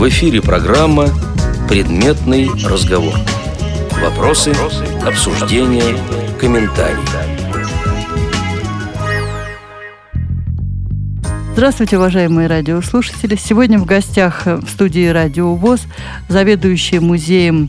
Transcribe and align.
В 0.00 0.08
эфире 0.08 0.40
программа 0.40 1.08
«Предметный 1.68 2.48
разговор». 2.64 3.12
Вопросы, 4.02 4.50
обсуждения, 5.06 5.94
комментарии. 6.40 6.96
Здравствуйте, 11.52 11.98
уважаемые 11.98 12.48
радиослушатели. 12.48 13.36
Сегодня 13.36 13.78
в 13.78 13.84
гостях 13.84 14.46
в 14.46 14.66
студии 14.70 15.06
«Радио 15.06 15.54
ВОЗ» 15.54 15.82
заведующая 16.30 17.02
музеем 17.02 17.68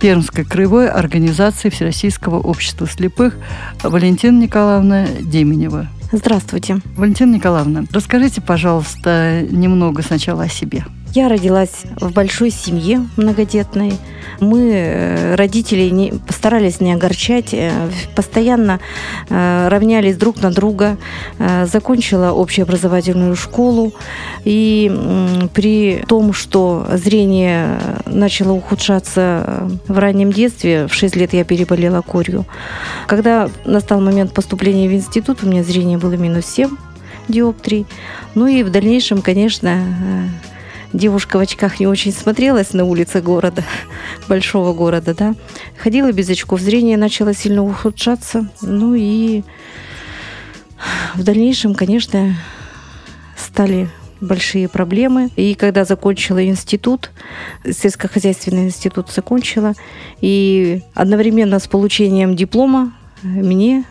Пермской 0.00 0.44
краевой 0.44 0.88
организации 0.88 1.68
Всероссийского 1.68 2.38
общества 2.38 2.86
слепых 2.86 3.34
Валентина 3.82 4.40
Николаевна 4.40 5.08
Деменева. 5.20 5.88
Здравствуйте. 6.12 6.80
Валентина 6.96 7.34
Николаевна, 7.34 7.86
расскажите, 7.90 8.40
пожалуйста, 8.40 9.44
немного 9.50 10.02
сначала 10.02 10.44
о 10.44 10.48
себе. 10.48 10.84
Я 11.14 11.28
родилась 11.28 11.82
в 12.00 12.10
большой 12.12 12.48
семье 12.48 13.06
многодетной. 13.18 13.98
Мы, 14.40 14.70
э, 14.72 15.34
родители, 15.34 15.90
не, 15.90 16.12
постарались 16.26 16.80
не 16.80 16.90
огорчать, 16.94 17.52
э, 17.52 17.70
постоянно 18.16 18.80
э, 19.28 19.68
равнялись 19.68 20.16
друг 20.16 20.40
на 20.40 20.50
друга. 20.50 20.96
Закончила 21.64 22.32
общеобразовательную 22.32 23.36
школу. 23.36 23.92
И 24.44 24.90
при 25.52 26.02
том, 26.08 26.32
что 26.32 26.86
зрение 26.94 27.78
начало 28.06 28.52
ухудшаться 28.52 29.68
в 29.88 29.98
раннем 29.98 30.32
детстве, 30.32 30.86
в 30.86 30.94
6 30.94 31.14
лет 31.16 31.34
я 31.34 31.44
переболела 31.44 32.00
корью. 32.00 32.46
Когда 33.06 33.50
настал 33.66 34.00
момент 34.00 34.32
поступления 34.32 34.88
в 34.88 34.94
институт, 34.94 35.42
у 35.42 35.46
меня 35.46 35.62
зрение 35.62 35.98
было 35.98 36.14
минус 36.14 36.46
7 36.46 36.70
диоптрий. 37.28 37.86
Ну 38.34 38.46
и 38.46 38.62
в 38.62 38.70
дальнейшем, 38.70 39.20
конечно, 39.20 39.82
девушка 40.92 41.36
в 41.36 41.40
очках 41.40 41.80
не 41.80 41.86
очень 41.86 42.12
смотрелась 42.12 42.72
на 42.72 42.84
улице 42.84 43.20
города, 43.20 43.64
большого 44.28 44.72
города, 44.72 45.14
да. 45.14 45.34
Ходила 45.78 46.12
без 46.12 46.28
очков, 46.28 46.60
зрение 46.60 46.96
начало 46.96 47.34
сильно 47.34 47.62
ухудшаться. 47.62 48.48
Ну 48.60 48.94
и 48.94 49.42
в 51.14 51.22
дальнейшем, 51.22 51.74
конечно, 51.74 52.36
стали 53.36 53.88
большие 54.20 54.68
проблемы. 54.68 55.30
И 55.36 55.54
когда 55.54 55.84
закончила 55.84 56.44
институт, 56.44 57.10
сельскохозяйственный 57.64 58.66
институт 58.66 59.10
закончила, 59.10 59.74
и 60.20 60.82
одновременно 60.94 61.58
с 61.58 61.66
получением 61.66 62.36
диплома 62.36 62.92
мне 63.22 63.84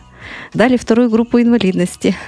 дали 0.53 0.77
вторую 0.77 1.09
группу 1.09 1.39
инвалидности– 1.39 2.15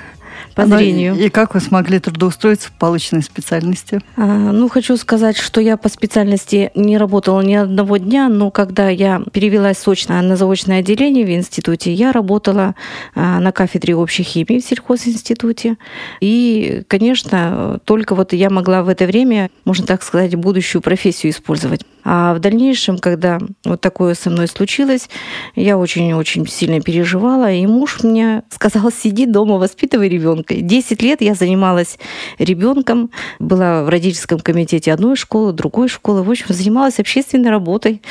по 0.56 0.66
зрению. 0.66 1.16
И 1.16 1.30
как 1.30 1.54
вы 1.54 1.60
смогли 1.60 2.00
трудоустроиться 2.00 2.70
в 2.70 2.72
полученной 2.74 3.24
специальности? 3.24 4.02
А, 4.16 4.26
ну, 4.26 4.70
хочу 4.70 4.98
сказать, 4.98 5.38
что 5.38 5.62
я 5.62 5.78
по 5.78 5.90
специальности 5.90 6.72
не 6.76 6.98
работала 6.98 7.42
ни 7.42 7.56
одного 7.56 7.98
дня, 7.98 8.30
но 8.30 8.52
когда 8.52 8.90
я 8.90 9.22
перевелась 9.32 9.78
сочно 9.78 10.22
на 10.22 10.36
заочное 10.36 10.80
отделение 10.80 11.26
в 11.26 11.30
институте, 11.30 11.94
я 11.94 12.12
работала 12.12 12.76
а, 13.16 13.40
на 13.40 13.52
кафедре 13.52 13.96
общей 13.96 14.24
химии 14.24 14.60
в 14.60 14.66
сельхозинституте. 14.66 15.78
И, 16.20 16.84
конечно, 16.88 17.80
только 17.86 18.16
вот 18.16 18.34
я 18.34 18.50
могла 18.50 18.84
в 18.84 18.90
это 18.90 19.06
время, 19.06 19.50
можно 19.66 19.86
так 19.86 20.04
сказать, 20.04 20.36
будущую 20.36 20.82
профессию 20.82 21.32
использовать. 21.32 21.82
А 22.06 22.34
в 22.34 22.40
дальнейшем, 22.40 22.98
когда 22.98 23.40
вот 23.64 23.80
такое 23.80 24.14
со 24.14 24.30
мной 24.30 24.48
случилось, 24.48 25.10
я 25.56 25.78
очень-очень 25.78 26.46
сильно 26.48 26.82
переживала, 26.82 27.52
и 27.52 27.66
муж 27.66 28.04
мне 28.04 28.44
сказал, 28.50 28.92
сиди 28.92 29.26
дома, 29.26 29.58
воспитывай 29.58 30.10
ребенка. 30.10 30.43
Десять 30.50 31.02
лет 31.02 31.22
я 31.22 31.36
занималась 31.36 31.98
ребенком, 32.40 33.10
была 33.40 33.84
в 33.84 33.90
родительском 33.90 34.40
комитете 34.40 34.94
одной 34.94 35.16
школы, 35.16 35.54
другой 35.54 35.88
школы, 35.88 36.24
в 36.24 36.30
общем, 36.30 36.46
занималась 36.50 37.00
общественной 37.00 37.50
работой. 37.50 38.02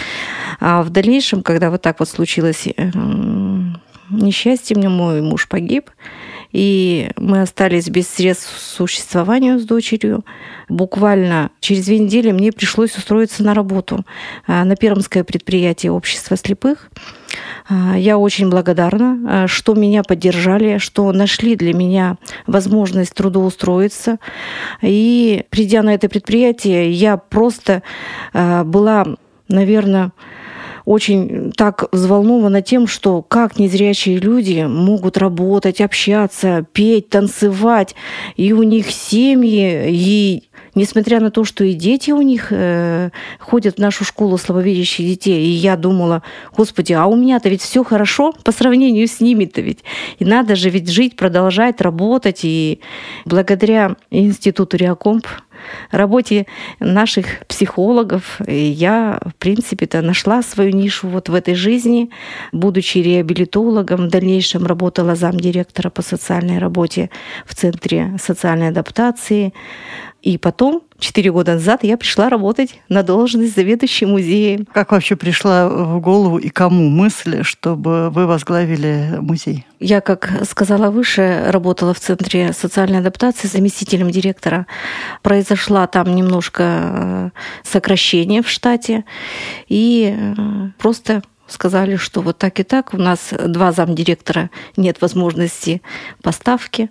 А 0.60 0.82
в 0.82 0.90
дальнейшем, 0.90 1.42
когда 1.42 1.70
вот 1.70 1.82
так 1.82 2.00
вот 2.00 2.08
случилось 2.08 2.68
эм, 2.76 3.80
несчастье, 4.10 4.76
мне 4.76 4.88
мой 4.88 5.22
муж 5.22 5.48
погиб, 5.48 5.90
и 6.52 7.10
мы 7.16 7.42
остались 7.42 7.88
без 7.88 8.08
средств 8.08 8.54
к 8.54 8.60
существованию 8.60 9.58
с 9.58 9.64
дочерью. 9.64 10.24
Буквально 10.68 11.50
через 11.60 11.86
две 11.86 11.98
недели 11.98 12.30
мне 12.30 12.52
пришлось 12.52 12.96
устроиться 12.96 13.42
на 13.42 13.54
работу 13.54 14.04
а, 14.46 14.64
на 14.64 14.76
Пермское 14.76 15.24
предприятие 15.24 15.92
общества 15.92 16.36
слепых. 16.36 16.90
А, 17.68 17.96
я 17.96 18.18
очень 18.18 18.50
благодарна, 18.50 19.44
а, 19.44 19.46
что 19.48 19.74
меня 19.74 20.02
поддержали, 20.02 20.78
что 20.78 21.12
нашли 21.12 21.56
для 21.56 21.74
меня 21.74 22.16
возможность 22.46 23.14
трудоустроиться. 23.14 24.18
И 24.80 25.44
придя 25.50 25.82
на 25.82 25.94
это 25.94 26.08
предприятие, 26.08 26.90
я 26.90 27.16
просто 27.16 27.82
была, 28.32 29.06
наверное, 29.48 30.12
очень 30.84 31.52
так 31.52 31.84
взволнована 31.92 32.62
тем, 32.62 32.86
что 32.86 33.22
как 33.22 33.58
незрячие 33.58 34.18
люди 34.18 34.64
могут 34.68 35.16
работать, 35.16 35.80
общаться, 35.80 36.66
петь, 36.72 37.08
танцевать, 37.08 37.94
и 38.36 38.52
у 38.52 38.62
них 38.62 38.90
семьи, 38.90 39.88
и 39.88 40.48
несмотря 40.74 41.20
на 41.20 41.30
то, 41.30 41.44
что 41.44 41.64
и 41.64 41.74
дети 41.74 42.10
у 42.10 42.22
них 42.22 42.48
э, 42.50 43.10
ходят 43.38 43.76
в 43.76 43.80
нашу 43.80 44.04
школу 44.04 44.38
слабовидящих 44.38 45.06
детей, 45.06 45.46
и 45.46 45.50
я 45.50 45.76
думала, 45.76 46.22
господи, 46.56 46.92
а 46.92 47.06
у 47.06 47.16
меня-то 47.16 47.48
ведь 47.48 47.62
все 47.62 47.84
хорошо 47.84 48.32
по 48.44 48.52
сравнению 48.52 49.06
с 49.06 49.20
ними-то 49.20 49.60
ведь. 49.60 49.84
И 50.18 50.24
надо 50.24 50.56
же 50.56 50.70
ведь 50.70 50.88
жить, 50.88 51.16
продолжать, 51.16 51.80
работать. 51.80 52.40
И 52.42 52.80
благодаря 53.24 53.96
Институту 54.10 54.76
Реакомп 54.76 55.26
работе 55.90 56.46
наших 56.80 57.46
психологов 57.46 58.40
я, 58.46 59.20
в 59.24 59.34
принципе-то, 59.36 60.02
нашла 60.02 60.42
свою 60.42 60.70
нишу 60.72 61.08
вот 61.08 61.28
в 61.28 61.34
этой 61.34 61.54
жизни. 61.54 62.10
Будучи 62.52 62.98
реабилитологом, 62.98 64.06
в 64.06 64.08
дальнейшем 64.08 64.66
работала 64.66 65.14
замдиректора 65.14 65.90
по 65.90 66.02
социальной 66.02 66.58
работе 66.58 67.10
в 67.46 67.54
Центре 67.54 68.16
социальной 68.20 68.68
адаптации. 68.68 69.52
И 70.22 70.38
потом, 70.38 70.84
четыре 71.00 71.32
года 71.32 71.54
назад, 71.54 71.82
я 71.82 71.96
пришла 71.96 72.28
работать 72.28 72.80
на 72.88 73.02
должность 73.02 73.56
заведующей 73.56 74.06
музеем. 74.06 74.66
Как 74.72 74.92
вообще 74.92 75.16
пришла 75.16 75.68
в 75.68 76.00
голову 76.00 76.38
и 76.38 76.48
кому 76.48 76.88
мысль, 76.88 77.42
чтобы 77.42 78.08
вы 78.10 78.28
возглавили 78.28 79.16
музей? 79.20 79.66
Я, 79.80 80.00
как 80.00 80.30
сказала 80.48 80.90
выше, 80.90 81.46
работала 81.48 81.92
в 81.92 81.98
Центре 81.98 82.52
социальной 82.52 83.00
адаптации 83.00 83.48
заместителем 83.48 84.10
директора. 84.10 84.68
Произошла 85.22 85.88
там 85.88 86.14
немножко 86.14 86.62
э, 86.62 87.30
сокращение 87.64 88.42
в 88.42 88.48
штате. 88.48 89.04
И 89.68 90.16
э, 90.16 90.34
просто 90.78 91.22
сказали, 91.52 91.96
что 91.96 92.20
вот 92.20 92.38
так 92.38 92.58
и 92.60 92.62
так, 92.62 92.94
у 92.94 92.96
нас 92.96 93.30
два 93.32 93.72
замдиректора, 93.72 94.50
нет 94.76 95.00
возможности 95.00 95.82
поставки. 96.22 96.90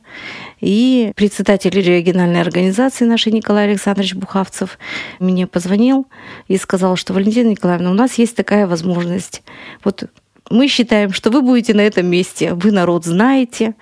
И 0.59 1.11
председатель 1.15 1.71
региональной 1.71 2.41
организации 2.41 3.05
нашей 3.05 3.31
Николай 3.31 3.67
Александрович 3.67 4.15
Бухавцев 4.15 4.77
мне 5.19 5.47
позвонил 5.47 6.07
и 6.47 6.57
сказал, 6.57 6.95
что 6.95 7.13
Валентина 7.13 7.49
Николаевна, 7.49 7.91
у 7.91 7.95
нас 7.95 8.15
есть 8.15 8.35
такая 8.35 8.67
возможность. 8.67 9.43
Вот 9.83 10.05
мы 10.49 10.67
считаем, 10.67 11.13
что 11.13 11.31
вы 11.31 11.41
будете 11.41 11.73
на 11.73 11.81
этом 11.81 12.07
месте, 12.07 12.53
вы 12.53 12.71
народ 12.71 13.05
знаете, 13.05 13.73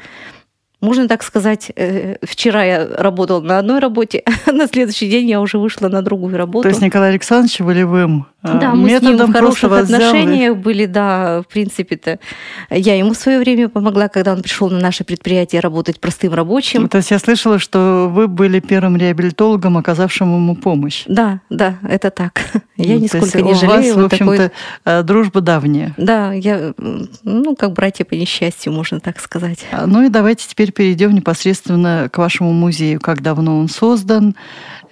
можно 0.82 1.08
так 1.08 1.24
сказать, 1.24 1.72
э, 1.76 2.16
вчера 2.22 2.64
я 2.64 2.88
работала 2.88 3.42
на 3.42 3.60
одной 3.60 3.80
работе, 3.80 4.24
а 4.46 4.52
на 4.52 4.68
следующий 4.68 5.10
день 5.10 5.30
я 5.30 5.42
уже 5.42 5.58
вышла 5.58 5.90
на 5.90 6.02
другую 6.02 6.38
работу. 6.38 6.64
То 6.64 6.70
есть 6.70 6.82
Николай 6.82 7.10
Александрович 7.10 7.60
волевым 7.60 8.28
э, 8.44 8.60
да, 8.60 8.74
мы 8.74 8.90
с 8.90 9.02
ним 9.02 9.18
в 9.18 9.34
хороших 9.34 9.72
отношениях 9.72 10.54
взял... 10.54 10.64
были, 10.64 10.86
да, 10.86 11.42
в 11.42 11.48
принципе-то. 11.48 12.20
Я 12.70 12.96
ему 12.96 13.14
в 13.14 13.18
свое 13.18 13.40
время 13.40 13.68
помогла, 13.68 14.08
когда 14.08 14.34
он 14.34 14.42
пришел 14.42 14.70
на 14.70 14.80
наше 14.80 15.04
предприятие 15.04 15.60
работать 15.60 16.00
простым 16.00 16.34
рабочим. 16.34 16.88
То 16.88 16.98
есть 16.98 17.12
я 17.12 17.20
слышала, 17.20 17.60
что 17.60 18.10
вы 18.10 18.28
были 18.28 18.60
первым 18.62 18.96
реабилитологом, 18.96 19.78
оказавшим 19.78 20.34
ему 20.34 20.56
помощь. 20.56 21.04
Да, 21.08 21.42
да, 21.50 21.78
это 21.88 22.10
так. 22.10 22.42
Я 22.78 22.96
ну, 22.96 23.02
нисколько 23.02 23.42
не 23.42 23.54
жалею. 23.56 23.96
У 23.96 23.98
вас, 23.98 24.04
в 24.04 24.06
общем-то, 24.06 24.38
такой... 24.38 24.52
Э, 24.86 25.04
дружба 25.04 25.42
давняя. 25.42 25.94
Да, 25.98 26.32
я, 26.32 26.74
ну, 27.24 27.56
как 27.58 27.74
братья 27.74 28.06
по 28.06 28.14
несчастью, 28.14 28.72
можно 28.72 29.02
так 29.02 29.20
сказать. 29.20 29.66
А, 29.74 29.86
ну 29.86 30.06
и 30.06 30.08
давайте 30.08 30.48
теперь 30.48 30.69
теперь 30.70 30.88
перейдем 30.88 31.14
непосредственно 31.14 32.10
к 32.12 32.18
вашему 32.18 32.54
музею, 32.54 33.00
как 33.00 33.22
давно 33.22 33.58
он 33.58 33.70
создан, 33.70 34.36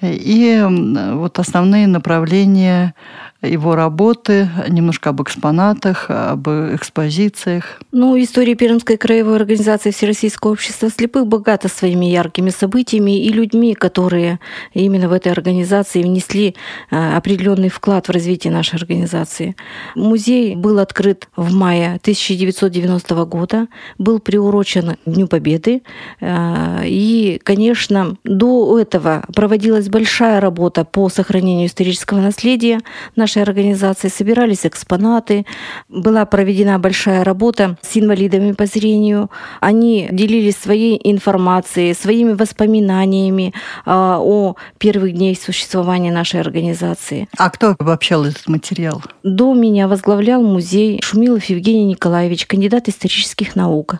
и 0.01 0.65
вот 1.13 1.39
основные 1.39 1.87
направления 1.87 2.93
его 3.41 3.75
работы, 3.75 4.49
немножко 4.67 5.11
об 5.11 5.21
экспонатах, 5.21 6.09
об 6.09 6.47
экспозициях. 6.49 7.79
Ну, 7.91 8.19
история 8.19 8.55
Пермской 8.55 8.97
краевой 8.97 9.35
организации 9.35 9.91
Всероссийского 9.91 10.51
общества 10.51 10.89
слепых 10.89 11.27
богата 11.27 11.67
своими 11.67 12.07
яркими 12.07 12.49
событиями 12.49 13.23
и 13.23 13.31
людьми, 13.31 13.75
которые 13.75 14.39
именно 14.73 15.07
в 15.07 15.13
этой 15.13 15.31
организации 15.31 16.01
внесли 16.01 16.55
э, 16.89 17.15
определенный 17.15 17.69
вклад 17.69 18.07
в 18.07 18.11
развитие 18.11 18.51
нашей 18.51 18.75
организации. 18.75 19.55
Музей 19.93 20.55
был 20.55 20.79
открыт 20.79 21.29
в 21.35 21.53
мае 21.53 21.97
1990 22.01 23.25
года, 23.25 23.67
был 23.99 24.19
приурочен 24.19 24.95
к 24.95 24.97
Дню 25.05 25.27
Победы. 25.27 25.83
Э, 26.21 26.81
и, 26.85 27.39
конечно, 27.43 28.17
до 28.23 28.79
этого 28.79 29.23
проводилась 29.35 29.89
большая 29.89 30.39
работа 30.41 30.85
по 30.85 31.09
сохранению 31.09 31.67
исторического 31.67 32.19
наследия 32.19 32.79
нашей 33.27 33.43
организации. 33.43 34.07
Собирались 34.07 34.65
экспонаты. 34.65 35.45
Была 35.89 36.25
проведена 36.25 36.79
большая 36.79 37.25
работа 37.25 37.77
с 37.81 37.97
инвалидами 37.97 38.53
по 38.53 38.65
зрению. 38.65 39.29
Они 39.59 40.07
делились 40.11 40.55
своей 40.55 40.97
информацией, 41.03 41.93
своими 41.93 42.31
воспоминаниями 42.31 43.53
а, 43.85 44.17
о 44.21 44.55
первых 44.77 45.11
днях 45.11 45.37
существования 45.37 46.11
нашей 46.11 46.39
организации. 46.39 47.27
А 47.37 47.49
кто 47.49 47.75
обобщал 47.77 48.23
этот 48.23 48.47
материал? 48.47 49.01
До 49.23 49.53
меня 49.53 49.89
возглавлял 49.89 50.41
музей 50.41 51.01
Шумилов 51.03 51.43
Евгений 51.45 51.83
Николаевич, 51.83 52.45
кандидат 52.45 52.87
исторических 52.87 53.57
наук. 53.57 53.95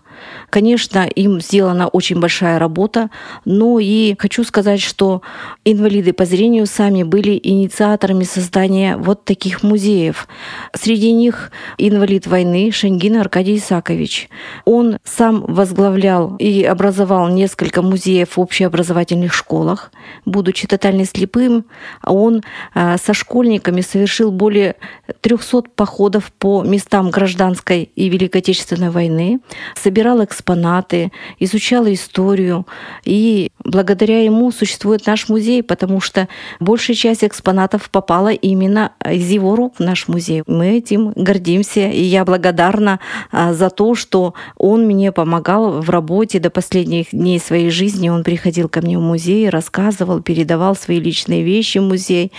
Конечно, 0.50 1.06
им 1.06 1.42
сделана 1.42 1.90
очень 1.90 2.20
большая 2.20 2.60
работа, 2.60 3.10
но 3.44 3.80
и 3.80 4.16
хочу 4.18 4.46
сказать, 4.46 4.82
что 4.82 5.22
инвалиды 5.66 6.14
по 6.14 6.24
зрению 6.24 6.66
сами 6.66 7.04
были 7.04 7.38
инициаторами 7.44 8.24
создания 8.24 8.96
вот 8.96 9.17
таких 9.25 9.64
музеев. 9.64 10.28
Среди 10.74 11.12
них 11.12 11.52
инвалид 11.78 12.28
войны 12.28 12.72
Шенгин 12.72 13.18
Аркадий 13.18 13.58
Исакович. 13.58 14.30
Он 14.66 14.98
сам 15.04 15.44
возглавлял 15.48 16.36
и 16.38 16.64
образовал 16.64 17.30
несколько 17.30 17.81
музеев 17.81 18.38
в 18.38 18.40
общеобразовательных 18.40 19.34
школах. 19.34 19.92
Будучи 20.25 20.68
тотально 20.68 21.06
слепым, 21.06 21.66
он 22.04 22.44
а, 22.74 22.98
со 22.98 23.14
школьниками 23.14 23.81
совершил 23.81 24.31
более 24.31 24.75
300 25.22 25.64
походов 25.75 26.31
по 26.31 26.64
местам 26.64 27.10
гражданской 27.10 27.90
и 27.96 28.10
Великой 28.10 28.38
Отечественной 28.38 28.90
войны, 28.90 29.40
собирал 29.75 30.24
экспонаты, 30.24 31.12
изучал 31.40 31.88
историю. 31.88 32.66
И 33.04 33.52
благодаря 33.64 34.24
ему 34.24 34.52
существует 34.52 35.06
наш 35.06 35.30
музей, 35.30 35.64
потому 35.64 36.00
что 36.02 36.28
большая 36.60 36.96
часть 36.96 37.24
экспонатов 37.24 37.90
попала 37.90 38.31
именно 38.31 38.94
из 39.12 39.30
его 39.30 39.56
рук 39.56 39.75
в 39.77 39.80
наш 39.80 40.07
музей. 40.07 40.44
Мы 40.48 40.77
этим 40.77 41.12
гордимся, 41.15 41.88
и 41.89 42.01
я 42.01 42.25
благодарна 42.25 43.00
а, 43.31 43.54
за 43.54 43.69
то, 43.69 43.95
что 43.95 44.33
он 44.57 44.86
мне 44.86 45.12
помогал 45.12 45.81
в 45.81 45.89
работе 45.89 46.39
до 46.39 46.50
последних 46.50 47.12
дней 47.12 47.39
своей 47.39 47.69
жизни. 47.69 48.09
Он 48.09 48.24
приходил 48.24 48.69
ко 48.69 48.81
мне 48.81 48.98
в 48.98 49.01
музей, 49.01 49.50
рассказывал, 49.50 50.21
передавал 50.21 50.75
свои 50.75 51.00
личные 51.00 51.44
вещи 51.44 51.77
в 51.77 51.83
музей. 51.83 52.31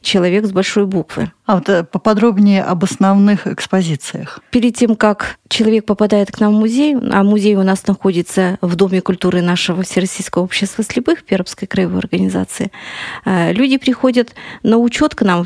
Человек 0.00 0.46
с 0.46 0.52
большой 0.52 0.86
буквы. 0.86 1.30
А 1.44 1.56
вот 1.56 1.68
э, 1.68 1.82
поподробнее 1.82 2.62
об 2.62 2.84
основных 2.84 3.46
экспозициях. 3.46 4.40
Перед 4.50 4.76
тем, 4.76 4.94
как 4.94 5.38
человек 5.48 5.84
попадает 5.84 6.30
к 6.30 6.38
нам 6.38 6.54
в 6.54 6.58
музей, 6.58 6.96
а 6.96 7.24
музей 7.24 7.56
у 7.56 7.62
нас 7.62 7.86
находится 7.86 8.58
в 8.60 8.76
Доме 8.76 9.00
культуры 9.00 9.42
нашего 9.42 9.82
Всероссийского 9.82 10.44
общества 10.44 10.84
слепых 10.84 11.24
Пермской 11.24 11.66
краевой 11.66 11.98
организации, 11.98 12.70
э, 13.24 13.52
люди 13.52 13.76
приходят 13.76 14.34
на 14.62 14.78
учет 14.78 15.14
к 15.14 15.22
нам 15.22 15.44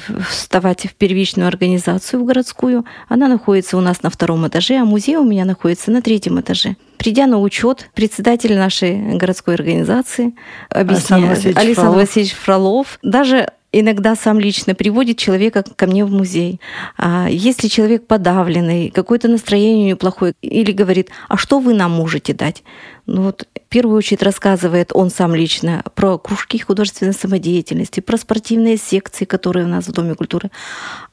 вставать 0.66 0.92
в 0.92 0.94
первичную 0.96 1.46
организацию, 1.46 2.20
в 2.20 2.24
городскую. 2.24 2.84
Она 3.08 3.28
находится 3.28 3.76
у 3.76 3.80
нас 3.80 4.02
на 4.02 4.10
втором 4.10 4.46
этаже, 4.48 4.76
а 4.76 4.84
музей 4.84 5.16
у 5.16 5.24
меня 5.24 5.44
находится 5.44 5.90
на 5.90 6.02
третьем 6.02 6.40
этаже. 6.40 6.76
Придя 6.98 7.26
на 7.26 7.38
учет, 7.38 7.88
председатель 7.94 8.56
нашей 8.56 9.16
городской 9.16 9.54
организации 9.54 10.34
объясняет, 10.70 11.24
Александр 11.24 11.60
Александр 11.60 11.96
Васильевич 11.98 12.34
Фролов, 12.34 12.98
даже 13.02 13.50
иногда 13.72 14.16
сам 14.16 14.40
лично 14.40 14.74
приводит 14.74 15.18
человека 15.18 15.64
ко 15.76 15.86
мне 15.86 16.04
в 16.04 16.10
музей. 16.10 16.60
А 16.96 17.28
если 17.28 17.68
человек 17.68 18.06
подавленный, 18.06 18.90
какое-то 18.90 19.28
настроение 19.28 19.84
у 19.84 19.88
него 19.88 19.98
плохое, 19.98 20.34
или 20.42 20.72
говорит, 20.72 21.10
а 21.28 21.36
что 21.36 21.58
вы 21.58 21.74
нам 21.74 21.90
можете 21.90 22.32
дать? 22.32 22.62
Ну 23.06 23.22
вот, 23.22 23.46
в 23.54 23.68
первую 23.68 23.96
очередь 23.98 24.22
рассказывает 24.22 24.90
он 24.92 25.10
сам 25.10 25.34
лично 25.34 25.84
про 25.94 26.18
кружки 26.18 26.58
художественной 26.58 27.12
самодеятельности, 27.12 28.00
про 28.00 28.16
спортивные 28.16 28.76
секции, 28.76 29.24
которые 29.24 29.66
у 29.66 29.68
нас 29.68 29.86
в 29.86 29.92
Доме 29.92 30.14
культуры. 30.14 30.50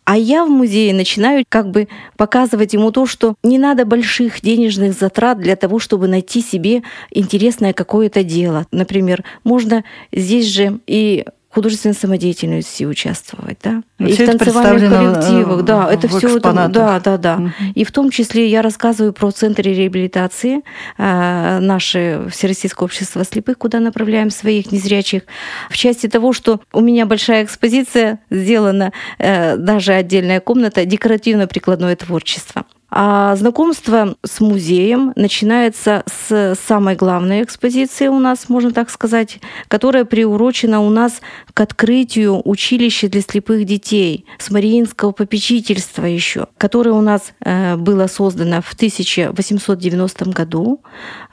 А 0.06 0.18
я 0.18 0.44
в 0.46 0.50
музее 0.50 0.94
начинаю 0.94 1.46
как 1.48 1.70
бы 1.70 1.88
показывать 2.18 2.74
ему 2.74 2.92
то, 2.92 3.06
что 3.06 3.36
не 3.44 3.58
надо 3.60 3.86
больших 3.86 4.42
денежных 4.42 4.94
затрат 4.94 5.40
для 5.40 5.56
того, 5.56 5.80
чтобы 5.80 6.08
найти 6.08 6.42
себе 6.42 6.82
интересное 7.12 7.74
какое-то 7.74 8.24
дело. 8.24 8.66
Например, 8.72 9.24
можно 9.44 9.84
здесь 10.12 10.48
же 10.48 10.80
и 10.88 11.26
художественной 11.54 11.96
самодеятельности 11.96 12.84
участвовать, 12.84 13.60
да, 13.64 13.84
Но 14.00 14.08
и 14.08 14.14
в 14.14 14.18
танцевальных 14.18 14.92
коллективах, 14.92 15.64
да, 15.64 15.92
это 15.92 16.08
все, 16.08 16.40
да, 16.40 16.68
да, 17.00 17.18
да, 17.18 17.36
угу. 17.36 17.52
и 17.76 17.84
в 17.84 17.92
том 17.92 18.10
числе 18.10 18.48
я 18.48 18.62
рассказываю 18.62 19.14
про 19.14 19.32
центры 19.32 19.72
реабилитации 19.72 20.62
э, 20.98 21.60
наше 21.60 22.28
Всероссийское 22.32 22.86
общество 22.86 23.24
слепых, 23.24 23.58
куда 23.58 23.80
направляем 23.80 24.32
своих 24.32 24.72
незрячих, 24.72 25.24
в 25.70 25.78
части 25.78 26.08
того, 26.08 26.34
что 26.34 26.60
у 26.72 26.82
меня 26.82 27.06
большая 27.06 27.44
экспозиция 27.44 28.20
сделана, 28.30 28.92
э, 29.20 29.56
даже 29.58 29.94
отдельная 29.94 30.40
комната 30.40 30.86
декоративно-прикладное 30.86 31.96
творчество. 31.96 32.66
А 32.96 33.36
знакомство 33.36 34.16
с 34.24 34.40
музеем 34.40 35.14
начинается 35.16 36.04
с 36.06 36.56
самой 36.68 36.96
главной 36.96 37.42
экспозиции 37.42 38.08
у 38.08 38.20
нас, 38.20 38.50
можно 38.50 38.72
так 38.72 38.92
сказать, 38.92 39.40
которая 39.68 40.06
приурочена 40.06 40.80
у 40.80 40.92
нас 40.92 41.22
к 41.56 41.60
открытию 41.60 42.40
училища 42.48 43.10
для 43.10 43.22
слепых 43.22 43.66
детей 43.66 44.26
с 44.38 44.52
Мариинского 44.52 45.12
попечительства 45.12 46.06
еще, 46.06 46.46
которое 46.60 46.92
у 46.92 47.02
нас 47.02 47.34
э, 47.44 47.78
было 47.78 48.06
создано 48.06 48.62
в 48.62 48.74
1890 48.74 50.26
году. 50.26 50.80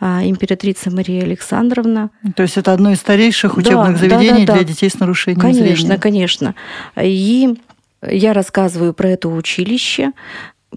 А, 0.01 0.23
императрица 0.25 0.91
Мария 0.91 1.25
Александровна. 1.25 2.09
То 2.37 2.43
есть 2.43 2.57
это 2.57 2.73
одно 2.73 2.93
из 2.93 3.01
старейших 3.01 3.59
учебных 3.59 3.93
да, 3.93 3.99
заведений 3.99 4.47
да, 4.47 4.55
да, 4.55 4.59
да. 4.59 4.59
для 4.61 4.65
детей 4.65 4.89
с 4.89 4.99
нарушением 4.99 5.43
конечно, 5.43 5.63
зрения. 5.63 5.99
Конечно, 5.99 5.99
конечно. 5.99 6.55
И 7.03 7.59
я 8.03 8.33
рассказываю 8.33 8.95
про 8.95 9.11
это 9.11 9.29
училище, 9.29 10.13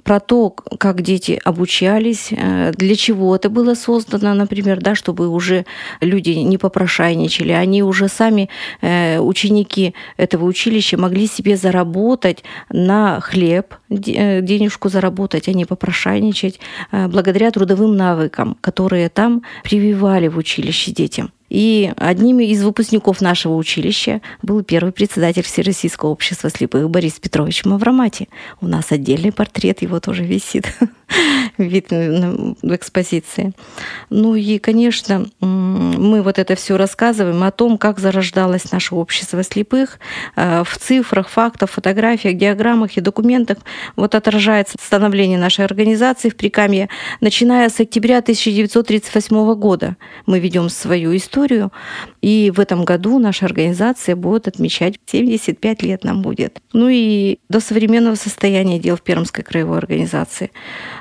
про 0.02 0.20
то, 0.20 0.50
как 0.50 1.02
дети 1.02 1.40
обучались, 1.44 2.30
э, 2.32 2.72
для 2.76 2.96
чего 2.96 3.36
это 3.36 3.50
было 3.50 3.76
создано, 3.76 4.34
например, 4.34 4.82
да, 4.82 4.96
чтобы 4.96 5.28
уже 5.28 5.66
люди 6.02 6.32
не 6.32 6.58
попрошайничали, 6.58 7.52
они 7.52 7.84
уже 7.84 8.08
сами, 8.08 8.50
э, 8.82 9.20
ученики 9.20 9.94
этого 10.18 10.46
училища, 10.46 10.98
могли 10.98 11.28
себе 11.28 11.56
заработать 11.58 12.44
на 12.70 13.20
хлеб, 13.20 13.76
э, 13.90 14.42
денежку 14.42 14.90
заработать, 14.90 15.48
а 15.48 15.54
не 15.54 15.66
попрошайничать, 15.66 16.60
благодаря 16.92 17.52
трудовым 17.52 17.96
навыкам, 17.96 18.58
которые 18.62 19.10
там 19.10 19.44
прививали 19.64 20.28
в 20.28 20.38
училище 20.38 20.92
детям. 20.92 21.32
И 21.54 21.94
одним 21.98 22.40
из 22.40 22.64
выпускников 22.64 23.22
нашего 23.22 23.56
училища 23.56 24.22
был 24.42 24.64
первый 24.64 24.92
председатель 24.92 25.44
Всероссийского 25.44 26.10
общества 26.10 26.50
слепых 26.50 26.90
Борис 26.90 27.14
Петрович 27.14 27.64
Мавромати. 27.64 28.28
У 28.60 28.68
нас 28.68 28.92
отдельный 28.92 29.32
портрет 29.32 29.84
его 29.84 30.00
тоже 30.00 30.24
висит 30.24 30.66
вид 31.58 31.92
в 31.92 32.76
экспозиции. 32.76 33.54
Ну 34.10 34.36
и, 34.36 34.58
конечно, 34.58 35.26
мы 35.40 36.22
вот 36.22 36.40
это 36.40 36.56
все 36.56 36.78
рассказываем 36.78 37.44
о 37.44 37.52
том, 37.52 37.78
как 37.78 38.00
зарождалось 38.00 38.72
наше 38.72 38.96
общество 38.96 39.44
слепых 39.44 40.00
э, 40.36 40.64
в 40.64 40.78
цифрах, 40.78 41.30
фактах, 41.30 41.70
фотографиях, 41.70 42.38
диаграммах 42.38 42.98
и 42.98 43.02
документах. 43.02 43.58
Вот 43.96 44.16
отражается 44.16 44.78
становление 44.82 45.38
нашей 45.38 45.66
организации 45.66 46.30
в 46.30 46.36
Прикамье, 46.36 46.90
начиная 47.22 47.70
с 47.70 47.80
октября 47.80 48.20
1938 48.20 49.54
года. 49.56 49.98
Мы 50.26 50.40
ведем 50.40 50.70
свою 50.70 51.16
историю 51.16 51.34
историю. 51.34 51.72
И 52.22 52.52
в 52.56 52.60
этом 52.60 52.86
году 52.86 53.20
наша 53.20 53.46
организация 53.46 54.16
будет 54.16 54.48
отмечать 54.48 54.96
75 55.06 55.84
лет 55.84 56.04
нам 56.04 56.22
будет. 56.22 56.62
Ну 56.74 56.90
и 56.90 57.40
до 57.50 57.60
современного 57.60 58.16
состояния 58.16 58.80
дел 58.80 58.96
в 58.96 59.02
Пермской 59.02 59.44
краевой 59.44 59.78
организации. 59.78 60.52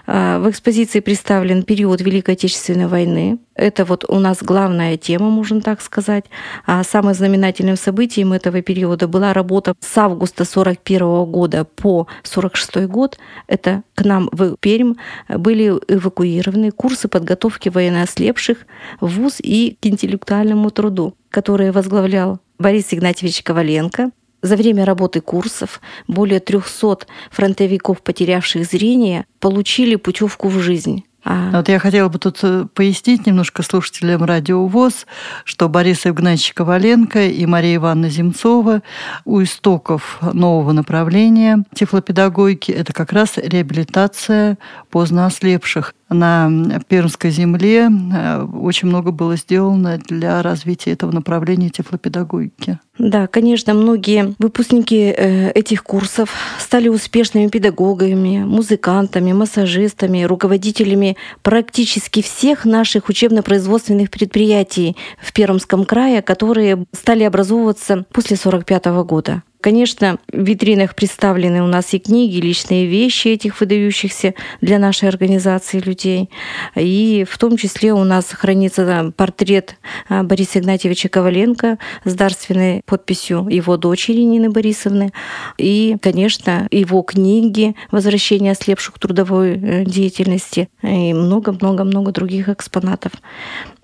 А, 0.06 0.38
в 0.38 0.50
экспозиции 0.50 1.00
представлен 1.00 1.62
период 1.62 2.00
Великой 2.00 2.34
Отечественной 2.34 2.86
войны. 2.86 3.38
Это 3.54 3.84
вот 3.84 4.04
у 4.08 4.18
нас 4.18 4.42
главная 4.42 4.96
тема, 4.96 5.30
можно 5.30 5.60
так 5.60 5.80
сказать. 5.80 6.24
А 6.66 6.82
самым 6.82 7.14
знаменательным 7.14 7.76
событием 7.76 8.32
этого 8.32 8.62
периода 8.62 9.06
была 9.06 9.32
работа 9.32 9.74
с 9.80 9.98
августа 9.98 10.44
41 10.44 11.24
года 11.26 11.64
по 11.64 12.06
46 12.22 12.86
год. 12.86 13.18
Это 13.46 13.82
к 13.94 14.04
нам 14.04 14.28
в 14.32 14.56
Пермь 14.56 14.94
были 15.28 15.68
эвакуированы 15.88 16.70
курсы 16.70 17.08
подготовки 17.08 17.68
военноослепших 17.68 18.58
в 19.00 19.06
ВУЗ 19.06 19.36
и 19.40 19.76
к 19.80 19.86
интеллектуальному 19.86 20.70
труду, 20.70 21.14
которые 21.30 21.72
возглавлял 21.72 22.40
Борис 22.58 22.92
Игнатьевич 22.92 23.42
Коваленко, 23.42 24.10
за 24.42 24.56
время 24.56 24.84
работы 24.84 25.20
курсов 25.20 25.80
более 26.08 26.40
300 26.40 27.06
фронтовиков, 27.30 28.02
потерявших 28.02 28.64
зрение, 28.64 29.24
получили 29.40 29.96
путевку 29.96 30.48
в 30.48 30.58
жизнь. 30.58 31.04
А... 31.24 31.50
Вот 31.52 31.68
я 31.68 31.78
хотела 31.78 32.08
бы 32.08 32.18
тут 32.18 32.40
э, 32.42 32.66
пояснить 32.74 33.26
немножко 33.26 33.62
слушателям 33.62 34.24
радио 34.24 34.66
ВОЗ, 34.66 35.06
что 35.44 35.68
Борис 35.68 36.04
Евгеньевич 36.04 36.52
Коваленко 36.52 37.28
и 37.28 37.46
Мария 37.46 37.76
Ивановна 37.76 38.10
Земцова 38.10 38.82
у 39.24 39.40
истоков 39.40 40.18
нового 40.20 40.72
направления 40.72 41.64
тифлопедагогики– 41.74 42.72
это 42.72 42.92
как 42.92 43.12
раз 43.12 43.34
реабилитация 43.36 44.58
поздно 44.90 45.26
ослепших. 45.26 45.94
На 46.12 46.80
Пермской 46.88 47.30
земле 47.30 47.88
э, 47.88 48.42
очень 48.44 48.88
много 48.88 49.10
было 49.10 49.36
сделано 49.36 49.98
для 49.98 50.42
развития 50.42 50.92
этого 50.92 51.12
направления 51.12 51.70
тефлопедагогики. 51.70 52.78
Да, 52.98 53.26
конечно, 53.26 53.74
многие 53.74 54.34
выпускники 54.38 55.14
э, 55.16 55.50
этих 55.52 55.82
курсов 55.82 56.34
стали 56.58 56.88
успешными 56.88 57.48
педагогами, 57.48 58.44
музыкантами, 58.44 59.32
массажистами, 59.32 60.24
руководителями 60.24 61.16
практически 61.42 62.22
всех 62.22 62.64
наших 62.64 63.08
учебно-производственных 63.08 64.10
предприятий 64.10 64.96
в 65.20 65.32
Пермском 65.32 65.84
крае, 65.84 66.22
которые 66.22 66.84
стали 66.92 67.24
образовываться 67.24 68.04
после 68.12 68.36
1945 68.36 68.86
года. 69.06 69.42
Конечно, 69.62 70.18
в 70.32 70.42
витринах 70.42 70.96
представлены 70.96 71.62
у 71.62 71.68
нас 71.68 71.94
и 71.94 72.00
книги, 72.00 72.38
и 72.38 72.40
личные 72.40 72.86
вещи 72.86 73.28
этих 73.28 73.60
выдающихся 73.60 74.34
для 74.60 74.80
нашей 74.80 75.08
организации 75.08 75.78
людей. 75.78 76.30
И 76.74 77.24
в 77.30 77.38
том 77.38 77.56
числе 77.56 77.92
у 77.92 78.02
нас 78.02 78.24
хранится 78.26 79.12
портрет 79.16 79.76
а, 80.08 80.24
Бориса 80.24 80.58
Игнатьевича 80.58 81.08
Коваленко 81.08 81.78
с 82.04 82.14
дарственной 82.14 82.82
подписью 82.86 83.46
его 83.48 83.76
дочери 83.76 84.22
Нины 84.22 84.50
Борисовны. 84.50 85.12
И, 85.58 85.96
конечно, 86.02 86.66
его 86.72 87.02
книги 87.02 87.76
«Возвращение 87.92 88.52
ослепших 88.52 88.94
к 88.94 88.98
трудовой 88.98 89.52
э, 89.52 89.84
деятельности» 89.84 90.70
и 90.82 91.14
много-много-много 91.14 92.10
других 92.10 92.48
экспонатов. 92.48 93.12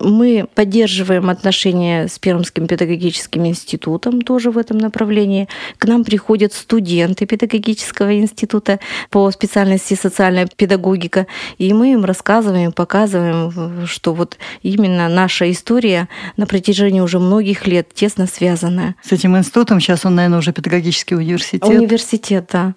Мы 0.01 0.49
поддерживаем 0.57 1.31
отношения 1.31 2.09
с 2.09 2.19
Пермским 2.19 2.67
педагогическим 2.67 3.47
институтом 3.47 4.23
тоже 4.23 4.51
в 4.51 4.59
этом 4.59 4.79
направлении. 4.79 5.47
К 5.79 5.87
нам 5.87 6.05
приходят 6.05 6.53
студенты 6.53 7.27
педагогического 7.27 8.17
института 8.17 8.79
по 9.11 9.31
специальности 9.31 9.95
социальная 9.95 10.47
педагогика, 10.47 11.27
и 11.59 11.73
мы 11.73 11.93
им 11.93 12.05
рассказываем, 12.05 12.73
показываем, 12.73 13.87
что 13.87 14.15
вот 14.15 14.39
именно 14.63 15.09
наша 15.09 15.51
история 15.51 16.09
на 16.37 16.47
протяжении 16.47 17.01
уже 17.01 17.19
многих 17.19 17.67
лет 17.67 17.93
тесно 17.95 18.27
связана. 18.27 18.95
С 19.03 19.13
этим 19.13 19.37
институтом 19.37 19.81
сейчас 19.81 20.05
он, 20.05 20.15
наверное, 20.15 20.39
уже 20.39 20.53
педагогический 20.53 21.15
университет. 21.15 21.65
Университет, 21.65 22.49
да. 22.53 22.75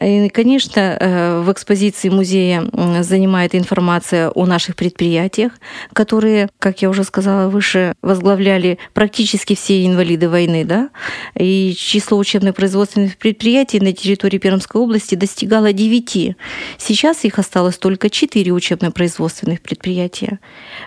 И, 0.00 0.28
конечно, 0.28 0.80
э, 0.80 1.42
в 1.42 1.52
экспозиции 1.52 2.08
музея 2.08 2.64
занимает 3.00 3.54
информация 3.54 4.30
о 4.30 4.46
наших 4.46 4.76
предприятиях, 4.76 5.52
которые 5.92 6.48
как 6.58 6.82
я 6.82 6.90
уже 6.90 7.04
сказала 7.04 7.48
выше, 7.48 7.94
возглавляли 8.02 8.78
практически 8.94 9.54
все 9.54 9.84
инвалиды 9.84 10.28
войны, 10.28 10.64
да, 10.64 10.90
и 11.34 11.74
число 11.76 12.18
учебных 12.18 12.31
производственных 12.40 13.16
предприятий 13.16 13.80
на 13.80 13.92
территории 13.92 14.38
Пермской 14.38 14.80
области 14.80 15.14
достигало 15.14 15.72
9. 15.72 16.36
Сейчас 16.78 17.24
их 17.24 17.38
осталось 17.38 17.78
только 17.78 18.10
4 18.10 18.52
учебно-производственных 18.52 19.60
предприятия. 19.60 20.40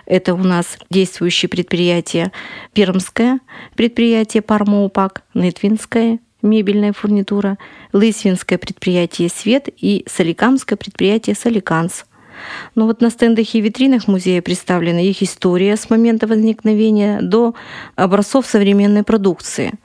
Это 0.06 0.34
у 0.34 0.38
нас 0.38 0.78
действующие 0.90 1.48
предприятия 1.48 2.32
Пермское 2.72 3.40
предприятие 3.76 4.42
Пармоупак, 4.42 5.22
Нетвинское, 5.34 6.18
мебельная 6.42 6.92
фурнитура, 6.92 7.58
Лысвинское 7.92 8.58
предприятие 8.58 9.28
«Свет» 9.28 9.68
и 9.76 10.04
Соликамское 10.08 10.76
предприятие 10.76 11.36
«Соликанс». 11.36 12.04
Но 12.74 12.86
вот 12.86 13.00
на 13.00 13.08
стендах 13.08 13.54
и 13.54 13.60
витринах 13.60 14.08
музея 14.08 14.42
представлена 14.42 15.00
их 15.00 15.22
история 15.22 15.76
с 15.76 15.88
момента 15.88 16.26
возникновения 16.26 17.20
до 17.22 17.54
образцов 17.94 18.46
современной 18.46 19.04
продукции– 19.04 19.72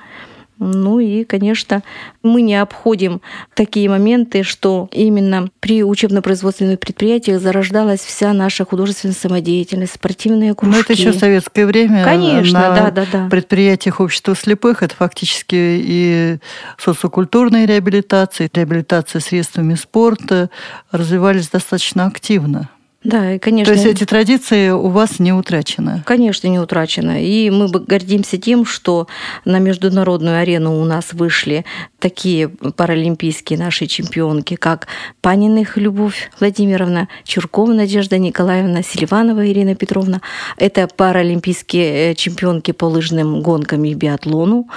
ну 0.64 1.00
и, 1.00 1.24
конечно, 1.24 1.82
мы 2.22 2.44
не 2.44 2.56
обходим 2.56 3.22
такие 3.56 3.90
моменты, 3.90 4.44
что 4.44 4.90
именно 4.92 5.50
при 5.60 5.84
учебно-производственных 5.84 6.80
предприятиях 6.80 7.42
зарождалась 7.42 8.02
вся 8.02 8.32
наша 8.32 8.64
художественная 8.64 9.16
самодеятельность, 9.16 9.96
спортивные 9.96 10.54
кружки. 10.54 10.76
Ну 10.78 10.82
это 10.82 10.94
еще 10.94 11.14
советское 11.14 11.66
время. 11.66 12.04
Конечно, 12.04 12.60
на 12.60 12.76
да, 12.76 12.92
да, 12.92 13.06
да. 13.12 13.28
предприятиях 13.30 14.00
общества 14.00 14.36
слепых 14.36 14.84
это 14.84 14.96
фактически 14.96 15.56
и 15.56 16.38
социокультурная 16.78 17.66
реабилитация, 17.66 18.48
реабилитация 18.54 19.20
средствами 19.20 19.74
спорта 19.74 20.52
развивались 20.92 21.50
достаточно 21.50 22.06
активно. 22.06 22.70
Да, 23.04 23.34
и, 23.34 23.40
конечно. 23.40 23.74
То 23.74 23.80
есть 23.80 23.88
эти 23.88 24.06
традиции 24.06 24.70
у 24.70 24.90
вас 24.90 25.18
не 25.18 25.34
утрачены? 25.34 26.04
Конечно, 26.06 26.48
не 26.48 26.60
утрачены. 26.60 27.26
И 27.26 27.50
мы 27.50 27.68
гордимся 27.68 28.38
тем, 28.38 28.64
что 28.64 29.08
на 29.44 29.58
международную 29.58 30.40
арену 30.40 30.80
у 30.80 30.86
нас 30.86 31.14
вышли 31.14 31.66
такие 31.98 32.48
паралимпийские 32.50 33.58
наши 33.58 33.88
чемпионки, 33.88 34.56
как 34.56 34.88
Паниных 35.22 35.78
Любовь 35.78 36.30
Владимировна, 36.40 37.08
Чуркова 37.24 37.74
Надежда 37.74 38.20
Николаевна, 38.20 38.84
Селиванова 38.84 39.48
Ирина 39.48 39.74
Петровна. 39.74 40.22
Это 40.58 40.88
паралимпийские 40.88 42.12
э, 42.12 42.16
чемпионки 42.16 42.72
по 42.72 42.86
лыжным 42.86 43.42
гонкам 43.42 43.84
и 43.84 43.96
биатлону. 43.96 44.68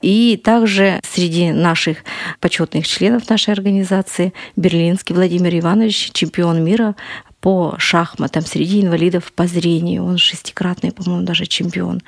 И 0.00 0.40
также 0.42 1.00
среди 1.02 1.50
наших 1.50 1.98
почетных 2.38 2.86
членов 2.86 3.28
нашей 3.28 3.52
организации 3.52 4.32
Берлинский 4.54 5.16
Владимир 5.16 5.58
Иванович, 5.58 6.10
чемпион 6.12 6.62
мира 6.62 6.94
по 7.42 7.74
шахматам 7.76 8.46
среди 8.46 8.80
инвалидов 8.82 9.32
по 9.32 9.48
зрению. 9.48 10.04
Он 10.04 10.16
шестикратный, 10.16 10.92
по-моему, 10.92 11.26
даже 11.26 11.44
чемпион. 11.44 12.00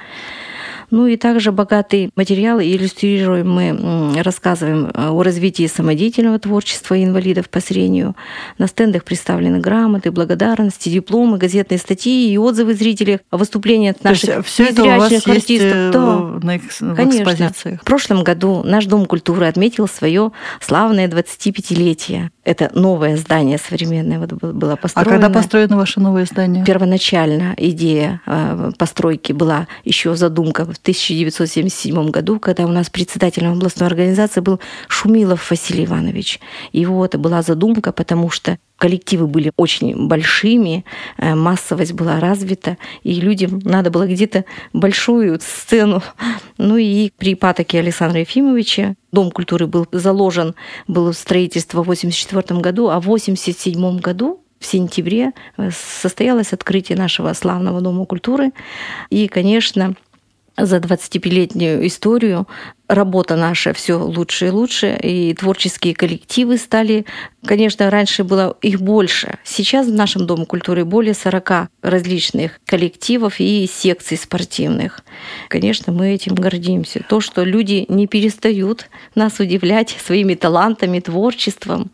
Ну 0.94 1.08
и 1.08 1.16
также 1.16 1.50
богатый 1.50 2.10
материал 2.14 2.60
иллюстрируем 2.60 3.50
мы, 3.50 4.22
рассказываем 4.22 4.92
э, 4.94 5.08
о 5.08 5.24
развитии 5.24 5.66
самодеятельного 5.66 6.38
творчества 6.38 7.02
инвалидов 7.02 7.50
по 7.50 7.58
зрению. 7.58 8.14
На 8.58 8.68
стендах 8.68 9.02
представлены 9.02 9.58
грамоты, 9.58 10.12
благодарности, 10.12 10.90
дипломы, 10.90 11.36
газетные 11.36 11.78
статьи 11.78 12.32
и 12.32 12.38
отзывы 12.38 12.74
зрителей 12.74 13.18
о 13.32 13.38
выступлениях 13.38 13.96
наших 14.04 14.46
все 14.46 14.66
это 14.66 14.84
у 14.84 14.86
вас 14.86 15.12
артистов. 15.12 15.34
Есть 15.34 15.64
э, 15.64 15.90
да, 15.92 16.00
на, 16.00 16.58
в 16.58 16.94
конечно. 16.94 17.22
Экспозициях. 17.22 17.80
В 17.80 17.84
прошлом 17.84 18.22
году 18.22 18.62
наш 18.62 18.86
Дом 18.86 19.06
культуры 19.06 19.46
отметил 19.46 19.88
свое 19.88 20.30
славное 20.60 21.08
25-летие. 21.08 22.30
Это 22.44 22.70
новое 22.72 23.16
здание 23.16 23.58
современное 23.58 24.20
вот 24.20 24.32
было 24.32 24.76
построено. 24.76 25.10
А 25.10 25.12
когда 25.12 25.28
построено 25.28 25.76
ваше 25.76 25.98
новое 25.98 26.24
здание? 26.26 26.64
Первоначально 26.64 27.54
идея 27.56 28.20
э, 28.26 28.70
постройки 28.78 29.32
была 29.32 29.66
еще 29.82 30.14
задумка 30.14 30.64
в 30.64 30.83
1977 30.84 32.10
году, 32.10 32.38
когда 32.38 32.66
у 32.66 32.68
нас 32.68 32.90
председателем 32.90 33.52
областной 33.52 33.88
организации 33.88 34.40
был 34.40 34.60
Шумилов 34.86 35.50
Василий 35.50 35.86
Иванович. 35.86 36.40
Его 36.72 37.04
это 37.04 37.16
была 37.16 37.40
задумка, 37.40 37.90
потому 37.90 38.28
что 38.28 38.58
коллективы 38.76 39.26
были 39.26 39.50
очень 39.56 40.08
большими, 40.08 40.84
э, 41.16 41.34
массовость 41.34 41.94
была 41.94 42.20
развита, 42.20 42.76
и 43.02 43.14
людям 43.14 43.60
надо 43.64 43.90
было 43.90 44.06
где-то 44.06 44.44
большую 44.74 45.40
сцену. 45.40 46.02
Ну 46.58 46.76
и 46.76 47.10
при 47.16 47.34
патоке 47.34 47.78
Александра 47.78 48.20
Ефимовича 48.20 48.94
Дом 49.10 49.30
культуры 49.30 49.66
был 49.66 49.86
заложен, 49.90 50.54
было 50.86 51.12
строительство 51.12 51.78
в 51.78 51.88
1984 51.88 52.60
году, 52.60 52.88
а 52.90 53.00
в 53.00 53.06
1987 53.06 54.00
году 54.00 54.44
в 54.58 54.66
сентябре 54.66 55.32
э, 55.56 55.70
состоялось 55.72 56.52
открытие 56.52 56.98
нашего 56.98 57.32
славного 57.32 57.80
Дома 57.80 58.06
культуры. 58.06 58.52
И, 59.10 59.28
конечно, 59.28 59.94
за 60.56 60.76
25-летнюю 60.78 61.87
историю 61.87 62.46
работа 62.88 63.37
наша 63.37 63.73
все 63.73 63.94
лучше 63.94 64.46
и 64.46 64.50
лучше, 64.50 64.99
и 65.02 65.34
творческие 65.34 65.94
коллективы 65.94 66.58
стали, 66.58 67.06
конечно, 67.44 67.90
раньше 67.90 68.25
было 68.25 68.56
их 68.62 68.80
больше. 68.80 69.38
Сейчас 69.42 69.87
в 69.88 69.94
нашем 69.94 70.26
Доме 70.26 70.46
культуры 70.46 70.84
более 70.84 71.14
40 71.14 71.68
различных 71.82 72.61
коллективов 72.66 73.40
и 73.40 73.68
секций 73.73 74.16
спортивных. 74.16 75.00
Конечно, 75.49 75.92
мы 75.92 76.11
этим 76.12 76.34
гордимся. 76.34 77.04
То, 77.08 77.20
что 77.20 77.42
люди 77.42 77.87
не 77.88 78.06
перестают 78.06 78.88
нас 79.14 79.40
удивлять 79.40 79.96
своими 80.04 80.34
талантами, 80.34 81.00
творчеством, 81.00 81.90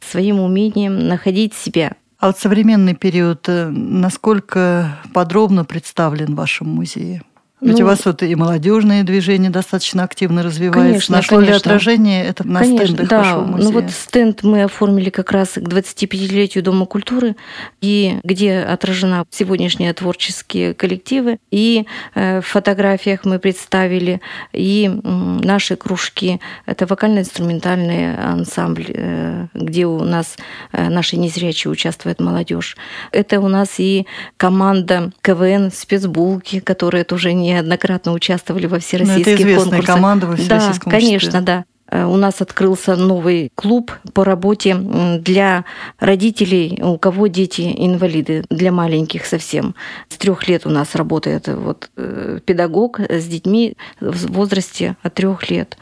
своим 0.00 0.40
умением 0.40 1.06
находить 1.08 1.54
себя. 1.54 1.92
А 2.18 2.28
вот 2.28 2.38
современный 2.38 2.94
период, 2.94 3.48
э, 3.48 3.68
насколько 3.68 4.98
подробно 5.12 5.64
представлен 5.64 6.34
в 6.34 6.36
вашем 6.36 6.68
музее? 6.68 7.22
Ведь 7.62 7.78
ну, 7.78 7.84
у 7.84 7.88
вас 7.88 8.04
вот 8.04 8.24
и 8.24 8.34
молодежные 8.34 9.04
движения 9.04 9.48
достаточно 9.48 10.02
активно 10.02 10.42
развиваются. 10.42 10.82
Конечно, 10.82 11.16
Нашло 11.16 11.36
конечно. 11.36 11.52
ли 11.52 11.56
отражение 11.58 12.24
это 12.24 12.46
на 12.46 12.58
конечно, 12.58 12.86
стендах 12.86 13.08
да. 13.08 13.18
вашего 13.18 13.44
музея? 13.44 13.68
Ну 13.68 13.80
вот 13.80 13.90
стенд 13.92 14.42
мы 14.42 14.64
оформили 14.64 15.10
как 15.10 15.30
раз 15.30 15.50
к 15.50 15.58
25-летию 15.58 16.64
Дома 16.64 16.86
культуры, 16.86 17.36
и 17.80 18.18
где 18.24 18.58
отражена 18.58 19.24
сегодняшние 19.30 19.92
творческие 19.92 20.74
коллективы. 20.74 21.38
И 21.52 21.86
э, 22.14 22.40
в 22.40 22.46
фотографиях 22.46 23.24
мы 23.24 23.38
представили 23.38 24.20
и 24.52 24.90
наши 25.04 25.76
кружки. 25.76 26.40
Это 26.66 26.86
вокально-инструментальный 26.86 28.16
ансамбль, 28.16 28.86
э, 28.88 29.46
где 29.54 29.86
у 29.86 30.02
нас 30.02 30.36
э, 30.72 30.88
наши 30.88 31.16
незрячие 31.16 31.70
участвует 31.70 32.20
молодежь. 32.20 32.76
Это 33.12 33.38
у 33.38 33.46
нас 33.46 33.78
и 33.78 34.08
команда 34.36 35.12
КВН 35.22 35.70
спецбулки, 35.70 36.58
которая 36.58 37.04
тоже 37.04 37.32
не 37.32 37.51
неоднократно 37.52 38.12
участвовали 38.12 38.66
во 38.66 38.78
всероссийских 38.78 39.38
ну, 39.40 39.46
это 39.46 39.60
конкурсах. 39.60 39.86
команда 39.86 40.26
во 40.26 40.36
всероссийском 40.36 40.90
Да, 40.90 40.98
конечно, 40.98 41.40
да. 41.42 41.64
э, 41.88 42.04
у 42.04 42.16
нас 42.16 42.40
открылся 42.40 42.96
новый 42.96 43.50
клуб 43.54 43.92
по 44.14 44.24
работе 44.24 44.74
для 44.74 45.64
родителей, 45.98 46.80
у 46.82 46.98
кого 46.98 47.26
дети 47.26 47.72
инвалиды, 47.76 48.44
для 48.50 48.72
маленьких 48.72 49.26
совсем. 49.26 49.74
С 50.08 50.16
трех 50.16 50.48
лет 50.48 50.66
у 50.66 50.70
нас 50.70 50.94
работает 50.94 51.48
вот 51.48 51.90
э, 51.96 52.40
педагог 52.44 53.00
с 53.00 53.24
детьми 53.26 53.76
в 54.00 54.32
возрасте 54.32 54.96
от 55.02 55.14
трех 55.14 55.50
лет. 55.50 55.76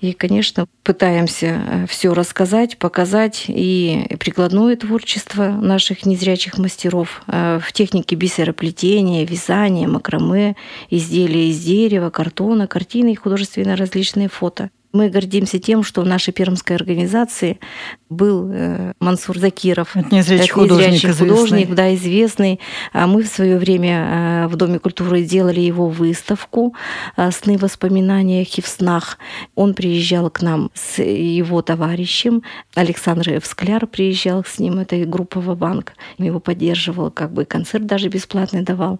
И, 0.00 0.14
конечно, 0.14 0.66
пытаемся 0.82 1.46
э, 1.46 1.86
все 1.86 2.14
рассказать, 2.14 2.78
показать 2.78 3.44
и 3.48 4.06
прикладное 4.18 4.74
творчество 4.76 5.48
наших 5.48 6.06
незрячих 6.06 6.56
мастеров 6.56 7.22
э, 7.26 7.60
в 7.62 7.72
технике 7.72 8.16
бисероплетения, 8.16 9.26
вязания, 9.26 9.86
макраме, 9.86 10.56
изделия 10.88 11.50
из 11.50 11.62
дерева, 11.62 12.08
картона, 12.08 12.66
картины 12.66 13.12
и 13.12 13.16
художественные 13.16 13.74
различные 13.74 14.28
фото. 14.28 14.70
Мы 14.92 15.08
гордимся 15.08 15.60
тем, 15.60 15.84
что 15.84 16.02
в 16.02 16.06
нашей 16.06 16.32
пермской 16.32 16.74
организации 16.74 17.60
был 18.08 18.50
э, 18.52 18.92
Мансур 18.98 19.38
Закиров. 19.38 19.96
Это 19.96 20.12
незрячий 20.12 20.48
художник, 20.48 20.88
незрячий 20.88 21.12
художник 21.12 21.74
да, 21.74 21.94
известный. 21.94 22.58
А 22.92 23.06
мы 23.06 23.22
в 23.22 23.28
свое 23.28 23.56
время 23.58 24.44
э, 24.44 24.48
в 24.48 24.56
Доме 24.56 24.80
культуры 24.80 25.22
сделали 25.22 25.60
его 25.60 25.88
выставку 25.88 26.74
э, 27.16 27.30
«Сны, 27.30 27.56
воспоминания 27.56 28.42
и 28.42 28.60
в 28.60 28.66
снах». 28.66 29.18
Он 29.54 29.74
приезжал 29.74 30.28
к 30.28 30.42
нам 30.42 30.72
с 30.74 31.00
его 31.00 31.62
товарищем. 31.62 32.42
Александр 32.74 33.30
Евскляр 33.30 33.86
приезжал 33.86 34.44
с 34.44 34.58
ним, 34.58 34.80
это 34.80 34.96
группа 35.04 35.40
«Вабанк». 35.40 35.92
Его 36.18 36.40
поддерживал, 36.40 37.12
как 37.12 37.32
бы 37.32 37.44
концерт 37.44 37.86
даже 37.86 38.08
бесплатный 38.08 38.62
давал. 38.62 38.98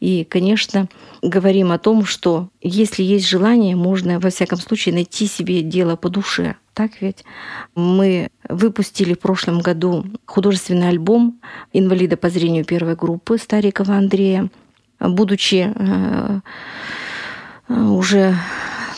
И, 0.00 0.24
конечно, 0.24 0.86
говорим 1.22 1.72
о 1.72 1.78
том, 1.78 2.04
что 2.04 2.48
если 2.60 3.02
есть 3.02 3.26
желание, 3.26 3.74
можно, 3.74 4.20
во 4.20 4.28
всяком 4.28 4.58
случае, 4.58 4.94
найти 4.94 5.29
себе 5.30 5.62
дело 5.62 5.96
по 5.96 6.08
душе. 6.08 6.56
Так 6.74 7.00
ведь 7.00 7.24
мы 7.74 8.30
выпустили 8.48 9.14
в 9.14 9.18
прошлом 9.18 9.60
году 9.60 10.06
художественный 10.24 10.88
альбом 10.88 11.40
инвалида 11.72 12.16
по 12.16 12.30
зрению 12.30 12.64
первой 12.64 12.96
группы 12.96 13.38
Старикова 13.38 13.96
Андрея. 13.96 14.48
Будучи 14.98 15.72
э, 15.74 16.40
уже 17.68 18.34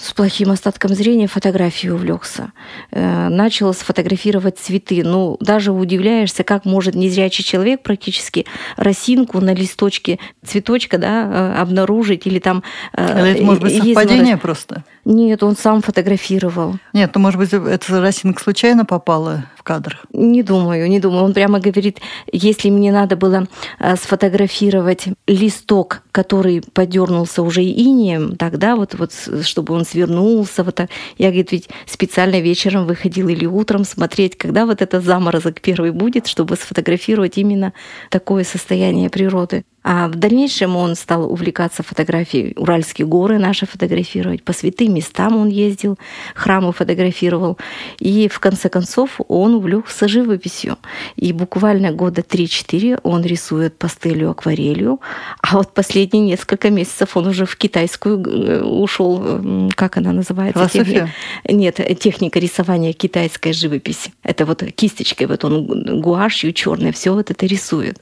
с 0.03 0.13
плохим 0.13 0.51
остатком 0.51 0.95
зрения 0.95 1.29
фотографией 1.29 1.93
увлекся. 1.93 2.53
Э, 2.91 3.29
начал 3.29 3.73
сфотографировать 3.73 4.59
цветы. 4.59 5.03
Ну, 5.05 5.37
даже 5.41 5.71
удивляешься, 5.73 6.43
как 6.43 6.65
может 6.65 6.95
незрячий 6.95 7.45
человек 7.45 7.83
практически 7.83 8.47
росинку 8.77 9.41
на 9.41 9.55
листочке 9.55 10.19
цветочка 10.45 10.99
да, 10.99 11.55
э, 11.57 11.61
обнаружить 11.61 12.27
или 12.27 12.41
там... 12.41 12.65
Это 12.93 13.43
может 13.43 13.63
быть 13.63 13.77
совпадение 13.77 14.37
просто? 14.37 14.85
Нет, 15.05 15.43
он 15.43 15.57
сам 15.57 15.83
фотографировал. 15.83 16.77
Нет, 16.93 17.11
ну, 17.15 17.21
может 17.21 17.39
быть, 17.39 17.53
эта 17.53 18.01
росинка 18.01 18.41
случайно 18.43 18.85
попала 18.85 19.47
в 19.57 19.65
кадр? 19.65 20.01
Не 20.13 20.45
думаю, 20.45 20.89
не 20.89 21.01
думаю. 21.01 21.25
Он 21.25 21.35
прямо 21.35 21.59
говорит, 21.59 22.01
если 22.31 22.71
мне 22.71 22.93
надо 22.93 23.17
было 23.17 23.49
э, 23.81 23.97
сфотографировать 23.97 25.09
листок, 25.27 26.03
который 26.13 26.63
подернулся 26.73 27.43
уже 27.43 27.63
инием, 27.65 28.37
тогда 28.37 28.77
вот, 28.77 28.95
вот 28.95 29.13
чтобы 29.43 29.75
он 29.75 29.85
свернулся, 29.85 30.63
вот 30.63 30.77
так. 30.77 30.91
я, 31.19 31.29
говорит, 31.29 31.51
ведь 31.51 31.69
специально 31.87 32.41
вечером 32.41 32.87
выходил 32.87 33.29
или 33.29 33.45
утром 33.45 33.85
смотреть, 33.85 34.39
когда 34.39 34.67
вот 34.67 34.83
этот 34.83 35.05
заморозок 35.05 35.61
первый 35.61 35.91
будет, 35.91 36.29
чтобы 36.29 36.55
сфотографировать 36.55 37.39
именно 37.39 37.73
такое 38.09 38.45
состояние 38.45 39.11
природы. 39.11 39.65
А 39.83 40.09
в 40.09 40.15
дальнейшем 40.15 40.77
он 40.77 40.95
стал 40.95 41.31
увлекаться 41.31 41.83
фотографией 41.83 42.55
Уральские 42.57 43.07
горы 43.07 43.39
наши 43.39 43.67
фотографировать, 43.67 44.43
по 44.43 44.53
святым 44.53 44.95
местам 44.95 45.37
он 45.37 45.49
ездил, 45.49 45.99
храмы 46.35 46.73
фотографировал. 46.73 47.59
И 47.99 48.29
в 48.29 48.39
конце 48.39 48.69
концов 48.69 49.21
он 49.29 49.55
увлекся 49.55 50.09
живописью. 50.09 50.77
И 51.17 51.33
буквально 51.33 51.93
года 51.93 52.23
3-4 52.23 53.01
он 53.03 53.23
рисует 53.23 53.77
пастелью, 53.77 54.31
акварелью. 54.31 55.01
А 55.41 55.57
вот 55.57 55.75
последние 55.75 56.25
несколько 56.25 56.71
месяцев 56.71 57.17
он 57.17 57.27
уже 57.27 57.45
в 57.45 57.57
китайскую 57.57 58.23
э, 58.23 58.63
ушел, 58.63 59.69
как 59.75 59.97
она 59.97 60.13
называется? 60.13 60.69
Техника? 60.69 61.09
Нет, 61.49 61.81
техника 61.99 62.39
рисования 62.39 62.93
китайской 62.93 63.53
живописи. 63.53 64.13
Это 64.23 64.47
вот 64.47 64.63
кисточкой, 64.63 65.27
вот 65.27 65.45
он 65.45 66.01
гуашью 66.01 66.53
черной 66.53 66.93
все 66.93 67.13
вот 67.13 67.31
это 67.31 67.47
рисует. 67.47 68.01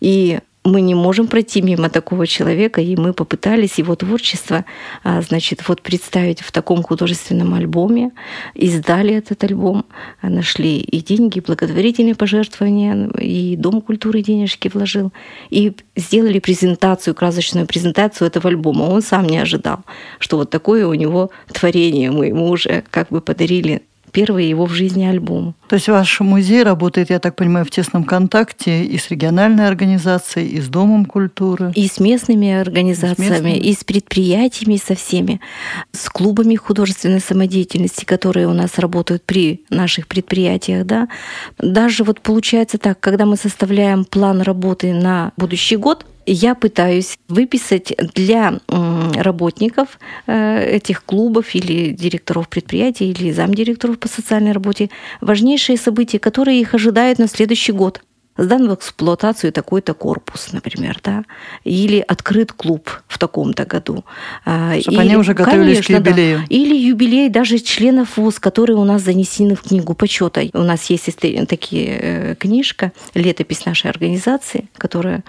И 0.00 0.40
мы 0.66 0.80
не 0.80 0.94
можем 0.94 1.26
пройти 1.26 1.62
мимо 1.62 1.88
такого 1.88 2.26
человека, 2.26 2.80
и 2.80 2.96
мы 2.96 3.12
попытались 3.12 3.78
его 3.78 3.94
творчество, 3.94 4.64
а, 5.04 5.22
значит, 5.22 5.66
вот 5.68 5.82
представить 5.82 6.40
в 6.40 6.52
таком 6.52 6.82
художественном 6.82 7.54
альбоме, 7.54 8.10
издали 8.54 9.14
этот 9.14 9.44
альбом, 9.44 9.84
а, 10.20 10.28
нашли 10.28 10.78
и 10.78 11.00
деньги, 11.00 11.38
и 11.38 11.40
благотворительные 11.40 12.14
пожертвования, 12.14 13.08
и 13.20 13.56
Дом 13.56 13.80
культуры 13.80 14.22
денежки 14.22 14.70
вложил, 14.72 15.12
и 15.50 15.72
сделали 15.96 16.38
презентацию, 16.38 17.14
красочную 17.14 17.66
презентацию 17.66 18.28
этого 18.28 18.50
альбома. 18.50 18.82
Он 18.82 19.02
сам 19.02 19.26
не 19.26 19.38
ожидал, 19.38 19.80
что 20.18 20.36
вот 20.36 20.50
такое 20.50 20.86
у 20.86 20.94
него 20.94 21.30
творение 21.52 22.10
мы 22.10 22.26
ему 22.26 22.48
уже 22.48 22.84
как 22.90 23.08
бы 23.08 23.20
подарили 23.20 23.82
первый 24.16 24.48
его 24.48 24.64
в 24.64 24.72
жизни 24.72 25.04
альбом. 25.04 25.54
То 25.68 25.76
есть 25.76 25.88
ваш 25.88 26.20
музей 26.20 26.62
работает, 26.62 27.10
я 27.10 27.18
так 27.18 27.36
понимаю, 27.36 27.66
в 27.66 27.70
тесном 27.70 28.04
контакте 28.04 28.82
и 28.82 28.96
с 28.96 29.10
региональной 29.10 29.68
организацией, 29.68 30.48
и 30.56 30.60
с 30.62 30.68
Домом 30.68 31.04
культуры? 31.04 31.70
И 31.74 31.86
с 31.86 32.00
местными 32.00 32.50
организациями, 32.50 33.28
с 33.28 33.30
местными. 33.30 33.58
и 33.58 33.74
с 33.74 33.84
предприятиями, 33.84 34.80
со 34.82 34.94
всеми, 34.94 35.38
с 35.92 36.08
клубами 36.08 36.54
художественной 36.54 37.20
самодеятельности, 37.20 38.06
которые 38.06 38.48
у 38.48 38.54
нас 38.54 38.78
работают 38.78 39.22
при 39.22 39.60
наших 39.68 40.06
предприятиях. 40.06 40.86
Да? 40.86 41.08
Даже 41.58 42.02
вот 42.02 42.22
получается 42.22 42.78
так, 42.78 42.98
когда 42.98 43.26
мы 43.26 43.36
составляем 43.36 44.06
план 44.06 44.40
работы 44.40 44.94
на 44.94 45.32
будущий 45.36 45.76
год, 45.76 46.06
я 46.26 46.54
пытаюсь 46.54 47.18
выписать 47.28 47.92
для 48.14 48.60
работников 49.14 49.98
э, 50.26 50.76
этих 50.76 51.04
клубов 51.04 51.54
или 51.54 51.90
директоров 51.90 52.48
предприятий 52.48 53.10
или 53.10 53.32
замдиректоров 53.32 53.98
по 53.98 54.08
социальной 54.08 54.52
работе 54.52 54.90
важнейшие 55.20 55.78
события, 55.78 56.18
которые 56.18 56.60
их 56.60 56.74
ожидают 56.74 57.18
на 57.18 57.28
следующий 57.28 57.72
год 57.72 58.02
сдан 58.36 58.68
в 58.68 58.74
эксплуатацию 58.74 59.52
такой-то 59.52 59.94
корпус, 59.94 60.52
например, 60.52 60.98
да, 61.02 61.24
или 61.64 62.04
открыт 62.06 62.52
клуб 62.52 62.90
в 63.08 63.18
таком-то 63.18 63.64
году. 63.64 64.04
А, 64.44 64.78
Чтобы 64.80 64.96
или, 64.96 65.02
они 65.02 65.16
уже 65.16 65.34
готовились 65.34 65.84
конечно, 65.86 65.96
к 65.96 66.06
юбилею. 66.06 66.38
Да, 66.38 66.44
или 66.48 66.76
юбилей 66.76 67.28
даже 67.28 67.58
членов 67.58 68.16
ВУЗ, 68.16 68.38
которые 68.38 68.76
у 68.76 68.84
нас 68.84 69.02
занесены 69.02 69.54
в 69.54 69.62
книгу 69.62 69.94
почета. 69.94 70.42
У 70.52 70.62
нас 70.62 70.90
есть 70.90 71.06
такие 71.48 71.98
э, 72.00 72.34
книжка, 72.34 72.92
летопись 73.14 73.64
нашей 73.64 73.90
организации, 73.90 74.68
которая 74.76 75.24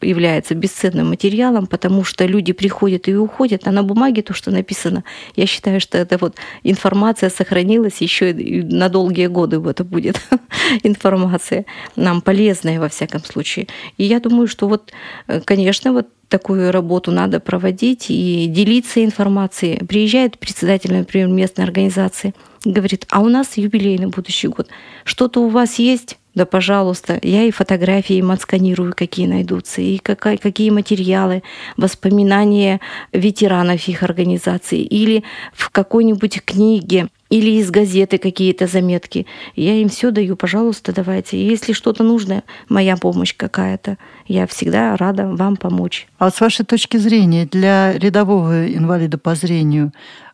является 0.00 0.54
бесценным 0.54 1.08
материалом, 1.08 1.66
потому 1.66 2.04
что 2.04 2.26
люди 2.26 2.52
приходят 2.52 3.08
и 3.08 3.16
уходят, 3.16 3.66
а 3.66 3.72
на 3.72 3.82
бумаге 3.82 4.22
то, 4.22 4.34
что 4.34 4.50
написано, 4.50 5.04
я 5.36 5.46
считаю, 5.46 5.80
что 5.80 5.98
это 5.98 6.18
вот 6.18 6.36
информация 6.62 7.30
сохранилась 7.30 8.00
еще 8.00 8.30
и 8.30 8.62
на 8.62 8.88
долгие 8.88 9.26
годы 9.26 9.60
это 9.68 9.84
будет 9.84 10.20
информация. 10.82 11.64
Нам 11.96 12.20
полезно 12.20 12.51
полезное 12.52 12.80
во 12.80 12.88
всяком 12.88 13.24
случае. 13.24 13.66
И 13.98 14.04
я 14.04 14.20
думаю, 14.20 14.46
что 14.46 14.68
вот, 14.68 14.92
э, 15.28 15.40
конечно, 15.40 15.92
вот 15.92 16.08
такую 16.28 16.72
работу 16.72 17.10
надо 17.10 17.40
проводить 17.40 18.06
и 18.10 18.46
делиться 18.46 19.04
информацией. 19.04 19.84
Приезжает 19.86 20.38
председатель, 20.38 20.92
например, 20.92 21.28
местной 21.28 21.64
организации, 21.64 22.32
говорит, 22.64 23.06
а 23.10 23.20
у 23.20 23.28
нас 23.28 23.56
юбилей 23.58 23.98
на 23.98 24.08
будущий 24.08 24.48
год. 24.48 24.68
Что-то 25.04 25.40
у 25.40 25.48
вас 25.48 25.78
есть? 25.78 26.18
Да, 26.34 26.46
пожалуйста, 26.46 27.18
я 27.22 27.42
и 27.44 27.50
фотографии 27.50 28.16
им 28.16 28.30
отсканирую, 28.30 28.94
какие 28.96 29.26
найдутся, 29.26 29.82
и 29.82 29.98
какая, 29.98 30.38
какие 30.38 30.70
материалы, 30.70 31.42
воспоминания 31.76 32.80
ветеранов 33.12 33.86
их 33.88 34.02
организации, 34.02 34.80
или 34.80 35.24
в 35.52 35.68
какой-нибудь 35.68 36.42
книге 36.44 37.08
или 37.32 37.52
из 37.52 37.70
газеты 37.70 38.18
какие-то 38.18 38.66
заметки. 38.66 39.26
Я 39.56 39.74
им 39.76 39.88
все 39.88 40.10
даю, 40.10 40.36
пожалуйста, 40.36 40.92
давайте. 40.92 41.42
Если 41.42 41.72
что-то 41.72 42.04
нужно, 42.04 42.42
моя 42.68 42.98
помощь 42.98 43.34
какая-то, 43.34 43.96
я 44.26 44.46
всегда 44.46 44.94
рада 44.98 45.26
вам 45.28 45.56
помочь. 45.56 46.06
А 46.18 46.26
вот 46.26 46.34
с 46.34 46.40
вашей 46.42 46.66
точки 46.66 46.98
зрения, 46.98 47.46
для 47.46 47.94
рядового 47.94 48.66
инвалида 48.66 49.16
по 49.16 49.34
зрению, 49.34 49.92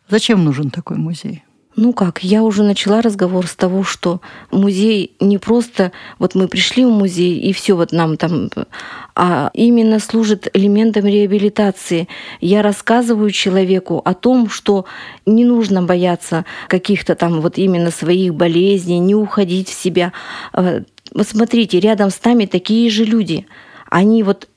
зачем 0.09 0.43
нужен 0.43 0.71
такой 0.71 0.97
музей? 0.97 1.43
Ну 1.75 1.93
как, 1.93 2.23
я 2.23 2.43
уже 2.43 2.63
начала 2.63 3.01
разговор 3.01 3.45
с 3.45 3.55
того, 3.55 3.83
что 3.83 4.21
музей 4.51 5.15
не 5.19 5.37
просто 5.37 5.91
вот 6.17 6.33
мы 6.33 6.47
пришли 6.47 6.83
в 6.83 6.89
музей 6.89 7.37
и 7.39 7.53
все 7.53 7.75
вот 7.75 7.91
нам 7.91 8.17
там, 8.17 8.49
а 9.15 9.51
именно 9.53 9.99
служит 9.99 10.49
элементом 10.53 11.05
реабилитации. 11.05 12.07
Я 12.41 12.63
рассказываю 12.63 13.29
человеку 13.29 14.01
о 14.03 14.15
том, 14.15 14.49
что 14.49 14.85
не 15.27 15.45
нужно 15.45 15.83
бояться 15.83 16.43
каких-то 16.67 17.13
там 17.13 17.39
вот 17.39 17.59
именно 17.59 17.91
своих 17.91 18.33
болезней, 18.33 18.97
не 18.97 19.13
уходить 19.13 19.69
в 19.69 19.79
себя. 19.79 20.11
Э, 20.53 20.81
вот 21.13 21.27
смотрите, 21.27 21.79
рядом 21.79 22.09
с 22.09 22.23
нами 22.23 22.45
такие 22.45 22.89
же 22.89 23.05
люди. 23.05 23.45
Они 23.89 24.23
вот 24.23 24.47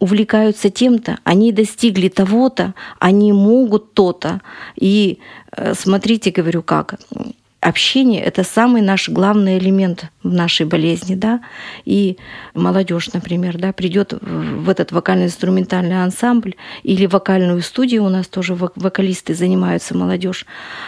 увлекаются 0.00 0.70
тем-то, 0.70 1.18
они 1.24 1.52
достигли 1.52 2.08
того-то, 2.08 2.74
они 2.98 3.32
могут 3.32 3.94
то-то. 3.94 4.40
И 4.74 5.18
э, 5.52 5.74
смотрите, 5.74 6.30
говорю, 6.30 6.62
как 6.62 6.98
общение– 7.60 8.22
это 8.24 8.42
самый 8.42 8.80
наш 8.80 9.08
главный 9.08 9.58
элемент 9.58 10.06
в 10.22 10.32
нашей 10.32 10.64
болезни, 10.64 11.14
да, 11.14 11.40
и 11.84 12.16
молодежь, 12.54 13.12
например, 13.12 13.58
да, 13.58 13.72
придет 13.72 14.14
в 14.20 14.68
этот 14.68 14.92
вокально-инструментальный 14.92 16.02
ансамбль 16.02 16.54
или 16.82 17.06
вокальную 17.06 17.60
студию, 17.60 18.04
у 18.04 18.08
нас 18.08 18.28
тоже 18.28 18.54
вокалисты 18.54 19.34
занимаются 19.34 19.94
молодежь, 19.94 20.46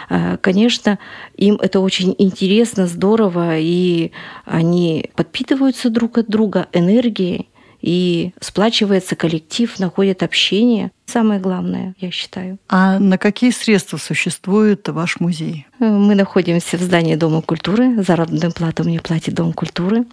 э, 0.09 0.37
конечно, 0.41 0.97
им 1.35 1.55
это 1.55 1.79
очень 1.79 2.15
интересно, 2.17 2.87
здорово, 2.87 3.59
и 3.59 4.11
они 4.45 5.11
подпитываются 5.15 5.91
друг 5.91 6.17
от 6.17 6.27
друга 6.27 6.67
энергией, 6.73 7.49
и 7.83 8.31
сплачивается 8.39 9.17
коллектив, 9.17 9.77
находит 9.77 10.23
общение. 10.23 10.91
Самое 11.05 11.41
главное, 11.41 11.93
я 11.99 12.11
считаю. 12.11 12.57
А 12.69 12.97
на 12.97 13.17
какие 13.17 13.51
средства 13.51 13.97
существует 13.97 14.87
ваш 14.87 15.19
музей? 15.19 15.67
Мы 15.79 16.15
находимся 16.15 16.77
в 16.77 16.81
здании 16.81 17.15
Дома 17.15 17.41
культуры. 17.41 18.01
Заработную 18.01 18.53
плату 18.53 18.85
мне 18.85 19.01
платит 19.01 19.33
Дом 19.33 19.51
культуры. 19.51 20.05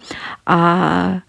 А 0.45 1.21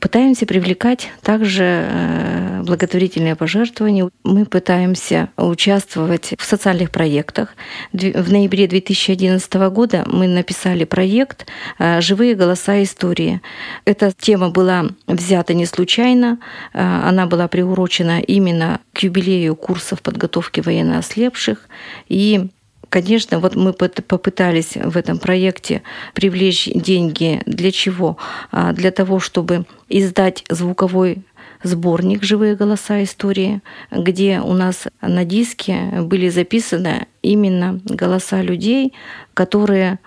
пытаемся 0.00 0.46
привлекать 0.46 1.10
также 1.22 1.62
э, 1.64 2.62
благотворительные 2.62 3.36
пожертвования. 3.36 4.10
Мы 4.24 4.44
пытаемся 4.44 5.28
участвовать 5.36 6.34
в 6.38 6.44
социальных 6.44 6.90
проектах. 6.90 7.54
В 7.92 8.32
ноябре 8.32 8.66
2011 8.66 9.52
года 9.70 10.04
мы 10.06 10.26
написали 10.26 10.84
проект 10.84 11.46
э, 11.78 12.00
«Живые 12.00 12.34
голоса 12.34 12.82
истории». 12.82 13.40
Эта 13.84 14.12
тема 14.12 14.50
была 14.50 14.86
взята 15.06 15.54
не 15.54 15.66
случайно. 15.66 16.38
Э, 16.72 17.02
она 17.04 17.26
была 17.26 17.48
приурочена 17.48 18.20
именно 18.20 18.80
к 18.92 19.00
юбилею 19.00 19.56
курсов 19.56 20.02
подготовки 20.02 20.60
военноослепших. 20.60 21.68
И 22.08 22.48
Конечно, 22.96 23.40
вот 23.40 23.56
мы 23.56 23.74
попытались 23.74 24.74
в 24.74 24.96
этом 24.96 25.18
проекте 25.18 25.82
привлечь 26.14 26.66
деньги 26.74 27.42
для 27.44 27.70
чего? 27.70 28.16
А, 28.50 28.72
для 28.72 28.90
того, 28.90 29.20
чтобы 29.20 29.66
издать 29.90 30.46
звуковой 30.48 31.18
сборник 31.62 32.22
«Живые 32.22 32.56
голоса 32.56 33.04
истории», 33.04 33.60
где 33.90 34.40
у 34.40 34.54
нас 34.54 34.86
на 35.02 35.26
диске 35.26 35.90
были 36.04 36.30
записаны 36.30 37.06
именно 37.20 37.82
голоса 37.84 38.40
людей, 38.40 38.94
которые 39.34 39.98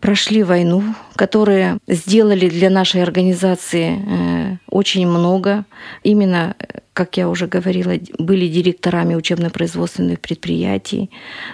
прошли 0.00 0.42
войну, 0.42 0.82
которые 1.16 1.78
сделали 1.86 2.48
для 2.48 2.70
нашей 2.70 3.02
организации 3.02 3.98
э, 3.98 4.56
очень 4.68 5.06
много. 5.06 5.64
Именно, 6.02 6.56
как 6.92 7.16
я 7.16 7.28
уже 7.28 7.46
говорила, 7.46 7.94
были 8.18 8.48
директорами 8.48 9.14
учебно-производственных 9.14 10.20
предприятий, 10.20 11.10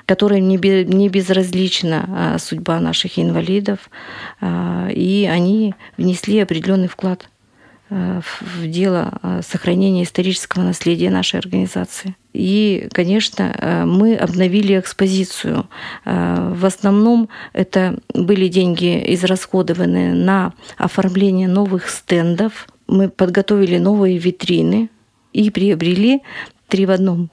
которым 0.07 0.49
не 0.49 1.09
безразлична 1.09 2.05
а, 2.09 2.39
судьба 2.39 2.81
наших 2.81 3.19
инвалидов, 3.19 3.91
а, 4.41 4.89
и 4.91 5.27
они 5.27 5.75
внесли 5.97 6.41
определенный 6.41 6.89
вклад 6.89 7.29
Э, 7.91 8.21
в 8.41 8.67
дело 8.67 9.19
э, 9.23 9.41
сохранения 9.43 10.03
исторического 10.03 10.63
наследия 10.63 11.11
нашей 11.11 11.39
организации. 11.39 12.17
И, 12.39 12.89
конечно, 12.93 13.53
э, 13.59 13.85
мы 13.85 14.15
обновили 14.15 14.79
экспозицию. 14.79 15.69
В 16.05 16.65
основном 16.65 17.29
это 17.53 17.99
были 18.15 18.47
деньги 18.49 19.03
израсходованы 19.15 20.15
на 20.15 20.53
оформление 20.77 21.49
новых 21.49 21.89
стендов. 21.89 22.69
Мы 22.87 23.09
подготовили 23.09 23.79
новые 23.79 24.19
витрины 24.19 24.89
и 25.33 25.51
приобрели 25.51 26.23
три 26.69 26.87
в 26.87 26.91
одном. 26.91 27.31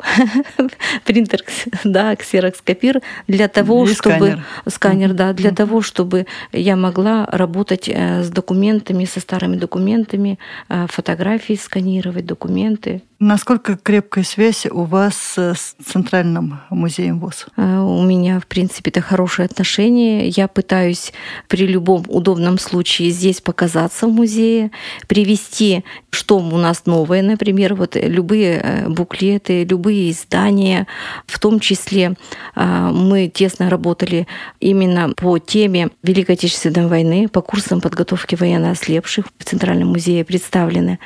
Принтер, 1.06 1.42
да, 1.84 2.16
ксерокс-копир 2.16 3.02
для 3.28 3.48
того, 3.48 3.86
И 3.86 3.94
чтобы... 3.94 4.16
Сканер. 4.16 4.46
Сканер, 4.68 5.14
да, 5.14 5.34
для 5.34 5.52
того, 5.52 5.82
чтобы 5.82 6.26
я 6.52 6.76
могла 6.76 7.26
работать 7.28 7.88
э, 7.88 8.24
с 8.24 8.30
документами, 8.30 9.06
со 9.06 9.20
старыми 9.20 9.58
документами, 9.58 10.40
э, 10.70 10.88
фотографии 10.90 11.54
сканировать, 11.54 12.26
документы. 12.26 13.02
Насколько 13.20 13.78
крепкая 13.78 14.26
связь 14.26 14.66
у 14.66 14.84
вас 14.84 15.16
с 15.38 15.76
Центральным 15.86 16.60
музеем 16.70 17.22
ВОС? 17.22 17.46
Э, 17.56 17.80
у 17.80 18.04
меня, 18.04 18.42
в 18.42 18.46
принципе, 18.46 18.92
это 18.92 19.00
хорошие 19.00 19.46
отношения. 19.46 20.28
Я 20.28 20.50
пытаюсь 20.50 21.14
при 21.48 21.66
любом 21.66 22.04
удобном 22.10 22.60
случае 22.60 23.12
здесь 23.12 23.40
показаться 23.40 24.08
в 24.08 24.12
музее, 24.12 24.72
привести, 25.08 25.86
что 26.10 26.38
у 26.38 26.58
нас 26.58 26.86
новое, 26.86 27.22
например, 27.22 27.76
вот 27.76 27.96
любые 27.96 28.60
э, 28.62 28.90
буклеты, 29.26 29.64
любые 29.64 30.12
издания, 30.12 30.88
в 31.26 31.40
том 31.40 31.60
числе 31.60 32.14
э, 32.56 32.92
мы 32.94 33.28
тесно 33.28 33.70
работали 33.70 34.28
именно 34.60 35.14
по 35.16 35.40
теме 35.40 35.90
Великой 36.04 36.36
Отечественной 36.36 36.88
войны, 36.88 37.28
по 37.28 37.42
курсам 37.42 37.82
подготовки 37.82 38.36
военноослепших. 38.36 39.26
В 39.38 39.44
Центральном 39.44 39.90
музее 39.90 40.24
представлены 40.24 41.00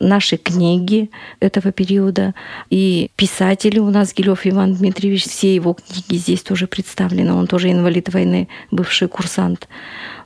наши 0.00 0.36
книги, 0.36 1.10
этого 1.40 1.72
периода. 1.72 2.34
И 2.70 3.10
писатели 3.16 3.78
у 3.78 3.90
нас, 3.90 4.14
Гилев 4.14 4.46
Иван 4.46 4.74
Дмитриевич, 4.74 5.24
все 5.24 5.54
его 5.54 5.74
книги 5.74 6.18
здесь 6.18 6.42
тоже 6.42 6.66
представлены. 6.66 7.34
Он 7.34 7.46
тоже 7.46 7.70
инвалид 7.70 8.12
войны, 8.12 8.48
бывший 8.70 9.08
курсант. 9.08 9.68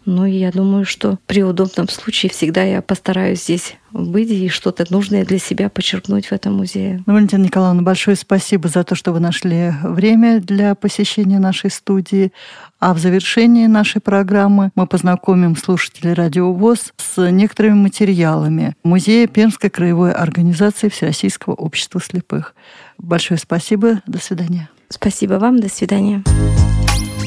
Ну 0.04 0.24
и 0.24 0.32
я 0.32 0.50
думаю, 0.50 0.84
что 0.84 1.18
при 1.26 1.42
удобном 1.42 1.88
случае 1.88 2.30
всегда 2.30 2.62
я 2.62 2.82
постараюсь 2.82 3.42
здесь 3.42 3.76
быть 3.90 4.30
и 4.30 4.48
что-то 4.48 4.84
нужное 4.90 5.24
для 5.24 5.38
себя 5.38 5.68
почерпнуть 5.68 6.26
в 6.26 6.32
этом 6.32 6.54
музее. 6.54 7.02
Ну, 7.06 7.14
Валентина 7.14 7.44
Николаевна, 7.44 7.82
большое 7.82 8.16
спасибо 8.16 8.68
за 8.68 8.84
то, 8.84 8.94
что 8.94 9.12
вы 9.12 9.20
нашли 9.20 9.72
время 9.82 10.40
для 10.40 10.74
посещения 10.74 11.38
нашей 11.38 11.70
студии. 11.70 12.32
А 12.80 12.94
в 12.94 12.98
завершении 12.98 13.66
нашей 13.66 14.00
программы 14.00 14.70
мы 14.74 14.87
познакомим 14.87 15.56
слушателей 15.56 16.12
Радио 16.12 16.52
ВОЗ 16.52 16.92
с 16.96 17.30
некоторыми 17.30 17.74
материалами 17.74 18.76
Музея 18.84 19.26
Пермской 19.26 19.70
краевой 19.70 20.12
организации 20.12 20.88
Всероссийского 20.88 21.54
общества 21.54 22.00
слепых. 22.00 22.54
Большое 22.98 23.38
спасибо. 23.38 24.02
До 24.06 24.18
свидания. 24.18 24.68
Спасибо 24.88 25.34
вам. 25.34 25.61
До 25.61 25.68
свидания. 25.68 26.22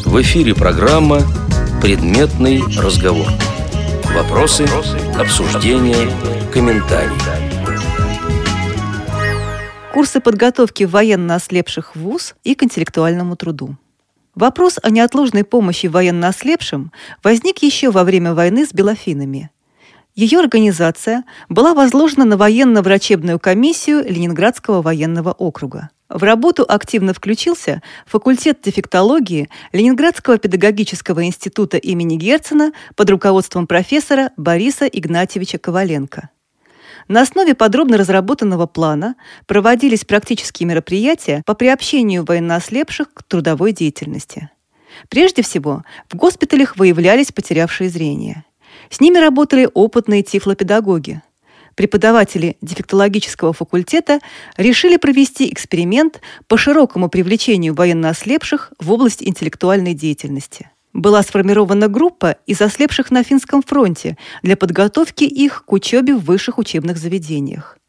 В 0.05 0.21
эфире 0.21 0.55
программа 0.55 1.19
Предметный 1.81 2.61
разговор. 2.77 3.25
Вопросы, 4.13 4.67
обсуждения, 5.17 6.11
комментарии. 6.53 7.09
Курсы 9.91 10.19
подготовки 10.19 10.83
военно 10.83 11.33
ослепших 11.33 11.95
в 11.95 11.99
ВУЗ 12.01 12.35
и 12.43 12.53
к 12.53 12.61
интеллектуальному 12.61 13.35
труду. 13.35 13.77
Вопрос 14.35 14.77
о 14.83 14.91
неотложной 14.91 15.43
помощи 15.43 15.87
военно 15.87 16.27
ослепшим 16.27 16.91
возник 17.23 17.63
еще 17.63 17.89
во 17.89 18.03
время 18.03 18.35
войны 18.35 18.67
с 18.67 18.73
белофинами. 18.73 19.49
Ее 20.13 20.37
организация 20.37 21.23
была 21.49 21.73
возложена 21.73 22.25
на 22.25 22.37
военно-врачебную 22.37 23.39
комиссию 23.39 24.03
Ленинградского 24.07 24.83
военного 24.83 25.31
округа. 25.31 25.89
В 26.11 26.23
работу 26.23 26.65
активно 26.67 27.13
включился 27.13 27.81
факультет 28.05 28.59
дефектологии 28.61 29.49
Ленинградского 29.71 30.37
педагогического 30.37 31.23
института 31.25 31.77
имени 31.77 32.17
Герцена 32.17 32.73
под 32.97 33.09
руководством 33.09 33.65
профессора 33.65 34.31
Бориса 34.35 34.87
Игнатьевича 34.87 35.57
Коваленко. 35.57 36.29
На 37.07 37.21
основе 37.21 37.55
подробно 37.55 37.95
разработанного 37.95 38.67
плана 38.67 39.15
проводились 39.47 40.03
практические 40.03 40.67
мероприятия 40.67 41.43
по 41.45 41.53
приобщению 41.53 42.25
военноослепших 42.25 43.13
к 43.13 43.23
трудовой 43.23 43.71
деятельности. 43.71 44.49
Прежде 45.07 45.41
всего, 45.43 45.85
в 46.09 46.15
госпиталях 46.17 46.75
выявлялись 46.75 47.31
потерявшие 47.31 47.89
зрение. 47.89 48.43
С 48.89 48.99
ними 48.99 49.17
работали 49.17 49.69
опытные 49.73 50.23
тифлопедагоги– 50.23 51.21
преподаватели 51.81 52.57
дефектологического 52.61 53.53
факультета 53.53 54.19
решили 54.55 54.97
провести 54.97 55.51
эксперимент 55.51 56.21
по 56.47 56.55
широкому 56.55 57.09
привлечению 57.09 57.73
военноослепших 57.73 58.71
в 58.77 58.91
область 58.91 59.23
интеллектуальной 59.23 59.95
деятельности. 59.95 60.69
Была 60.93 61.23
сформирована 61.23 61.87
группа 61.87 62.35
из 62.45 62.61
ослепших 62.61 63.09
на 63.09 63.23
финском 63.23 63.63
фронте 63.63 64.15
для 64.43 64.55
подготовки 64.55 65.23
их 65.23 65.65
к 65.65 65.73
учебе 65.73 66.13
в 66.13 66.23
высших 66.23 66.59
учебных 66.59 66.99
заведениях. 66.99 67.79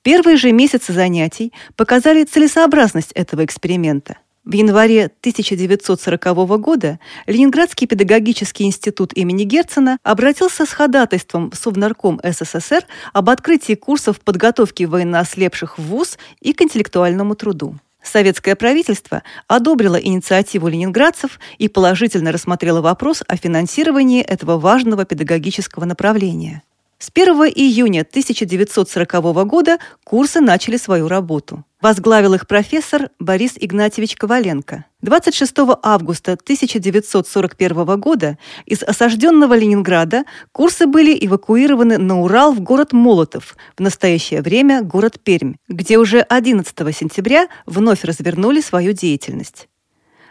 Первые 0.00 0.38
же 0.38 0.50
месяцы 0.50 0.94
занятий 0.94 1.52
показали 1.76 2.24
целесообразность 2.24 3.12
этого 3.12 3.44
эксперимента– 3.44 4.16
в 4.46 4.52
январе 4.52 5.06
1940 5.06 6.60
года 6.60 7.00
Ленинградский 7.26 7.88
педагогический 7.88 8.64
институт 8.64 9.12
имени 9.12 9.42
Герцена 9.42 9.98
обратился 10.04 10.64
с 10.64 10.70
ходатайством 10.70 11.50
в 11.50 11.56
Совнарком 11.56 12.20
СССР 12.22 12.86
об 13.12 13.28
открытии 13.28 13.74
курсов 13.74 14.20
подготовки 14.20 14.84
военноослепших 14.84 15.78
в 15.78 15.82
ВУЗ 15.82 16.18
и 16.40 16.52
к 16.52 16.62
интеллектуальному 16.62 17.34
труду. 17.34 17.74
Советское 18.04 18.54
правительство 18.54 19.24
одобрило 19.48 19.96
инициативу 19.96 20.68
ленинградцев 20.68 21.40
и 21.58 21.66
положительно 21.68 22.30
рассмотрело 22.30 22.80
вопрос 22.80 23.24
о 23.26 23.36
финансировании 23.36 24.22
этого 24.22 24.58
важного 24.58 25.04
педагогического 25.04 25.86
направления. 25.86 26.62
С 26.98 27.10
1 27.14 27.28
июня 27.54 28.00
1940 28.00 29.46
года 29.46 29.78
курсы 30.02 30.40
начали 30.40 30.78
свою 30.78 31.08
работу. 31.08 31.62
Возглавил 31.82 32.32
их 32.32 32.46
профессор 32.46 33.10
Борис 33.18 33.52
Игнатьевич 33.60 34.16
Коваленко. 34.16 34.86
26 35.02 35.54
августа 35.82 36.32
1941 36.32 38.00
года 38.00 38.38
из 38.64 38.82
осажденного 38.82 39.54
Ленинграда 39.54 40.24
курсы 40.52 40.86
были 40.86 41.16
эвакуированы 41.20 41.98
на 41.98 42.22
Урал 42.22 42.54
в 42.54 42.60
город 42.60 42.94
Молотов, 42.94 43.56
в 43.76 43.80
настоящее 43.80 44.40
время 44.40 44.80
город 44.82 45.20
Пермь, 45.22 45.56
где 45.68 45.98
уже 45.98 46.20
11 46.20 46.74
сентября 46.96 47.48
вновь 47.66 48.04
развернули 48.04 48.62
свою 48.62 48.94
деятельность. 48.94 49.68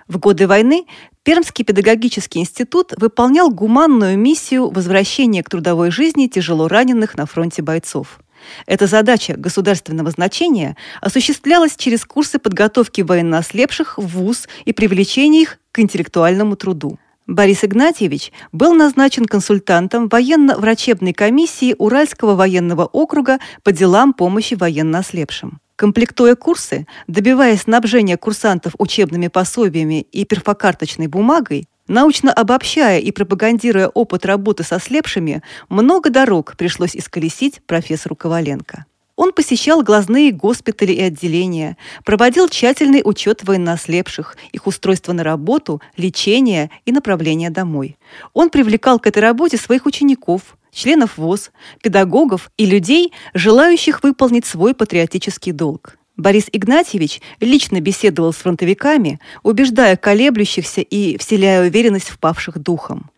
В 0.08 0.20
годы 0.20 0.48
войны 0.48 0.86
Пермский 1.24 1.66
педагогический 1.66 2.40
институт 2.40 2.94
выполнял 2.98 3.50
гуманную 3.50 4.18
миссию 4.18 4.70
возвращения 4.70 5.42
к 5.42 5.50
трудовой 5.50 5.90
жизни 5.90 6.28
тяжело 6.28 6.68
раненых 6.68 7.18
на 7.18 7.26
фронте 7.26 7.64
бойцов. 7.64 8.20
Эта 8.68 8.86
задача 8.86 9.36
государственного 9.36 10.12
значения 10.12 10.78
осуществлялась 11.02 11.76
через 11.76 12.06
курсы 12.06 12.38
подготовки 12.38 13.02
военноослепших 13.02 13.98
в 13.98 14.06
ВУЗ 14.06 14.48
и 14.66 14.74
привлечения 14.74 15.42
их 15.42 15.58
к 15.72 15.80
интеллектуальному 15.80 16.56
труду. 16.56 17.00
Борис 17.26 17.64
Игнатьевич 17.64 18.32
был 18.52 18.76
назначен 18.76 19.26
консультантом 19.26 20.08
военно-врачебной 20.10 21.14
комиссии 21.14 21.76
Уральского 21.76 22.36
военного 22.36 22.86
округа 22.86 23.40
по 23.64 23.72
делам 23.72 24.14
помощи 24.14 24.54
военно-ослепшим. 24.54 25.60
Комплектуя 25.76 26.36
курсы, 26.36 26.88
добиваясь 27.08 27.64
снабжения 27.64 28.16
курсантов 28.16 28.74
учебными 28.78 29.28
пособиями 29.28 30.08
и 30.14 30.24
перфокарточной 30.24 31.08
бумагой, 31.08 31.68
научно 31.90 32.32
обобщая 32.32 33.00
и 33.00 33.12
пропагандируя 33.12 33.90
опыт 33.90 34.26
работы 34.26 34.64
со 34.64 34.80
слепшими, 34.80 35.42
много 35.68 36.10
дорог 36.10 36.56
пришлось 36.56 36.96
исколесить 36.96 37.62
профессору 37.66 38.16
Коваленко. 38.16 38.86
Он 39.18 39.34
посещал 39.34 39.82
глазные 39.82 40.32
госпитали 40.32 40.94
и 40.94 41.02
отделения, 41.02 41.78
проводил 42.06 42.48
тщательный 42.48 43.02
учет 43.04 43.44
военнослепших, 43.44 44.38
их 44.54 44.68
устройство 44.68 45.12
на 45.12 45.24
работу, 45.24 45.82
лечение 45.98 46.70
и 46.86 46.94
направление 46.94 47.50
домой. 47.50 47.98
Он 48.34 48.50
привлекал 48.50 49.00
к 49.00 49.08
этой 49.08 49.20
работе 49.20 49.58
своих 49.58 49.86
учеников, 49.86 50.58
членов 50.76 51.18
ВОЗ, 51.18 51.52
педагогов 51.82 52.52
и 52.58 52.66
людей, 52.66 53.14
желающих 53.34 54.04
выполнить 54.04 54.46
свой 54.46 54.76
патриотический 54.76 55.54
долг. 55.54 55.98
Борис 56.18 56.46
Игнатьевич 56.52 57.22
лично 57.40 57.82
беседовал 57.82 58.32
с 58.32 58.38
фронтовиками, 58.38 59.20
убеждая 59.44 59.98
колеблющихся 59.98 60.82
и 60.82 61.18
вселяя 61.18 61.66
уверенность 61.68 62.10
в 62.10 62.20
павших 62.20 62.60
духом. 62.60 63.10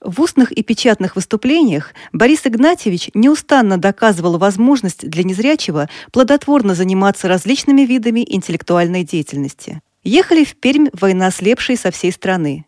В 0.00 0.20
устных 0.20 0.52
и 0.52 0.62
печатных 0.62 1.16
выступлениях 1.16 1.92
Борис 2.12 2.42
Игнатьевич 2.44 3.10
неустанно 3.14 3.78
доказывал 3.78 4.38
возможность 4.38 5.08
для 5.08 5.24
незрячего 5.24 5.88
плодотворно 6.12 6.74
заниматься 6.74 7.28
различными 7.28 7.82
видами 7.82 8.24
интеллектуальной 8.26 9.04
деятельности. 9.04 9.80
Ехали 10.04 10.44
в 10.44 10.54
Пермь 10.54 10.88
военнослепшие 10.92 11.76
со 11.76 11.90
всей 11.90 12.12
страны 12.12 12.65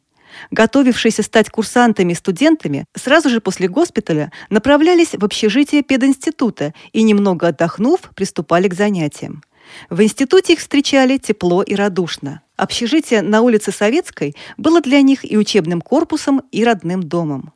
готовившиеся 0.51 1.23
стать 1.23 1.51
курсантами 1.51 2.15
студентами, 2.15 2.85
сразу 2.97 3.29
же 3.31 3.41
после 3.41 3.69
госпиталя 3.69 4.33
направлялись 4.51 5.15
в 5.15 5.25
общежитие 5.25 5.83
пединститута 5.83 6.75
и, 6.93 7.03
немного 7.03 7.49
отдохнув, 7.49 8.01
приступали 8.15 8.69
к 8.69 8.75
занятиям. 8.75 9.43
В 9.91 10.03
институте 10.03 10.55
их 10.55 10.61
встречали 10.61 11.19
тепло 11.19 11.63
и 11.63 11.75
радушно. 11.75 12.43
Общежитие 12.57 13.23
на 13.23 13.43
улице 13.43 13.71
Советской 13.71 14.35
было 14.57 14.81
для 14.81 15.03
них 15.03 15.31
и 15.31 15.37
учебным 15.37 15.81
корпусом, 15.81 16.43
и 16.51 16.65
родным 16.65 17.03
домом. 17.03 17.53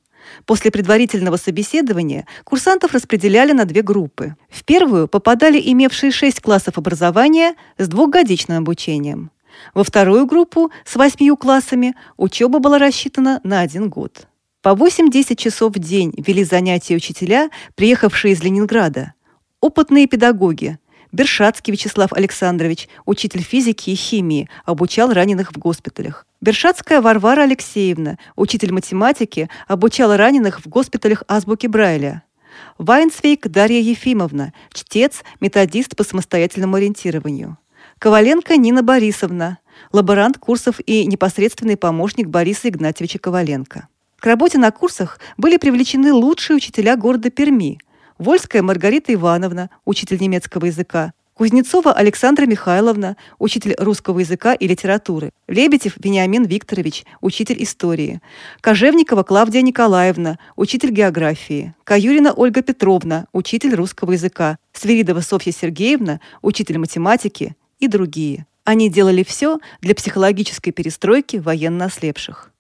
После 0.47 0.71
предварительного 0.71 1.37
собеседования 1.37 2.27
курсантов 2.45 2.95
распределяли 2.95 3.53
на 3.53 3.65
две 3.65 3.83
группы. 3.83 4.37
В 4.49 4.65
первую 4.65 5.09
попадали 5.09 5.61
имевшие 5.61 6.13
шесть 6.13 6.41
классов 6.41 6.79
образования 6.79 7.55
с 7.79 7.89
двухгодичным 7.89 8.59
обучением. 8.59 9.31
Во 9.75 9.85
вторую 9.85 10.27
группу 10.27 10.71
с 10.85 10.97
восьмью 10.97 11.37
классами 11.37 11.95
учеба 12.17 12.59
была 12.59 12.79
рассчитана 12.79 13.41
на 13.45 13.61
один 13.61 13.89
год. 13.89 14.27
По 14.63 14.71
8-10 14.71 15.37
часов 15.37 15.75
в 15.75 15.79
день 15.79 16.13
вели 16.17 16.45
занятия 16.45 16.95
учителя, 16.95 17.51
приехавшие 17.75 18.35
из 18.35 18.43
Ленинграда. 18.43 19.15
Опытные 19.61 20.07
педагоги. 20.07 20.79
Бершацкий 21.11 21.73
Вячеслав 21.73 22.13
Александрович, 22.13 22.89
учитель 23.05 23.43
физики 23.43 23.91
и 23.91 23.95
химии, 23.95 24.49
обучал 24.65 25.13
раненых 25.13 25.53
в 25.53 25.59
госпиталях. 25.59 26.27
Бершацкая 26.41 27.03
Варвара 27.03 27.43
Алексеевна, 27.43 28.19
учитель 28.35 28.73
математики, 28.73 29.51
обучала 29.69 30.17
раненых 30.17 30.65
в 30.65 30.69
госпиталях 30.69 31.23
азбуки 31.29 31.67
Брайля. 31.67 32.23
Вайнцвейк 32.79 33.49
Дарья 33.49 33.81
Ефимовна, 33.81 34.53
чтец, 34.73 35.23
методист 35.41 35.97
по 35.97 36.05
самостоятельному 36.05 36.77
ориентированию. 36.77 37.59
Коваленко 38.03 38.57
Нина 38.57 38.83
Борисовна, 38.83 39.59
лаборант 39.93 40.37
курсов 40.37 40.81
и 40.85 41.07
непосредственный 41.07 41.77
помощник 41.77 42.27
Бориса 42.27 42.69
Игнатьевича 42.69 43.21
Коваленко. 43.21 43.87
К 44.19 44.27
работе 44.27 44.59
на 44.59 44.73
курсах 44.73 45.21
были 45.37 45.57
привлечены 45.57 46.13
лучшие 46.13 46.57
учителя 46.57 46.97
города 46.97 47.31
Перми. 47.31 47.79
Вольская 48.19 48.61
Маргарита 48.61 49.15
Ивановна, 49.15 49.71
учитель 49.85 50.21
немецкого 50.21 50.65
языка, 50.65 51.13
Кузнецова 51.35 51.93
Александра 51.93 52.45
Михайловна, 52.45 53.17
учитель 53.39 53.77
русского 53.79 54.19
языка 54.19 54.53
и 54.53 54.67
литературы, 54.67 55.31
Лебедев 55.47 55.95
Вениамин 56.03 56.43
Викторович, 56.43 57.05
учитель 57.21 57.63
истории, 57.63 58.21
Кожевникова 58.63 59.23
Клавдия 59.23 59.63
Николаевна, 59.63 60.41
учитель 60.57 60.91
географии, 60.91 61.73
Каюрина 61.85 62.33
Ольга 62.33 62.63
Петровна, 62.63 63.27
учитель 63.33 63.77
русского 63.77 64.11
языка, 64.11 64.59
Свиридова 64.73 65.21
Софья 65.21 65.53
Сергеевна, 65.53 66.21
учитель 66.43 66.79
математики, 66.79 67.55
и 67.83 67.89
другие. 67.89 68.47
Они 68.65 68.89
делали 68.89 69.25
все 69.25 69.59
для 69.81 69.95
психологической 69.95 70.73
перестройки 70.73 71.37
военно 71.39 71.87
ослепших. 71.87 72.53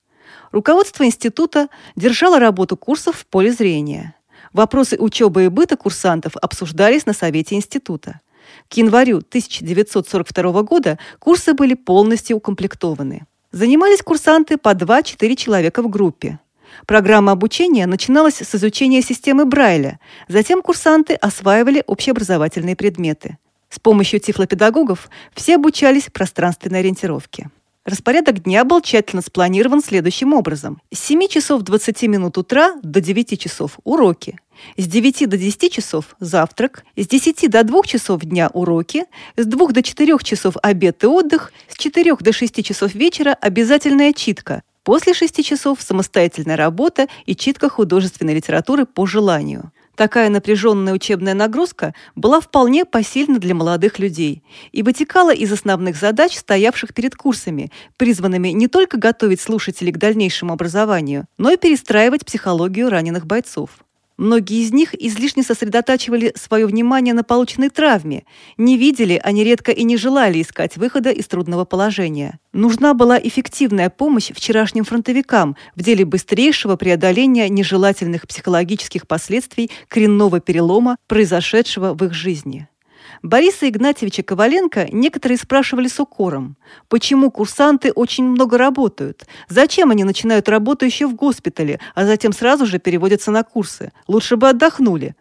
Руководство 0.50 1.04
института 1.04 1.68
держало 1.94 2.40
работу 2.40 2.76
курсов 2.76 3.16
в 3.16 3.26
поле 3.26 3.52
зрения. 3.52 4.14
Вопросы 4.52 4.96
учебы 4.98 5.44
и 5.44 5.48
быта 5.48 5.76
курсантов 5.76 6.36
обсуждались 6.36 7.06
на 7.06 7.12
совете 7.12 7.54
института. 7.54 8.20
К 8.68 8.74
январю 8.74 9.18
1942 9.18 10.62
года 10.62 10.98
курсы 11.20 11.54
были 11.54 11.74
полностью 11.74 12.36
укомплектованы. 12.36 13.22
Занимались 13.52 14.02
курсанты 14.02 14.58
по 14.58 14.70
2-4 14.70 15.36
человека 15.36 15.82
в 15.82 15.88
группе. 15.88 16.40
Программа 16.86 17.32
обучения 17.32 17.86
начиналась 17.86 18.42
с 18.42 18.54
изучения 18.54 19.02
системы 19.02 19.44
Брайля, 19.44 20.00
затем 20.26 20.62
курсанты 20.62 21.14
осваивали 21.14 21.84
общеобразовательные 21.86 22.74
предметы. 22.74 23.38
С 23.72 23.78
помощью 23.78 24.20
тифлопедагогов 24.20 25.08
все 25.34 25.54
обучались 25.54 26.10
пространственной 26.12 26.80
ориентировке. 26.80 27.48
Распорядок 27.86 28.42
дня 28.42 28.64
был 28.64 28.82
тщательно 28.82 29.22
спланирован 29.22 29.82
следующим 29.82 30.34
образом. 30.34 30.82
С 30.92 30.98
7 31.00 31.26
часов 31.26 31.62
20 31.62 32.02
минут 32.02 32.36
утра 32.36 32.74
до 32.82 33.00
9 33.00 33.40
часов– 33.40 33.78
уроки. 33.84 34.38
С 34.76 34.86
9 34.86 35.26
до 35.26 35.38
10 35.38 35.72
часов– 35.72 36.14
завтрак. 36.20 36.84
С 36.96 37.08
10 37.08 37.50
до 37.50 37.64
2 37.64 37.82
часов 37.84 38.20
дня– 38.20 38.50
уроки. 38.52 39.06
С 39.38 39.46
2 39.46 39.68
до 39.68 39.82
4 39.82 40.18
часов– 40.22 40.56
обед 40.62 41.02
и 41.02 41.06
отдых. 41.06 41.50
С 41.68 41.78
4 41.78 42.16
до 42.20 42.32
6 42.32 42.62
часов 42.62 42.94
вечера– 42.94 43.34
обязательная 43.40 44.12
читка. 44.12 44.62
После 44.84 45.14
6 45.14 45.42
часов– 45.42 45.80
самостоятельная 45.80 46.58
работа 46.58 47.08
и 47.24 47.34
читка 47.34 47.70
художественной 47.70 48.34
литературы 48.34 48.84
по 48.84 49.06
желанию. 49.06 49.72
Такая 49.96 50.30
напряженная 50.30 50.94
учебная 50.94 51.34
нагрузка 51.34 51.94
была 52.14 52.40
вполне 52.40 52.84
посильна 52.84 53.38
для 53.38 53.54
молодых 53.54 53.98
людей 53.98 54.42
и 54.72 54.82
вытекала 54.82 55.34
из 55.34 55.52
основных 55.52 55.96
задач, 55.96 56.36
стоявших 56.36 56.94
перед 56.94 57.14
курсами, 57.14 57.70
призванными 57.98 58.48
не 58.48 58.68
только 58.68 58.96
готовить 58.96 59.40
слушателей 59.40 59.92
к 59.92 59.98
дальнейшему 59.98 60.54
образованию, 60.54 61.26
но 61.36 61.50
и 61.50 61.58
перестраивать 61.58 62.24
психологию 62.24 62.88
раненых 62.88 63.26
бойцов. 63.26 63.70
Многие 64.22 64.62
из 64.62 64.72
них 64.72 64.94
излишне 64.94 65.42
сосредотачивали 65.42 66.32
свое 66.36 66.64
внимание 66.66 67.12
на 67.12 67.24
полученной 67.24 67.70
травме, 67.70 68.22
не 68.56 68.78
видели, 68.78 69.20
а 69.20 69.32
нередко 69.32 69.72
и 69.72 69.82
не 69.82 69.96
желали 69.96 70.40
искать 70.40 70.76
выхода 70.76 71.10
из 71.10 71.26
трудного 71.26 71.64
положения. 71.64 72.38
Нужна 72.52 72.94
была 72.94 73.18
эффективная 73.18 73.90
помощь 73.90 74.30
вчерашним 74.32 74.84
фронтовикам 74.84 75.56
в 75.74 75.82
деле 75.82 76.04
быстрейшего 76.04 76.76
преодоления 76.76 77.48
нежелательных 77.48 78.28
психологических 78.28 79.08
последствий 79.08 79.72
коренного 79.88 80.38
перелома, 80.38 80.98
произошедшего 81.08 81.92
в 81.92 82.04
их 82.04 82.14
жизни. 82.14 82.68
Бориса 83.22 83.68
Игнатьевича 83.68 84.22
Коваленко 84.22 84.88
некоторые 84.92 85.38
спрашивали 85.38 85.88
с 85.88 86.00
укором, 86.00 86.56
почему 86.88 87.30
курсанты 87.30 87.92
очень 87.92 88.24
много 88.24 88.58
работают, 88.58 89.26
зачем 89.48 89.90
они 89.90 90.04
начинают 90.04 90.48
работу 90.48 90.84
еще 90.84 91.06
в 91.06 91.14
госпитале, 91.14 91.80
а 91.94 92.06
затем 92.06 92.32
сразу 92.32 92.66
же 92.66 92.78
переводятся 92.78 93.30
на 93.30 93.42
курсы, 93.42 93.92
лучше 94.08 94.36
бы 94.36 94.48
отдохнули. 94.48 95.14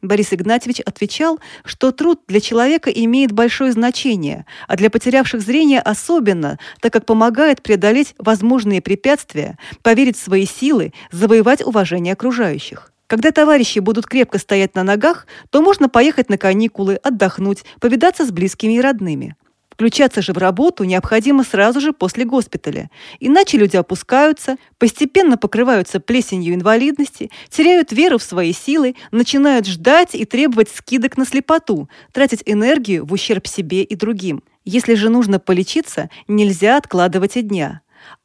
Борис 0.00 0.32
Игнатьевич 0.32 0.80
отвечал, 0.80 1.40
что 1.64 1.90
труд 1.90 2.20
для 2.28 2.40
человека 2.40 2.88
имеет 2.90 3.32
большое 3.32 3.72
значение, 3.72 4.46
а 4.68 4.76
для 4.76 4.90
потерявших 4.90 5.40
зрение 5.40 5.80
особенно, 5.80 6.58
так 6.80 6.92
как 6.92 7.04
помогает 7.04 7.62
преодолеть 7.62 8.14
возможные 8.18 8.80
препятствия, 8.80 9.58
поверить 9.82 10.16
в 10.16 10.22
свои 10.22 10.46
силы, 10.46 10.92
завоевать 11.10 11.66
уважение 11.66 12.12
окружающих. 12.12 12.92
Когда 13.08 13.32
товарищи 13.32 13.78
будут 13.78 14.06
крепко 14.06 14.38
стоять 14.38 14.74
на 14.74 14.84
ногах, 14.84 15.26
то 15.50 15.62
можно 15.62 15.88
поехать 15.88 16.28
на 16.28 16.36
каникулы, 16.36 16.96
отдохнуть, 16.96 17.64
повидаться 17.80 18.26
с 18.26 18.30
близкими 18.30 18.74
и 18.74 18.80
родными. 18.82 19.34
Включаться 19.70 20.20
же 20.20 20.32
в 20.32 20.38
работу 20.38 20.84
необходимо 20.84 21.42
сразу 21.42 21.80
же 21.80 21.92
после 21.92 22.24
госпиталя. 22.24 22.90
Иначе 23.18 23.56
люди 23.56 23.76
опускаются, 23.76 24.56
постепенно 24.76 25.38
покрываются 25.38 26.00
плесенью 26.00 26.54
инвалидности, 26.54 27.30
теряют 27.48 27.92
веру 27.92 28.18
в 28.18 28.22
свои 28.22 28.52
силы, 28.52 28.94
начинают 29.10 29.66
ждать 29.66 30.14
и 30.14 30.26
требовать 30.26 30.68
скидок 30.68 31.16
на 31.16 31.24
слепоту, 31.24 31.88
тратить 32.12 32.42
энергию 32.44 33.06
в 33.06 33.12
ущерб 33.12 33.46
себе 33.46 33.84
и 33.84 33.94
другим. 33.94 34.42
Если 34.66 34.94
же 34.94 35.08
нужно 35.08 35.38
полечиться, 35.38 36.10
нельзя 36.26 36.76
откладывать 36.76 37.38
и 37.38 37.42
дня. 37.42 37.80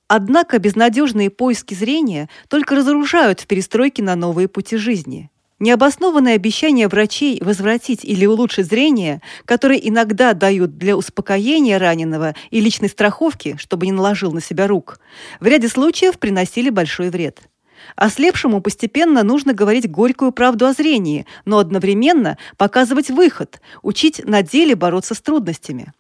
Однако 0.08 0.60
безнадежные 0.60 1.30
поиски 1.30 1.74
зрения 1.74 2.30
только 2.48 2.76
разоружают 2.76 3.40
в 3.40 3.48
перестройке 3.48 4.04
на 4.04 4.16
новые 4.16 4.48
пути 4.48 4.78
жизни. 4.78 5.30
Необоснованные 5.60 6.36
обещания 6.36 6.90
врачей 6.90 7.40
возвратить 7.42 8.04
или 8.04 8.26
улучшить 8.26 8.68
зрение, 8.68 9.22
которые 9.46 9.88
иногда 9.88 10.34
дают 10.34 10.78
для 10.78 10.98
успокоения 10.98 11.80
раненого 11.80 12.36
и 12.52 12.60
личной 12.60 12.90
страховки, 12.90 13.56
чтобы 13.58 13.86
не 13.86 13.94
наложил 13.94 14.34
на 14.34 14.42
себя 14.42 14.68
рук, 14.68 15.00
в 15.40 15.46
ряде 15.46 15.70
случаев 15.70 16.20
приносили 16.20 16.70
большой 16.70 17.10
вред. 17.10 17.40
Ослепшему 17.96 18.62
постепенно 18.62 19.24
нужно 19.24 19.54
говорить 19.54 19.90
горькую 19.90 20.32
правду 20.32 20.66
о 20.66 20.74
зрении, 20.74 21.26
но 21.46 21.60
одновременно 21.60 22.38
показывать 22.58 23.10
выход, 23.10 23.62
учить 23.82 24.22
на 24.26 24.42
деле 24.42 24.76
бороться 24.76 25.16
с 25.16 25.22
трудностями. 25.22 25.94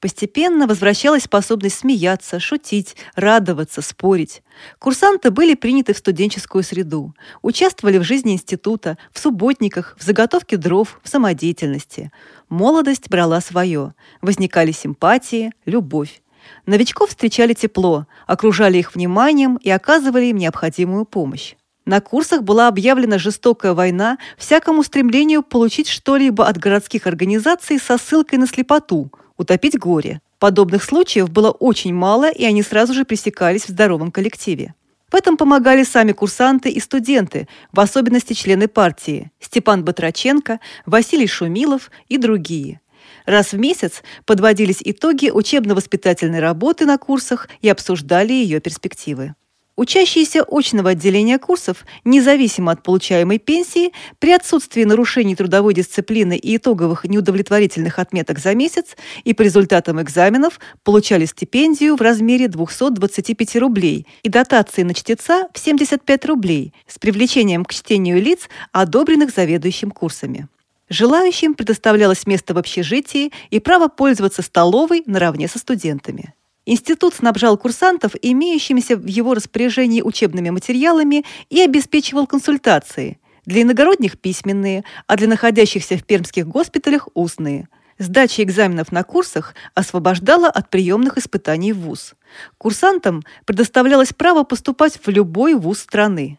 Постепенно 0.00 0.66
возвращалась 0.66 1.24
способность 1.24 1.80
смеяться, 1.80 2.40
шутить, 2.40 2.96
радоваться, 3.14 3.82
спорить. 3.82 4.42
Курсанты 4.78 5.30
были 5.30 5.54
приняты 5.54 5.92
в 5.92 5.98
студенческую 5.98 6.64
среду, 6.64 7.14
участвовали 7.42 7.98
в 7.98 8.02
жизни 8.02 8.32
института, 8.32 8.96
в 9.12 9.18
субботниках, 9.18 9.94
в 9.98 10.02
заготовке 10.02 10.56
дров, 10.56 11.00
в 11.02 11.08
самодеятельности. 11.08 12.10
Молодость 12.48 13.10
брала 13.10 13.42
свое. 13.42 13.94
Возникали 14.22 14.72
симпатии, 14.72 15.52
любовь. 15.66 16.22
Новичков 16.64 17.10
встречали 17.10 17.52
тепло, 17.52 18.06
окружали 18.26 18.78
их 18.78 18.94
вниманием 18.94 19.56
и 19.56 19.68
оказывали 19.68 20.26
им 20.26 20.38
необходимую 20.38 21.04
помощь. 21.04 21.56
На 21.84 22.00
курсах 22.00 22.42
была 22.42 22.68
объявлена 22.68 23.18
жестокая 23.18 23.74
война 23.74 24.16
всякому 24.38 24.82
стремлению 24.82 25.42
получить 25.42 25.88
что-либо 25.88 26.46
от 26.46 26.56
городских 26.56 27.06
организаций 27.06 27.78
со 27.78 27.98
ссылкой 27.98 28.38
на 28.38 28.46
слепоту, 28.46 29.10
утопить 29.40 29.78
горе. 29.78 30.20
Подобных 30.38 30.84
случаев 30.84 31.30
было 31.30 31.50
очень 31.50 31.94
мало, 31.94 32.30
и 32.30 32.44
они 32.44 32.62
сразу 32.62 32.92
же 32.92 33.04
пресекались 33.04 33.64
в 33.64 33.70
здоровом 33.70 34.12
коллективе. 34.12 34.74
В 35.10 35.14
этом 35.16 35.36
помогали 35.36 35.82
сами 35.82 36.12
курсанты 36.12 36.70
и 36.70 36.78
студенты, 36.78 37.48
в 37.72 37.80
особенности 37.80 38.34
члены 38.34 38.68
партии 38.68 39.32
Степан 39.40 39.84
Батраченко, 39.84 40.60
Василий 40.86 41.26
Шумилов 41.26 41.90
и 42.08 42.16
другие. 42.16 42.80
Раз 43.26 43.52
в 43.52 43.58
месяц 43.58 44.02
подводились 44.24 44.82
итоги 44.84 45.30
учебно-воспитательной 45.30 46.40
работы 46.40 46.86
на 46.86 46.98
курсах 46.98 47.48
и 47.60 47.68
обсуждали 47.68 48.32
ее 48.32 48.60
перспективы. 48.60 49.34
Учащиеся 49.80 50.44
очного 50.46 50.90
отделения 50.90 51.38
курсов, 51.38 51.86
независимо 52.04 52.72
от 52.72 52.82
получаемой 52.82 53.38
пенсии, 53.38 53.92
при 54.18 54.32
отсутствии 54.32 54.84
нарушений 54.84 55.34
трудовой 55.34 55.72
дисциплины 55.72 56.36
и 56.36 56.58
итоговых 56.58 57.04
неудовлетворительных 57.04 57.98
отметок 57.98 58.40
за 58.40 58.54
месяц 58.54 58.94
и 59.24 59.32
по 59.32 59.40
результатам 59.40 59.98
экзаменов 60.02 60.60
получали 60.84 61.24
стипендию 61.24 61.96
в 61.96 62.02
размере 62.02 62.48
225 62.48 63.56
рублей 63.56 64.06
и 64.22 64.28
дотации 64.28 64.82
на 64.82 64.92
чтеца 64.92 65.48
в 65.54 65.58
75 65.58 66.26
рублей 66.26 66.74
с 66.86 66.98
привлечением 66.98 67.64
к 67.64 67.72
чтению 67.72 68.20
лиц, 68.20 68.50
одобренных 68.72 69.30
заведующим 69.30 69.92
курсами. 69.92 70.46
Желающим 70.90 71.54
предоставлялось 71.54 72.26
место 72.26 72.52
в 72.52 72.58
общежитии 72.58 73.32
и 73.48 73.60
право 73.60 73.88
пользоваться 73.88 74.42
столовой 74.42 75.04
наравне 75.06 75.48
со 75.48 75.58
студентами. 75.58 76.34
Институт 76.66 77.14
снабжал 77.14 77.56
курсантов 77.56 78.12
имеющимися 78.20 78.96
в 78.96 79.06
его 79.06 79.34
распоряжении 79.34 80.02
учебными 80.02 80.50
материалами 80.50 81.24
и 81.48 81.60
обеспечивал 81.60 82.26
консультации. 82.26 83.18
Для 83.46 83.62
иногородних– 83.62 84.18
письменные, 84.20 84.84
а 85.06 85.16
для 85.16 85.26
находящихся 85.26 85.96
в 85.96 86.04
пермских 86.04 86.46
госпиталях– 86.46 87.08
устные. 87.14 87.68
Сдача 87.98 88.42
экзаменов 88.42 88.92
на 88.92 89.02
курсах 89.04 89.54
освобождала 89.74 90.48
от 90.48 90.70
приемных 90.70 91.18
испытаний 91.18 91.72
в 91.72 91.80
ВУЗ. 91.80 92.14
Курсантам 92.58 93.22
предоставлялось 93.44 94.12
право 94.12 94.42
поступать 94.42 94.98
в 95.02 95.08
любой 95.08 95.54
ВУЗ 95.54 95.80
страны. 95.80 96.38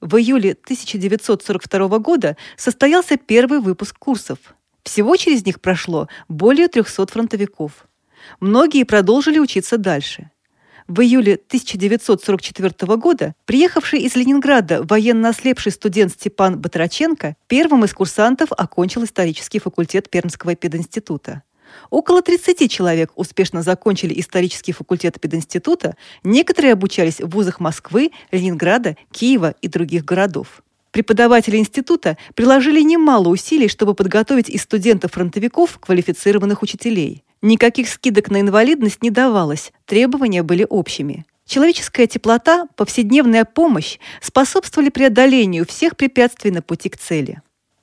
В 0.00 0.16
июле 0.16 0.52
1942 0.52 1.98
года 1.98 2.36
состоялся 2.56 3.16
первый 3.16 3.60
выпуск 3.60 3.98
курсов. 3.98 4.38
Всего 4.82 5.16
через 5.16 5.44
них 5.44 5.60
прошло 5.60 6.08
более 6.28 6.68
300 6.68 7.06
фронтовиков. 7.06 7.87
Многие 8.40 8.84
продолжили 8.84 9.38
учиться 9.38 9.78
дальше. 9.78 10.30
В 10.88 11.02
июле 11.02 11.34
1944 11.34 12.96
года 12.96 13.34
приехавший 13.44 14.00
из 14.00 14.16
Ленинграда 14.16 14.82
военно 14.82 15.28
ослепший 15.28 15.70
студент 15.70 16.12
Степан 16.12 16.58
Батраченко 16.58 17.36
первым 17.46 17.84
из 17.84 17.92
курсантов 17.92 18.48
окончил 18.52 19.04
исторический 19.04 19.58
факультет 19.58 20.08
Пермского 20.08 20.54
пединститута. 20.54 21.42
Около 21.90 22.22
30 22.22 22.70
человек 22.70 23.12
успешно 23.16 23.62
закончили 23.62 24.18
исторический 24.18 24.72
факультет 24.72 25.20
пединститута, 25.20 25.94
некоторые 26.24 26.72
обучались 26.72 27.20
в 27.20 27.28
вузах 27.28 27.60
Москвы, 27.60 28.10
Ленинграда, 28.32 28.96
Киева 29.12 29.54
и 29.60 29.68
других 29.68 30.06
городов. 30.06 30.62
Преподаватели 30.90 31.56
института 31.56 32.16
приложили 32.34 32.80
немало 32.80 33.28
усилий, 33.28 33.68
чтобы 33.68 33.94
подготовить 33.94 34.48
из 34.48 34.62
студентов-фронтовиков 34.62 35.78
квалифицированных 35.78 36.62
учителей. 36.62 37.24
Никаких 37.42 37.88
скидок 37.88 38.30
на 38.30 38.40
инвалидность 38.40 39.02
не 39.02 39.10
давалось, 39.10 39.72
требования 39.86 40.42
были 40.42 40.66
общими. 40.68 41.24
Человеческая 41.46 42.06
теплота, 42.06 42.66
повседневная 42.76 43.44
помощь 43.44 43.98
способствовали 44.20 44.90
преодолению 44.90 45.66
всех 45.66 45.96
препятствий 45.96 46.50
на 46.50 46.62
пути 46.62 46.88
к 46.88 46.98
цели. 46.98 47.40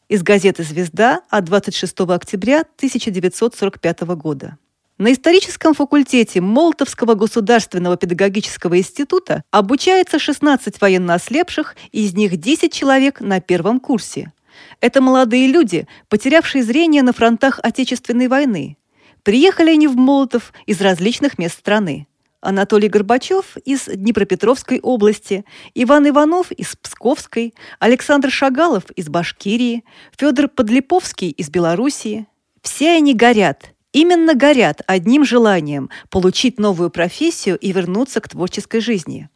Из 0.08 0.22
газеты 0.22 0.64
«Звезда» 0.64 1.22
от 1.30 1.46
26 1.46 2.02
октября 2.02 2.60
1945 2.60 4.02
года. 4.02 4.58
На 4.98 5.12
историческом 5.12 5.74
факультете 5.74 6.40
Молотовского 6.40 7.16
государственного 7.16 7.98
педагогического 7.98 8.78
института 8.78 9.44
обучается 9.52 10.20
16 10.20 10.80
военноослепших, 10.80 11.76
из 11.92 12.14
них 12.14 12.38
10 12.38 12.72
человек 12.72 13.20
на 13.20 13.42
первом 13.42 13.82
курсе. 13.82 14.32
Это 14.80 15.02
молодые 15.02 15.48
люди, 15.48 15.86
потерявшие 16.08 16.64
зрение 16.64 17.04
на 17.04 17.12
фронтах 17.12 17.60
Отечественной 17.62 18.30
войны. 18.30 18.78
Приехали 19.24 19.72
они 19.72 19.90
в 19.90 19.98
Молотов 19.98 20.54
из 20.66 20.80
различных 20.80 21.38
мест 21.38 21.60
страны. 21.60 22.08
Анатолий 22.40 22.88
Горбачев 22.88 23.58
из 23.66 23.88
Днепропетровской 23.88 24.80
области, 24.80 25.44
Иван 25.74 26.08
Иванов 26.08 26.54
из 26.54 26.74
Псковской, 26.78 27.54
Александр 27.80 28.32
Шагалов 28.32 28.90
из 28.92 29.10
Башкирии, 29.10 29.84
Федор 30.18 30.48
Подлиповский 30.48 31.32
из 31.32 31.50
Белоруссии. 31.50 32.28
Все 32.62 32.92
они 32.92 33.14
горят, 33.14 33.75
именно 33.96 34.36
горят 34.36 34.82
одним 34.88 35.24
желанием– 35.24 35.90
получить 36.10 36.60
новую 36.60 36.90
профессию 36.90 37.58
и 37.58 37.72
вернуться 37.72 38.20
к 38.20 38.28
творческой 38.28 38.82
жизни. 38.82 39.30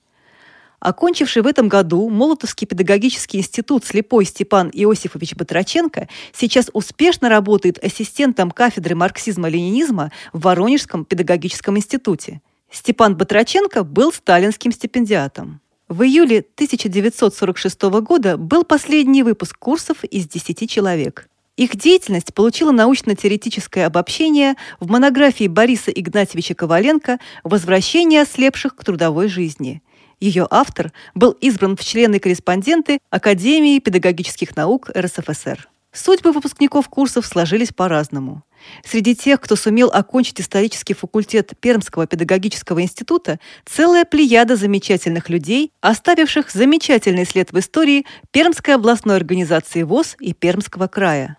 Окончивший 0.82 1.43
в 1.43 1.48
этом 1.48 1.69
году 1.69 2.10
Молотовский 2.10 2.67
педагогический 2.67 3.38
институт 3.38 3.86
слепой 3.86 4.26
Степан 4.26 4.69
Иосифович 4.74 5.36
Батраченко 5.36 6.10
сейчас 6.34 6.69
успешно 6.74 7.30
работает 7.30 7.82
ассистентом 7.82 8.52
кафедры 8.52 8.95
марксизма-ленинизма 8.95 10.12
в 10.34 10.41
Воронежском 10.41 11.06
педагогическом 11.06 11.78
институте. 11.78 12.41
Степан 12.69 13.15
Батраченко 13.15 13.86
был 13.86 14.12
сталинским 14.12 14.74
стипендиатом. 14.74 15.62
В 15.88 16.04
июле 16.04 16.39
1946 16.39 17.82
года 18.02 18.36
был 18.36 18.65
последний 18.65 19.24
выпуск 19.24 19.58
курсов 19.58 20.04
из 20.04 20.28
10 20.28 20.69
человек. 20.69 21.28
Их 21.60 21.76
деятельность 21.76 22.34
получила 22.34 22.72
научно-теоретическое 22.72 23.86
обобщение 23.86 24.56
в 24.80 24.89
монографии 24.89 25.50
Бориса 25.50 25.91
Игнатьевича 25.91 26.56
Коваленко 26.56 27.19
«Возвращение 27.43 28.22
ослепших 28.22 28.78
к 28.78 28.84
трудовой 28.86 29.28
жизни», 29.28 29.84
ее 30.22 30.48
автор 30.50 30.93
был 31.15 31.32
избран 31.32 31.76
в 31.76 31.84
члены-корреспонденты 31.84 33.00
Академии 33.10 33.80
педагогических 33.80 34.56
наук 34.56 34.89
РСФСР. 34.98 35.67
Судьбы 35.91 36.32
выпускников 36.32 36.88
курсов 36.88 37.26
сложились 37.26 37.74
по-разному. 37.74 38.43
Среди 38.86 39.14
тех, 39.14 39.41
кто 39.41 39.57
сумел 39.57 39.89
окончить 39.91 40.39
исторический 40.39 40.93
факультет 40.93 41.51
Пермского 41.60 42.07
педагогического 42.07 42.82
института, 42.82 43.38
целая 43.66 44.05
плеяда 44.05 44.55
замечательных 44.55 45.28
людей, 45.28 45.74
оставивших 45.82 46.51
замечательный 46.51 47.26
след 47.26 47.51
в 47.51 47.60
истории 47.60 48.05
Пермской 48.32 48.76
областной 48.76 49.18
организации 49.18 49.84
ВОЗ 49.84 50.16
и 50.22 50.34
Пермского 50.34 50.88
края. 50.88 51.36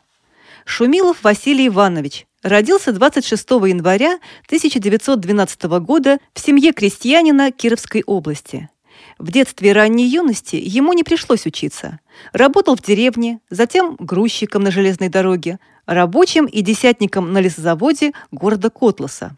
Шумилов 0.65 1.23
Василий 1.23 1.69
Иванович 1.69 2.27
родился 2.43 2.93
26 2.93 3.51
января 3.51 4.19
1912 4.47 5.63
года 5.81 6.19
в 6.35 6.41
семье 6.41 6.73
крестьянина 6.73 7.53
Кировской 7.53 8.03
области. 8.07 8.69
В 9.19 9.31
детстве 9.31 9.71
и 9.71 9.73
ранней 9.73 10.07
юности 10.07 10.57
ему 10.57 10.93
не 10.93 11.05
пришлось 11.05 11.47
учиться. 11.47 12.01
Работал 12.33 12.77
в 12.77 12.83
деревне, 12.83 13.41
затем 13.51 13.97
грузчиком 13.99 14.63
на 14.63 14.71
железной 14.71 15.09
дороге, 15.09 15.59
рабочим 15.87 16.47
и 16.47 16.61
десятником 16.61 17.33
на 17.33 17.39
лесозаводе 17.39 18.13
города 18.31 18.71
Котласа. 18.71 19.37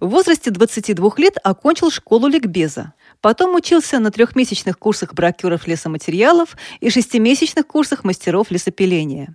В 0.00 0.08
возрасте 0.08 0.50
22 0.50 1.12
лет 1.18 1.36
окончил 1.42 1.90
школу 1.90 2.26
ликбеза. 2.26 2.92
Потом 3.20 3.54
учился 3.54 3.98
на 3.98 4.10
трехмесячных 4.10 4.78
курсах 4.78 5.14
бракеров 5.14 5.66
лесоматериалов 5.66 6.56
и 6.80 6.90
шестимесячных 6.90 7.66
курсах 7.66 8.04
мастеров 8.04 8.50
лесопиления. 8.50 9.34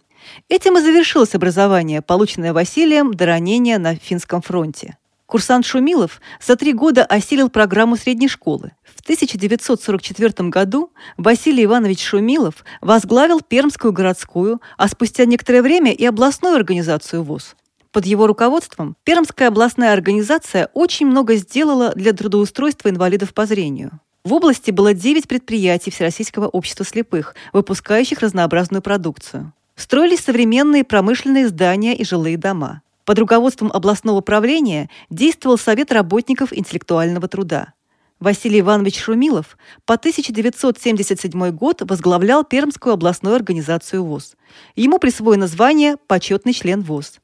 Этим 0.50 0.78
и 0.78 0.82
завершилось 0.82 1.36
образование, 1.36 2.02
полученное 2.02 2.54
Василием 2.54 3.14
до 3.14 3.26
ранения 3.26 3.78
на 3.78 3.96
финском 3.96 4.42
фронте. 4.42 4.98
Курсант 5.28 5.66
Шумилов 5.66 6.22
за 6.42 6.56
три 6.56 6.72
года 6.72 7.04
осилил 7.04 7.50
программу 7.50 7.98
средней 7.98 8.30
школы. 8.30 8.72
В 8.84 9.02
1944 9.02 10.50
году 10.50 10.94
Василий 11.18 11.66
Иванович 11.66 12.02
Шумилов 12.02 12.64
возглавил 12.80 13.42
Пермскую 13.42 13.92
городскую, 13.92 14.62
а 14.78 14.88
спустя 14.88 15.26
некоторое 15.26 15.62
время 15.62 15.92
и 15.92 16.06
областную 16.06 16.56
организацию 16.56 17.24
ВОЗ. 17.24 17.58
Под 17.92 18.06
его 18.06 18.26
руководством 18.26 18.96
Пермская 19.04 19.50
областная 19.50 19.92
организация 19.92 20.70
очень 20.74 21.08
много 21.08 21.36
сделала 21.36 21.92
для 21.94 22.14
трудоустройства 22.14 22.90
инвалидов 22.90 23.34
по 23.34 23.46
зрению. 23.46 24.00
В 24.24 24.34
области 24.34 24.72
было 24.72 24.94
9 24.94 25.28
предприятий 25.28 25.92
Всероссийского 25.92 26.48
общества 26.48 26.86
слепых, 26.86 27.36
выпускающих 27.54 28.20
разнообразную 28.20 28.82
продукцию. 28.82 29.54
Строились 29.78 30.22
современные 30.22 30.84
промышленные 30.84 31.48
здания 31.48 31.96
и 31.96 32.04
жилые 32.04 32.36
дома. 32.36 32.82
Под 33.06 33.20
руководством 33.20 33.72
областного 33.72 34.22
правления 34.22 34.90
действовал 35.12 35.58
Совет 35.60 35.92
работников 35.92 36.52
интеллектуального 36.52 37.28
труда. 37.28 37.74
Василий 38.20 38.62
Иванович 38.62 39.00
Шумилов 39.00 39.56
по 39.86 39.94
1977 39.94 41.52
год 41.52 41.84
возглавлял 41.88 42.44
Пермскую 42.44 42.94
областную 42.94 43.36
организацию 43.36 44.04
ВОЗ. 44.04 44.36
Ему 44.76 44.98
присвоено 44.98 45.46
звание 45.46 45.98
«Почетный 46.08 46.54
член 46.54 46.82
ВОЗ». 46.82 47.20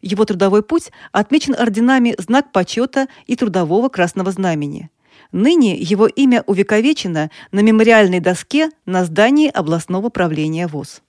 Его 0.00 0.24
трудовой 0.24 0.62
путь 0.62 0.92
отмечен 1.10 1.56
орденами 1.58 2.14
«Знак 2.18 2.52
почета» 2.52 3.08
и 3.26 3.34
«Трудового 3.34 3.88
красного 3.88 4.30
знамени». 4.30 4.90
Ныне 5.32 5.76
его 5.76 6.06
имя 6.06 6.44
увековечено 6.46 7.32
на 7.50 7.60
мемориальной 7.60 8.20
доске 8.20 8.70
на 8.84 9.04
здании 9.04 9.50
областного 9.50 10.08
правления 10.08 10.68
ВОЗ. 10.68 11.02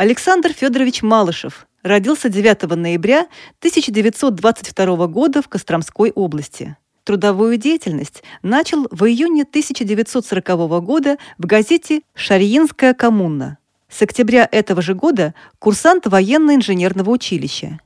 Александр 0.00 0.54
Федорович 0.54 1.02
Малышев 1.02 1.66
родился 1.82 2.30
9 2.30 2.62
ноября 2.74 3.26
1922 3.58 5.06
года 5.08 5.42
в 5.42 5.48
Костромской 5.48 6.10
области. 6.10 6.78
Трудовую 7.04 7.58
деятельность 7.58 8.22
начал 8.42 8.88
в 8.90 9.04
июне 9.04 9.42
1940 9.42 10.82
года 10.82 11.18
в 11.36 11.44
газете 11.44 12.00
«Шарьинская 12.14 12.94
коммуна». 12.94 13.58
С 13.90 14.00
октября 14.00 14.48
этого 14.50 14.80
же 14.80 14.94
года 14.94 15.34
курсант 15.58 16.06
военно-инженерного 16.06 17.10
училища. 17.10 17.78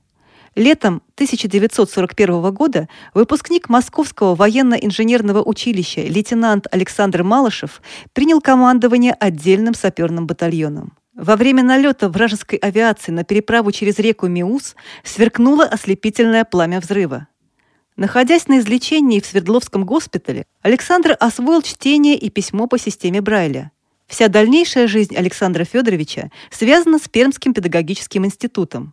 Летом 0.54 1.02
1941 1.16 2.54
года 2.54 2.88
выпускник 3.12 3.68
Московского 3.68 4.36
военно-инженерного 4.36 5.42
училища 5.42 6.02
лейтенант 6.02 6.68
Александр 6.70 7.24
Малышев 7.24 7.82
принял 8.12 8.40
командование 8.40 9.14
отдельным 9.14 9.74
саперным 9.74 10.28
батальоном. 10.28 10.92
Во 11.16 11.36
время 11.36 11.62
налета 11.62 12.08
вражеской 12.08 12.58
авиации 12.58 13.12
на 13.12 13.22
переправу 13.22 13.70
через 13.70 14.00
реку 14.00 14.26
Миус 14.26 14.74
сверкнуло 15.04 15.64
ослепительное 15.64 16.44
пламя 16.44 16.80
взрыва. 16.80 17.28
Находясь 17.96 18.48
на 18.48 18.58
излечении 18.58 19.20
в 19.20 19.26
Свердловском 19.26 19.84
госпитале, 19.86 20.46
Александр 20.62 21.16
освоил 21.20 21.62
чтение 21.62 22.18
и 22.18 22.30
письмо 22.30 22.66
по 22.66 22.78
системе 22.78 23.20
Брайля. 23.20 23.70
Вся 24.08 24.26
дальнейшая 24.26 24.88
жизнь 24.88 25.14
Александра 25.16 25.64
Федоровича 25.64 26.32
связана 26.50 26.98
с 26.98 27.08
Пермским 27.08 27.54
педагогическим 27.54 28.26
институтом. 28.26 28.92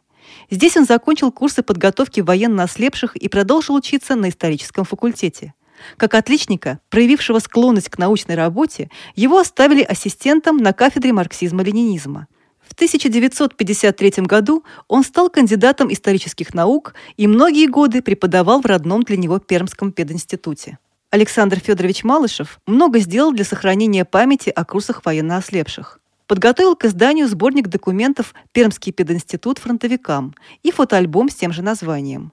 Здесь 0.52 0.78
он 0.78 0.86
закончил 0.86 1.32
курсы 1.32 1.64
подготовки 1.64 2.22
военно 2.22 2.64
ослепших 2.64 3.16
и 3.16 3.30
продолжил 3.30 3.74
учиться 3.74 4.16
на 4.16 4.30
историческом 4.30 4.86
факультете. 4.86 5.56
Как 5.98 6.14
отличника, 6.14 6.80
проявившего 6.90 7.40
склонность 7.40 7.90
к 7.90 7.98
научной 7.98 8.36
работе, 8.36 8.90
его 9.16 9.40
оставили 9.40 9.82
ассистентом 9.82 10.58
на 10.58 10.74
кафедре 10.74 11.12
марксизма-ленинизма. 11.12 12.28
В 12.62 12.74
1953 12.74 14.24
году 14.24 14.64
он 14.88 15.04
стал 15.04 15.30
кандидатом 15.30 15.92
исторических 15.92 16.54
наук 16.54 16.94
и 17.18 17.28
многие 17.28 17.68
годы 17.68 18.02
преподавал 18.02 18.62
в 18.62 18.66
родном 18.66 19.04
для 19.04 19.18
него 19.18 19.40
Пермском 19.40 19.92
пединституте. 19.92 20.78
Александр 21.10 21.60
Федорович 21.60 22.06
Малышев 22.06 22.62
много 22.66 23.00
сделал 23.00 23.34
для 23.34 23.44
сохранения 23.44 24.06
памяти 24.06 24.50
о 24.50 24.64
курсах 24.64 25.04
военно-ослепших. 25.04 26.00
Подготовил 26.26 26.78
к 26.78 26.86
изданию 26.86 27.28
сборник 27.28 27.68
документов 27.68 28.34
«Пермский 28.54 28.94
пединститут 28.94 29.58
фронтовикам» 29.58 30.34
и 30.64 30.72
фотоальбом 30.72 31.30
с 31.30 31.36
тем 31.36 31.52
же 31.52 31.62
названием. 31.62 32.32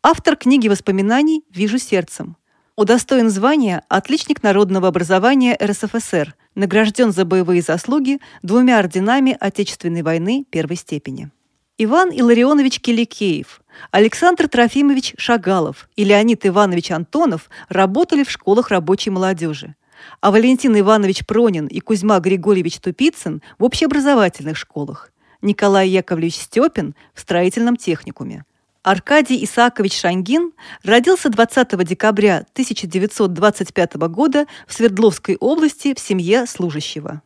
Автор 0.00 0.36
книги 0.36 0.68
воспоминаний 0.68 1.42
«Вижу 1.50 1.78
сердцем», 1.78 2.36
Удостоен 2.74 3.28
звания 3.28 3.82
«Отличник 3.90 4.42
народного 4.42 4.88
образования 4.88 5.58
РСФСР», 5.62 6.34
награжден 6.54 7.12
за 7.12 7.26
боевые 7.26 7.60
заслуги 7.60 8.18
двумя 8.42 8.78
орденами 8.78 9.36
Отечественной 9.38 10.00
войны 10.00 10.46
первой 10.48 10.76
степени. 10.76 11.30
Иван 11.76 12.10
Илларионович 12.10 12.80
Киликеев, 12.80 13.60
Александр 13.90 14.48
Трофимович 14.48 15.12
Шагалов 15.18 15.90
и 15.96 16.04
Леонид 16.04 16.46
Иванович 16.46 16.92
Антонов 16.92 17.50
работали 17.68 18.24
в 18.24 18.30
школах 18.30 18.70
рабочей 18.70 19.10
молодежи, 19.10 19.74
а 20.22 20.30
Валентин 20.30 20.78
Иванович 20.78 21.26
Пронин 21.26 21.66
и 21.66 21.80
Кузьма 21.80 22.20
Григорьевич 22.20 22.78
Тупицын 22.78 23.42
в 23.58 23.64
общеобразовательных 23.64 24.56
школах, 24.56 25.12
Николай 25.42 25.90
Яковлевич 25.90 26.36
Степин 26.36 26.94
в 27.12 27.20
строительном 27.20 27.76
техникуме. 27.76 28.46
Аркадий 28.82 29.44
Исаакович 29.44 30.00
Шангин 30.00 30.52
родился 30.82 31.30
20 31.30 31.84
декабря 31.84 32.38
1925 32.52 33.94
года 34.08 34.46
в 34.66 34.74
Свердловской 34.74 35.36
области 35.36 35.94
в 35.94 36.00
семье 36.00 36.46
служащего. 36.46 37.22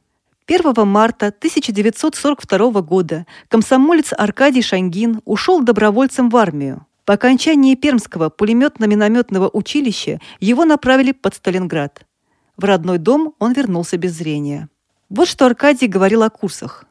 1 0.47 0.87
марта 0.87 1.29
1942 1.29 2.83
года 2.83 3.27
комсомолец 3.49 4.13
Аркадий 4.13 4.61
Шангин 4.61 5.23
ушел 5.25 5.63
добровольцем 5.63 6.29
в 6.29 6.37
армию. 6.37 6.87
По 7.07 7.15
окончании 7.15 7.75
Пермского 7.75 8.29
пулеметно-минометного 8.29 9.49
училища 9.51 10.21
его 10.41 10.67
направили 10.67 11.13
под 11.13 11.37
Сталинград. 11.37 12.05
В 12.59 12.65
родной 12.65 12.99
дом 12.99 13.35
он 13.39 13.55
вернулся 13.55 13.97
без 13.97 14.13
зрения. 14.13 14.69
Вот 15.09 15.27
что 15.27 15.47
Аркадий 15.47 15.87
говорил 15.87 16.23
о 16.23 16.29
курсах. 16.29 16.85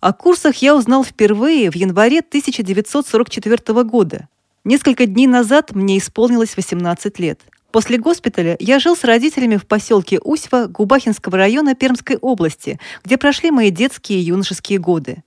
О 0.00 0.14
курсах 0.14 0.56
я 0.56 0.74
узнал 0.74 1.04
впервые 1.04 1.70
в 1.70 1.76
январе 1.76 2.20
1944 2.20 3.84
года. 3.84 4.28
Несколько 4.64 5.04
дней 5.04 5.26
назад 5.26 5.74
мне 5.74 5.98
исполнилось 5.98 6.56
18 6.56 7.18
лет. 7.18 7.40
После 7.70 7.98
госпиталя 7.98 8.56
я 8.60 8.78
жил 8.78 8.96
с 8.96 9.04
родителями 9.04 9.56
в 9.56 9.66
поселке 9.66 10.18
Усьва 10.18 10.68
Губахинского 10.68 11.36
района 11.36 11.74
Пермской 11.74 12.16
области, 12.16 12.80
где 13.04 13.18
прошли 13.18 13.50
мои 13.50 13.70
детские 13.70 14.20
и 14.20 14.22
юношеские 14.22 14.78
годы. 14.78 15.22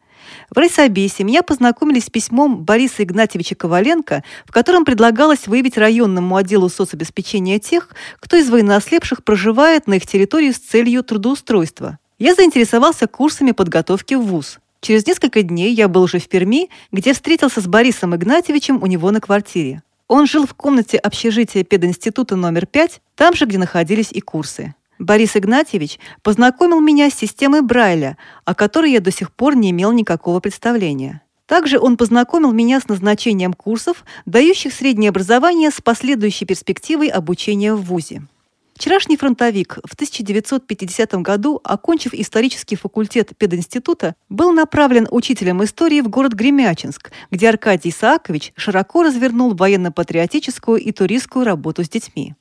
В 0.50 0.58
Райсобесе 0.58 1.24
меня 1.24 1.44
познакомили 1.44 2.00
с 2.00 2.10
письмом 2.10 2.64
Бориса 2.64 3.04
Игнатьевича 3.04 3.54
Коваленко, 3.54 4.24
в 4.46 4.52
котором 4.52 4.86
предлагалось 4.86 5.46
выявить 5.46 5.78
районному 5.78 6.36
отделу 6.36 6.68
соцобеспечения 6.70 7.60
тех, 7.60 7.90
кто 8.20 8.38
из 8.38 8.50
военноослепших 8.50 9.24
проживает 9.24 9.86
на 9.86 9.96
их 9.96 10.08
территории 10.08 10.52
с 10.52 10.58
целью 10.58 11.04
трудоустройства. 11.04 12.00
Я 12.18 12.34
заинтересовался 12.34 13.06
курсами 13.06 13.52
подготовки 13.52 14.14
в 14.16 14.22
ВУЗ. 14.22 14.60
Через 14.84 15.08
несколько 15.08 15.44
дней 15.44 15.74
я 15.74 15.88
был 15.88 16.04
уже 16.04 16.20
в 16.20 16.28
Перми, 16.28 16.70
где 16.92 17.14
встретился 17.14 17.62
с 17.62 17.68
Борисом 17.68 18.18
Игнатьевичем 18.18 18.84
у 18.84 18.86
него 18.86 19.12
на 19.12 19.22
квартире. 19.22 19.82
Он 20.10 20.28
жил 20.28 20.46
в 20.46 20.54
комнате 20.56 20.98
общежития 20.98 21.64
пединститута 21.64 22.36
номер 22.36 22.66
5, 22.66 23.00
там 23.16 23.34
же, 23.34 23.46
где 23.46 23.58
находились 23.58 24.12
и 24.12 24.20
курсы. 24.20 24.76
Борис 25.00 25.38
Игнатьевич 25.38 26.00
познакомил 26.22 26.82
меня 26.82 27.10
с 27.10 27.14
системой 27.14 27.62
Брайля, 27.62 28.18
о 28.44 28.54
которой 28.54 28.92
я 28.92 29.00
до 29.00 29.10
сих 29.10 29.32
пор 29.32 29.56
не 29.56 29.72
имел 29.72 29.94
никакого 29.94 30.42
представления. 30.42 31.22
Также 31.46 31.80
он 31.80 31.96
познакомил 31.96 32.52
меня 32.52 32.82
с 32.82 32.90
назначением 32.90 33.54
курсов, 33.54 34.04
дающих 34.26 34.74
среднее 34.74 35.12
образование 35.12 35.72
с 35.72 35.80
последующей 35.80 36.44
перспективой 36.44 37.08
обучения 37.08 37.74
в 37.74 37.84
ВУЗе. 37.84 38.24
Вчерашний 38.76 39.18
фронтовик 39.18 39.78
в 39.86 39.94
1950 39.94 41.14
году, 41.16 41.62
окончив 41.64 42.14
исторический 42.14 42.76
факультет 42.76 43.32
пединститута, 43.38 44.16
был 44.30 44.52
направлен 44.52 45.08
учителем 45.12 45.64
истории 45.64 46.02
в 46.02 46.10
город 46.10 46.34
Гремячинск, 46.34 47.12
где 47.30 47.50
Аркадий 47.50 47.90
Исаакович 47.90 48.52
широко 48.56 49.04
развернул 49.04 49.54
военно-патриотическую 49.54 50.80
и 50.80 50.92
туристскую 50.92 51.46
работу 51.46 51.84
с 51.84 51.90
детьми. 51.90 52.36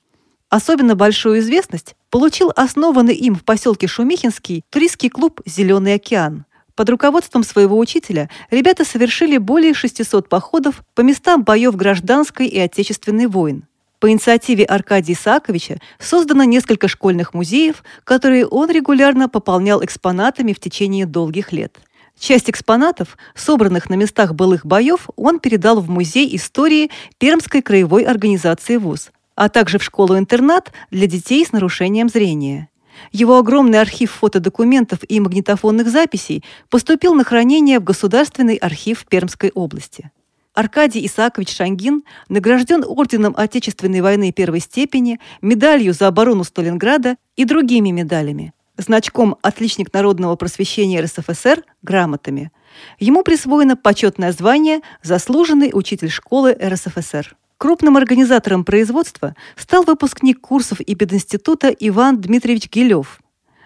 Особенно 0.49 0.95
большую 0.95 1.39
известность 1.41 1.97
получил 2.11 2.53
основанный 2.57 3.15
им 3.15 3.35
в 3.35 3.45
поселке 3.45 3.87
Шумихинский 3.87 4.65
туристский 4.71 5.09
клуб 5.09 5.41
«Зеленый 5.47 5.95
океан». 5.95 6.45
Под 6.75 6.89
руководством 6.89 7.45
своего 7.45 7.79
учителя 7.79 8.31
ребята 8.51 8.85
совершили 8.85 9.37
более 9.37 9.75
600 9.75 10.29
походов 10.29 10.83
по 10.95 11.03
местам 11.03 11.45
боев 11.45 11.77
гражданской 11.77 12.47
и 12.47 12.59
отечественной 12.59 13.27
войн. 13.27 13.67
По 14.03 14.11
инициативе 14.11 14.65
Аркадия 14.65 15.15
Исааковича 15.15 15.79
создано 16.01 16.43
несколько 16.43 16.89
школьных 16.89 17.35
музеев, 17.35 17.85
которые 18.03 18.49
он 18.49 18.69
регулярно 18.69 19.29
пополнял 19.29 19.85
экспонатами 19.85 20.53
в 20.53 20.59
течение 20.59 21.07
долгих 21.07 21.53
лет. 21.53 21.79
Часть 22.19 22.51
экспонатов, 22.51 23.17
собранных 23.37 23.89
на 23.91 23.95
местах 23.95 24.35
былых 24.35 24.67
боев, 24.67 25.09
он 25.15 25.39
передал 25.39 25.81
в 25.81 25.89
Музей 25.89 26.35
истории 26.35 26.91
Пермской 27.19 27.63
краевой 27.63 28.03
организации 28.03 28.77
ВУЗ, 28.77 29.13
а 29.37 29.49
также 29.49 29.79
в 29.79 29.85
школу-интернат 29.85 30.73
для 30.91 31.07
детей 31.07 31.47
с 31.47 31.53
нарушением 31.53 32.09
зрения. 32.09 32.71
Его 33.13 33.39
огромный 33.39 33.81
архив 33.81 34.11
фотодокументов 34.11 34.99
и 35.09 35.21
магнитофонных 35.21 35.89
записей 35.89 36.43
поступил 36.71 37.15
на 37.15 37.23
хранение 37.23 37.79
в 37.79 37.85
Государственный 37.85 38.57
архив 38.57 39.07
Пермской 39.07 39.53
области. 39.55 40.11
Аркадий 40.55 41.07
Исаакович 41.07 41.57
Шангин 41.57 42.05
награжден 42.29 42.85
орденом 42.87 43.35
Отечественной 43.37 44.03
войны 44.03 44.33
первой 44.33 44.61
степени, 44.61 45.19
медалью 45.41 45.95
за 45.95 46.09
оборону 46.09 46.45
Сталинграда 46.45 47.17
и 47.37 47.47
другими 47.47 47.91
медалями, 47.91 48.53
значком 48.77 49.37
«Отличник 49.41 49.95
народного 49.95 50.37
просвещения 50.37 51.01
РСФСР» 51.01 51.65
грамотами. 51.83 52.53
Ему 52.99 53.23
присвоено 53.23 53.77
почетное 53.77 54.31
звание 54.33 54.83
«Заслуженный 55.03 55.71
учитель 55.73 56.11
школы 56.11 56.53
РСФСР». 56.53 57.35
Крупным 57.57 57.97
организатором 57.97 58.65
производства 58.65 59.35
стал 59.57 59.85
выпускник 59.85 60.41
курсов 60.41 60.81
и 60.81 60.95
пединститута 60.95 61.69
Иван 61.69 62.21
Дмитриевич 62.21 62.69
Гилев. 62.69 63.21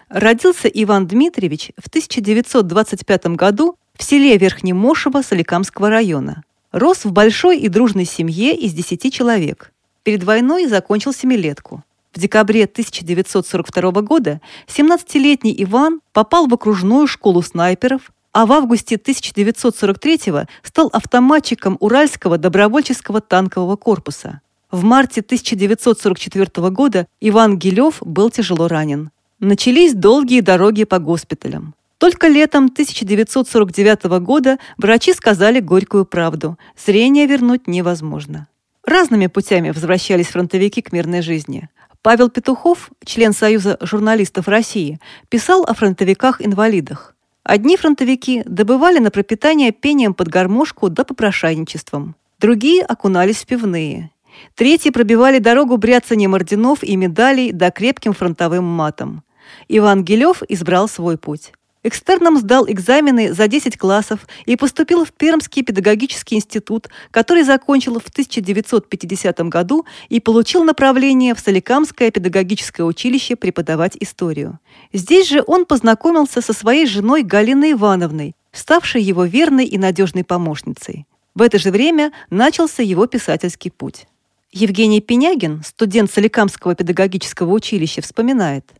Родился 0.07 0.69
Иван 0.69 1.07
Дмитриевич 1.07 1.71
в 1.77 1.87
1925 1.87 3.25
году 3.35 3.75
в 3.97 4.03
селе 4.03 4.37
Верхнемошево 4.37 5.21
Соликамского 5.21 5.89
района. 5.89 6.43
Рос 6.71 7.05
в 7.05 7.11
большой 7.11 7.59
и 7.59 7.69
дружной 7.69 8.05
семье 8.05 8.53
из 8.53 8.73
10 8.73 9.13
человек. 9.13 9.71
Перед 10.03 10.23
войной 10.23 10.67
закончил 10.67 11.13
семилетку. 11.13 11.83
В 12.13 12.19
декабре 12.19 12.65
1942 12.65 14.01
года 14.01 14.41
17-летний 14.67 15.55
Иван 15.63 16.01
попал 16.13 16.47
в 16.47 16.53
окружную 16.53 17.07
школу 17.07 17.41
снайперов, 17.41 18.11
а 18.33 18.45
в 18.45 18.51
августе 18.51 18.95
1943 18.95 20.47
стал 20.63 20.89
автоматчиком 20.91 21.77
Уральского 21.79 22.37
добровольческого 22.37 23.21
танкового 23.21 23.75
корпуса. 23.77 24.41
В 24.69 24.83
марте 24.83 25.21
1944 25.21 26.69
года 26.69 27.07
Иван 27.21 27.57
Гилев 27.57 27.97
был 28.01 28.29
тяжело 28.29 28.67
ранен. 28.67 29.11
Начались 29.39 29.93
долгие 29.93 30.41
дороги 30.41 30.83
по 30.83 30.99
госпиталям. 30.99 31.75
Только 32.07 32.29
летом 32.29 32.67
1949 32.67 34.05
года 34.21 34.59
врачи 34.77 35.11
сказали 35.11 35.59
горькую 35.59 36.05
правду– 36.05 36.57
зрение 36.77 37.27
вернуть 37.27 37.67
невозможно. 37.67 38.47
Разными 38.85 39.27
путями 39.27 39.71
возвращались 39.71 40.27
фронтовики 40.27 40.81
к 40.81 40.93
мирной 40.93 41.21
жизни. 41.21 41.67
Павел 42.01 42.29
Петухов, 42.29 42.91
член 43.03 43.33
Союза 43.33 43.77
журналистов 43.81 44.47
России, 44.47 45.01
писал 45.27 45.65
о 45.65 45.73
фронтовиках-инвалидах. 45.73 47.13
Одни 47.43 47.75
фронтовики 47.75 48.41
добывали 48.45 48.99
на 48.99 49.11
пропитание 49.11 49.73
пением 49.73 50.13
под 50.13 50.29
гармошку 50.29 50.89
да 50.89 51.03
попрошайничеством. 51.03 52.15
Другие 52.39 52.83
окунались 52.83 53.43
в 53.43 53.47
пивные. 53.47 54.11
Третьи 54.55 54.91
пробивали 54.91 55.39
дорогу 55.39 55.75
бряцанием 55.75 56.35
орденов 56.35 56.85
и 56.85 56.95
медалей 56.95 57.51
да 57.51 57.69
крепким 57.69 58.13
фронтовым 58.13 58.63
матом. 58.63 59.23
Иван 59.67 60.05
Гилев 60.05 60.41
избрал 60.47 60.87
свой 60.87 61.17
путь. 61.17 61.51
Экстерном 61.87 62.37
сдал 62.37 62.69
экзамены 62.69 63.33
за 63.33 63.47
10 63.47 63.77
классов 63.77 64.27
и 64.45 64.57
поступил 64.57 65.05
в 65.05 65.13
Пермский 65.13 65.63
педагогический 65.63 66.35
институт, 66.35 66.89
который 67.11 67.43
закончил 67.43 67.99
в 67.99 68.07
1950 68.09 69.39
году 69.47 69.85
и 70.09 70.19
получил 70.19 70.65
направление 70.65 71.33
в 71.33 71.39
Соликамское 71.39 72.11
педагогическое 72.11 72.85
училище 72.85 73.37
преподавать 73.37 73.95
историю. 73.99 74.59
Здесь 74.91 75.29
же 75.29 75.43
он 75.47 75.65
познакомился 75.65 76.41
со 76.41 76.51
своей 76.51 76.85
женой 76.87 77.23
Галиной 77.23 77.71
Ивановной, 77.71 78.35
ставшей 78.51 79.01
его 79.01 79.23
верной 79.23 79.65
и 79.65 79.77
надежной 79.77 80.25
помощницей. 80.25 81.05
В 81.35 81.41
это 81.41 81.57
же 81.57 81.71
время 81.71 82.11
начался 82.29 82.83
его 82.83 83.07
писательский 83.07 83.71
путь. 83.71 84.07
Евгений 84.51 84.99
Пенягин, 85.01 85.63
студент 85.65 86.11
Соликамского 86.11 86.75
педагогического 86.75 87.53
училища, 87.53 88.01
вспоминает– 88.01 88.65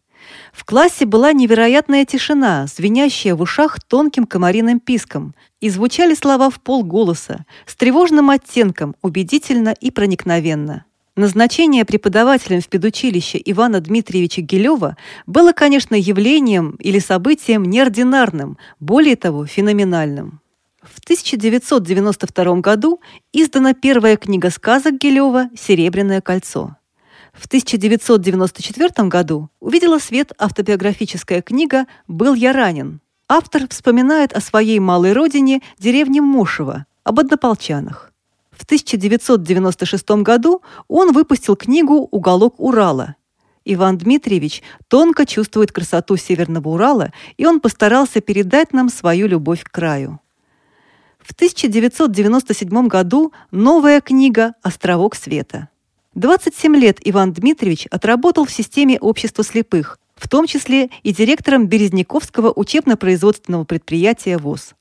в 0.52 0.66
классе 0.66 1.06
была 1.06 1.34
невероятная 1.34 2.06
тишина, 2.06 2.68
звенящая 2.68 3.36
в 3.36 3.42
ушах 3.42 3.82
тонким 3.82 4.26
комариным 4.26 4.80
писком, 4.80 5.36
и 5.60 5.70
звучали 5.70 6.14
слова 6.14 6.50
в 6.50 6.60
полголоса, 6.62 7.46
с 7.66 7.76
тревожным 7.76 8.30
оттенком, 8.30 8.96
убедительно 9.02 9.70
и 9.70 9.92
проникновенно. 9.92 10.86
Назначение 11.16 11.84
преподавателем 11.84 12.62
в 12.62 12.68
педучилище 12.68 13.42
Ивана 13.44 13.82
Дмитриевича 13.82 14.42
Гилева 14.42 14.98
было, 15.26 15.52
конечно, 15.52 15.96
явлением 15.96 16.76
или 16.80 17.00
событием 17.00 17.64
неординарным, 17.64 18.60
более 18.80 19.16
того, 19.16 19.48
феноменальным. 19.48 20.42
В 20.84 21.00
1992 21.00 22.62
году 22.62 23.02
издана 23.34 23.74
первая 23.74 24.16
книга 24.16 24.52
сказок 24.52 25.00
Гилева 25.00 25.50
«Серебряное 25.58 26.22
кольцо». 26.22 26.76
В 27.38 27.46
1994 27.46 29.08
году 29.08 29.50
увидела 29.60 30.00
свет 30.00 30.32
автобиографическая 30.40 31.44
книга 31.44 31.86
«Был 32.08 32.34
я 32.34 32.52
ранен». 32.52 33.00
Автор 33.30 33.68
вспоминает 33.70 34.34
о 34.34 34.42
своей 34.42 34.80
малой 34.80 35.14
родине, 35.14 35.62
деревне 35.78 36.20
Мошево, 36.20 36.88
об 37.04 37.20
однополчанах. 37.20 38.12
В 38.50 38.64
1996 38.64 40.10
году 40.24 40.64
он 40.88 41.14
выпустил 41.14 41.56
книгу 41.56 42.08
«Уголок 42.10 42.56
Урала». 42.58 43.16
Иван 43.66 44.00
Дмитриевич 44.00 44.64
тонко 44.88 45.28
чувствует 45.28 45.72
красоту 45.72 46.18
Северного 46.18 46.70
Урала, 46.70 47.12
и 47.38 47.46
он 47.46 47.60
постарался 47.60 48.20
передать 48.20 48.74
нам 48.74 48.90
свою 48.90 49.28
любовь 49.28 49.64
к 49.64 49.70
краю. 49.70 50.20
В 51.20 51.34
1997 51.34 52.88
году 52.88 53.32
новая 53.52 54.02
книга 54.02 54.56
«Островок 54.64 55.14
света». 55.14 55.70
27 56.18 56.76
лет 56.78 56.98
Иван 57.04 57.32
Дмитриевич 57.32 57.86
отработал 57.92 58.46
в 58.46 58.52
системе 58.52 58.98
общества 59.00 59.44
слепых, 59.44 60.00
в 60.16 60.28
том 60.28 60.48
числе 60.48 60.90
и 61.04 61.14
директором 61.14 61.68
Березняковского 61.68 62.52
учебно-производственного 62.56 63.66
предприятия 63.66 64.40
ВОЗ. 64.40 64.74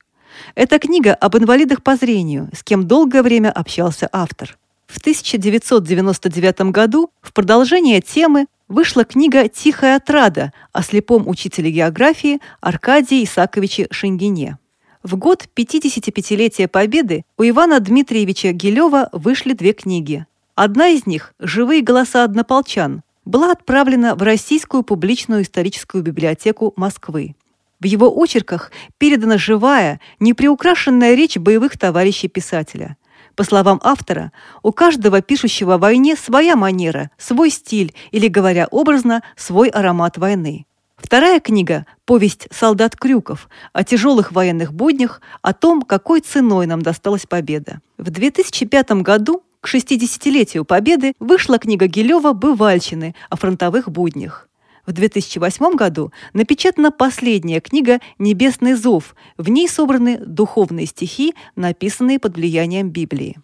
Это 0.55 0.78
книга 0.78 1.12
об 1.14 1.37
инвалидах 1.37 1.82
по 1.82 1.95
зрению, 1.95 2.49
с 2.57 2.62
кем 2.62 2.89
долгое 2.89 3.22
время 3.22 3.53
общался 3.53 4.09
автор. 4.12 4.57
В 4.87 4.97
1999 4.97 6.72
году 6.72 7.11
в 7.20 7.34
продолжение 7.34 8.01
темы 8.01 8.47
вышла 8.66 9.05
книга 9.05 9.47
«Тихая 9.51 9.97
отрада» 9.97 10.55
о 10.72 10.82
слепом 10.82 11.28
учителе 11.28 11.70
географии 11.70 12.41
Аркадии 12.62 13.22
Исаковиче 13.24 13.89
Шенгине. 13.91 14.57
В 15.03 15.16
год 15.16 15.47
55-летия 15.55 16.66
Победы 16.66 17.26
у 17.37 17.43
Ивана 17.43 17.78
Дмитриевича 17.78 18.53
Гилева 18.53 19.11
вышли 19.12 19.53
две 19.53 19.74
книги 19.74 20.24
Одна 20.57 20.89
из 20.89 21.05
них 21.05 21.35
«Живые 21.39 21.83
голоса 21.83 22.25
однополчан» 22.25 23.03
была 23.27 23.53
отправлена 23.53 24.15
в 24.15 24.23
Российскую 24.23 24.83
публичную 24.83 25.43
историческую 25.43 26.03
библиотеку 26.03 26.73
Москвы. 26.77 27.37
В 27.79 27.85
его 27.85 28.11
очерках 28.11 28.73
передана 28.97 29.37
живая, 29.37 30.01
неприукрашенная 30.19 31.15
речь 31.15 31.37
боевых 31.37 31.79
товарищей 31.79 32.29
писателя. 32.29 32.97
По 33.35 33.45
словам 33.45 33.83
автора, 33.85 34.33
у 34.63 34.73
каждого 34.73 35.21
пишущего 35.21 35.75
о 35.75 35.79
войне 35.79 36.17
своя 36.17 36.57
манера, 36.57 37.11
свой 37.19 37.51
стиль 37.51 37.95
или, 38.11 38.29
говоря 38.29 38.67
образно, 38.71 39.23
свой 39.37 39.69
аромат 39.69 40.17
войны. 40.17 40.65
Вторая 40.97 41.41
книга 41.41 41.85
«Повесть 42.07 42.49
солдат 42.51 42.97
Крюков» 42.97 43.51
о 43.75 43.85
тяжелых 43.85 44.33
военных 44.33 44.73
буднях, 44.73 45.21
о 45.43 45.53
том, 45.53 45.83
какой 45.83 46.21
ценой 46.21 46.65
нам 46.65 46.81
досталась 46.81 47.27
победа. 47.27 47.83
В 47.99 48.09
2005 48.09 49.03
году 49.03 49.43
к 49.67 49.69
60-летию 49.69 50.64
Победы 50.64 51.14
вышла 51.19 51.59
книга 51.59 51.89
Гилева 51.89 52.35
«Бывальщины» 52.35 53.17
о 53.31 53.37
фронтовых 53.37 53.91
буднях. 53.91 54.49
В 54.87 54.93
2008 54.93 55.75
году 55.75 56.12
напечатана 56.35 56.93
последняя 56.93 57.59
книга 57.59 57.99
«Небесный 58.21 58.75
зов». 58.75 59.17
В 59.37 59.49
ней 59.49 59.69
собраны 59.69 60.19
духовные 60.19 60.87
стихи, 60.87 61.35
написанные 61.57 62.21
под 62.21 62.37
влиянием 62.37 62.91
Библии. 62.91 63.39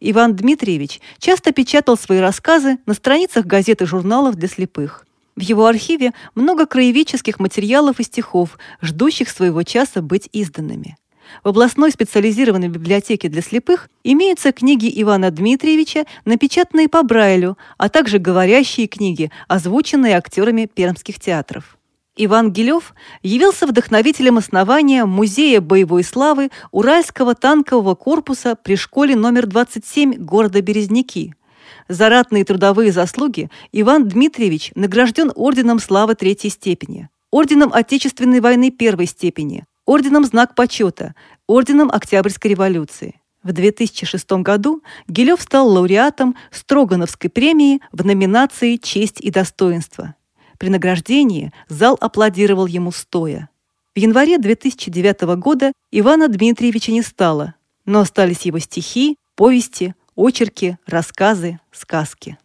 Иван 0.00 0.34
Дмитриевич 0.34 1.00
часто 1.20 1.52
печатал 1.52 1.96
свои 1.96 2.18
рассказы 2.18 2.78
на 2.84 2.94
страницах 2.94 3.46
газет 3.46 3.80
и 3.80 3.86
журналов 3.86 4.34
для 4.34 4.48
слепых. 4.48 5.06
В 5.36 5.42
его 5.42 5.66
архиве 5.66 6.12
много 6.34 6.66
краеведческих 6.66 7.38
материалов 7.38 8.00
и 8.00 8.02
стихов, 8.02 8.58
ждущих 8.82 9.28
своего 9.28 9.62
часа 9.62 10.02
быть 10.02 10.28
изданными. 10.32 10.96
В 11.44 11.48
областной 11.48 11.90
специализированной 11.90 12.68
библиотеке 12.68 13.28
для 13.28 13.42
слепых 13.42 13.88
имеются 14.04 14.52
книги 14.52 14.90
Ивана 15.02 15.30
Дмитриевича, 15.30 16.04
напечатанные 16.24 16.88
по 16.88 17.02
Брайлю, 17.02 17.56
а 17.76 17.88
также 17.88 18.18
говорящие 18.18 18.86
книги, 18.86 19.30
озвученные 19.46 20.16
актерами 20.16 20.66
пермских 20.66 21.20
театров. 21.20 21.78
Иван 22.20 22.52
Гилев 22.52 22.94
явился 23.22 23.66
вдохновителем 23.66 24.38
основания 24.38 25.04
Музея 25.04 25.60
боевой 25.60 26.02
славы 26.02 26.50
Уральского 26.72 27.36
танкового 27.36 27.94
корпуса 27.94 28.56
при 28.56 28.74
школе 28.74 29.14
номер 29.14 29.46
27 29.46 30.14
города 30.14 30.60
Березники. 30.60 31.34
За 31.88 32.08
ратные 32.08 32.44
трудовые 32.44 32.90
заслуги 32.90 33.50
Иван 33.70 34.08
Дмитриевич 34.08 34.72
награжден 34.74 35.30
Орденом 35.34 35.78
Славы 35.78 36.16
Третьей 36.16 36.50
степени, 36.50 37.08
Орденом 37.30 37.72
Отечественной 37.72 38.40
войны 38.40 38.70
Первой 38.72 39.06
степени, 39.06 39.64
Орденом 39.88 40.26
Знак 40.26 40.54
почета, 40.54 41.14
Орденом 41.46 41.90
Октябрьской 41.90 42.50
революции. 42.50 43.22
В 43.42 43.52
2006 43.52 44.30
году 44.42 44.82
Гилев 45.08 45.40
стал 45.40 45.66
лауреатом 45.66 46.36
Строгановской 46.50 47.30
премии 47.30 47.80
в 47.90 48.04
номинации 48.04 48.76
«Честь 48.76 49.18
и 49.18 49.30
достоинство». 49.30 50.14
При 50.58 50.68
награждении 50.68 51.54
зал 51.70 51.96
аплодировал 52.02 52.66
ему 52.66 52.92
стоя. 52.92 53.48
В 53.96 53.98
январе 53.98 54.36
2009 54.36 55.22
года 55.38 55.72
Ивана 55.90 56.28
Дмитриевича 56.28 56.92
не 56.92 57.00
стало, 57.00 57.54
но 57.86 58.00
остались 58.00 58.42
его 58.42 58.58
стихи, 58.58 59.16
повести, 59.36 59.94
очерки, 60.14 60.76
рассказы, 60.84 61.60
сказки. 61.72 62.36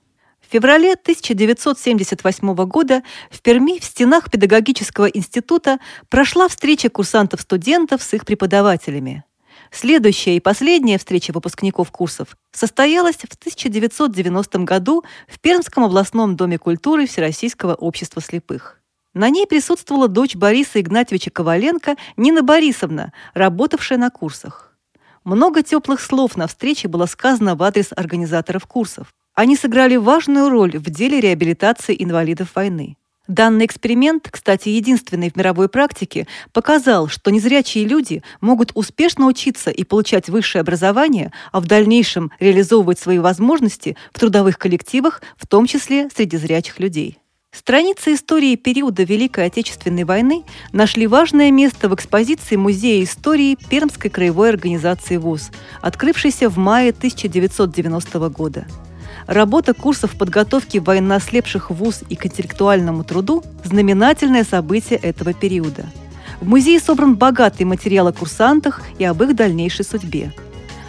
В 0.53 0.55
феврале 0.55 0.93
1978 0.93 2.53
года 2.65 3.01
в 3.31 3.41
Перми 3.41 3.79
в 3.79 3.83
стенах 3.83 4.29
педагогического 4.29 5.07
института 5.07 5.79
прошла 6.09 6.47
встреча 6.47 6.91
курсантов-студентов 6.91 8.03
с 8.03 8.13
их 8.13 8.23
преподавателями. 8.23 9.23
Следующая 9.71 10.35
и 10.35 10.39
последняя 10.39 10.99
встреча 10.99 11.31
выпускников 11.31 11.89
курсов 11.89 12.37
состоялась 12.51 13.15
в 13.15 13.33
1990 13.33 14.59
году 14.59 15.03
в 15.27 15.39
Пермском 15.39 15.85
областном 15.85 16.35
доме 16.35 16.59
культуры 16.59 17.07
Всероссийского 17.07 17.73
общества 17.73 18.21
слепых. 18.21 18.79
На 19.15 19.31
ней 19.31 19.47
присутствовала 19.47 20.07
дочь 20.07 20.35
Бориса 20.35 20.79
Игнатьевича 20.79 21.31
Коваленко 21.31 21.95
Нина 22.15 22.43
Борисовна, 22.43 23.11
работавшая 23.33 23.97
на 23.97 24.11
курсах. 24.11 24.77
Много 25.23 25.63
теплых 25.63 25.99
слов 25.99 26.37
на 26.37 26.45
встрече 26.45 26.87
было 26.89 27.07
сказано 27.07 27.55
в 27.55 27.63
адрес 27.63 27.87
организаторов 27.95 28.67
курсов. 28.67 29.07
Они 29.35 29.55
сыграли 29.55 29.95
важную 29.95 30.49
роль 30.49 30.77
в 30.77 30.89
деле 30.91 31.19
реабилитации 31.19 31.95
инвалидов 31.97 32.49
войны. 32.55 32.97
Данный 33.27 33.65
эксперимент, 33.65 34.27
кстати, 34.29 34.69
единственный 34.69 35.31
в 35.31 35.37
мировой 35.37 35.69
практике, 35.69 36.27
показал, 36.51 37.07
что 37.07 37.31
незрячие 37.31 37.85
люди 37.85 38.21
могут 38.41 38.71
успешно 38.75 39.27
учиться 39.27 39.71
и 39.71 39.85
получать 39.85 40.27
высшее 40.27 40.59
образование, 40.59 41.31
а 41.51 41.61
в 41.61 41.65
дальнейшем 41.65 42.31
реализовывать 42.39 42.99
свои 42.99 43.19
возможности 43.19 43.95
в 44.11 44.19
трудовых 44.19 44.59
коллективах, 44.59 45.21
в 45.37 45.47
том 45.47 45.67
числе 45.67 46.09
среди 46.13 46.35
зрячих 46.37 46.79
людей. 46.79 47.17
Страницы 47.53 48.15
истории 48.15 48.55
периода 48.55 49.03
Великой 49.03 49.45
Отечественной 49.45 50.03
войны 50.03 50.43
нашли 50.73 51.07
важное 51.07 51.49
место 51.49 51.87
в 51.87 51.95
экспозиции 51.95 52.55
Музея 52.55 53.03
истории 53.03 53.57
Пермской 53.69 54.09
краевой 54.09 54.49
организации 54.49 55.17
ВУЗ, 55.17 55.49
открывшейся 55.81 56.49
в 56.49 56.57
мае 56.57 56.89
1990 56.89 58.29
года. 58.29 58.67
Работа 59.27 59.73
курсов 59.73 60.15
подготовки 60.15 60.79
военнослепших 60.79 61.69
ВУЗ 61.69 62.03
и 62.09 62.15
к 62.15 62.25
интеллектуальному 62.25 63.03
труду– 63.03 63.43
знаменательное 63.63 64.43
событие 64.43 64.99
этого 64.99 65.33
периода. 65.33 65.85
В 66.41 66.47
музее 66.47 66.79
собран 66.79 67.15
богатый 67.15 67.63
материал 67.63 68.07
о 68.07 68.13
курсантах 68.13 68.81
и 68.99 69.05
об 69.05 69.23
их 69.23 69.35
дальнейшей 69.35 69.85
судьбе. 69.85 70.33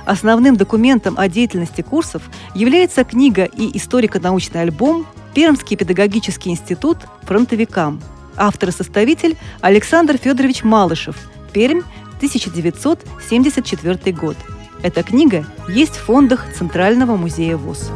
Основным 0.05 0.57
документом 0.57 1.15
о 1.17 1.29
деятельности 1.29 1.81
курсов 1.83 2.23
является 2.55 3.05
книга 3.05 3.45
и 3.45 3.77
историко-научный 3.77 4.63
альбом 4.63 5.07
«Пермский 5.33 5.77
педагогический 5.77 6.51
институт 6.51 6.99
фронтовикам». 7.23 8.03
Автор 8.37 8.71
и 8.71 8.73
составитель 8.73 9.37
Александр 9.61 10.19
Федорович 10.19 10.65
Малышев, 10.65 11.17
Пермь, 11.53 11.83
1974 12.17 14.13
год. 14.17 14.37
Эта 14.85 15.03
книга 15.03 15.47
есть 15.67 15.97
в 15.97 16.03
фондах 16.03 16.45
Центрального 16.53 17.17
музея 17.17 17.57
ВУЗ. 17.57 17.91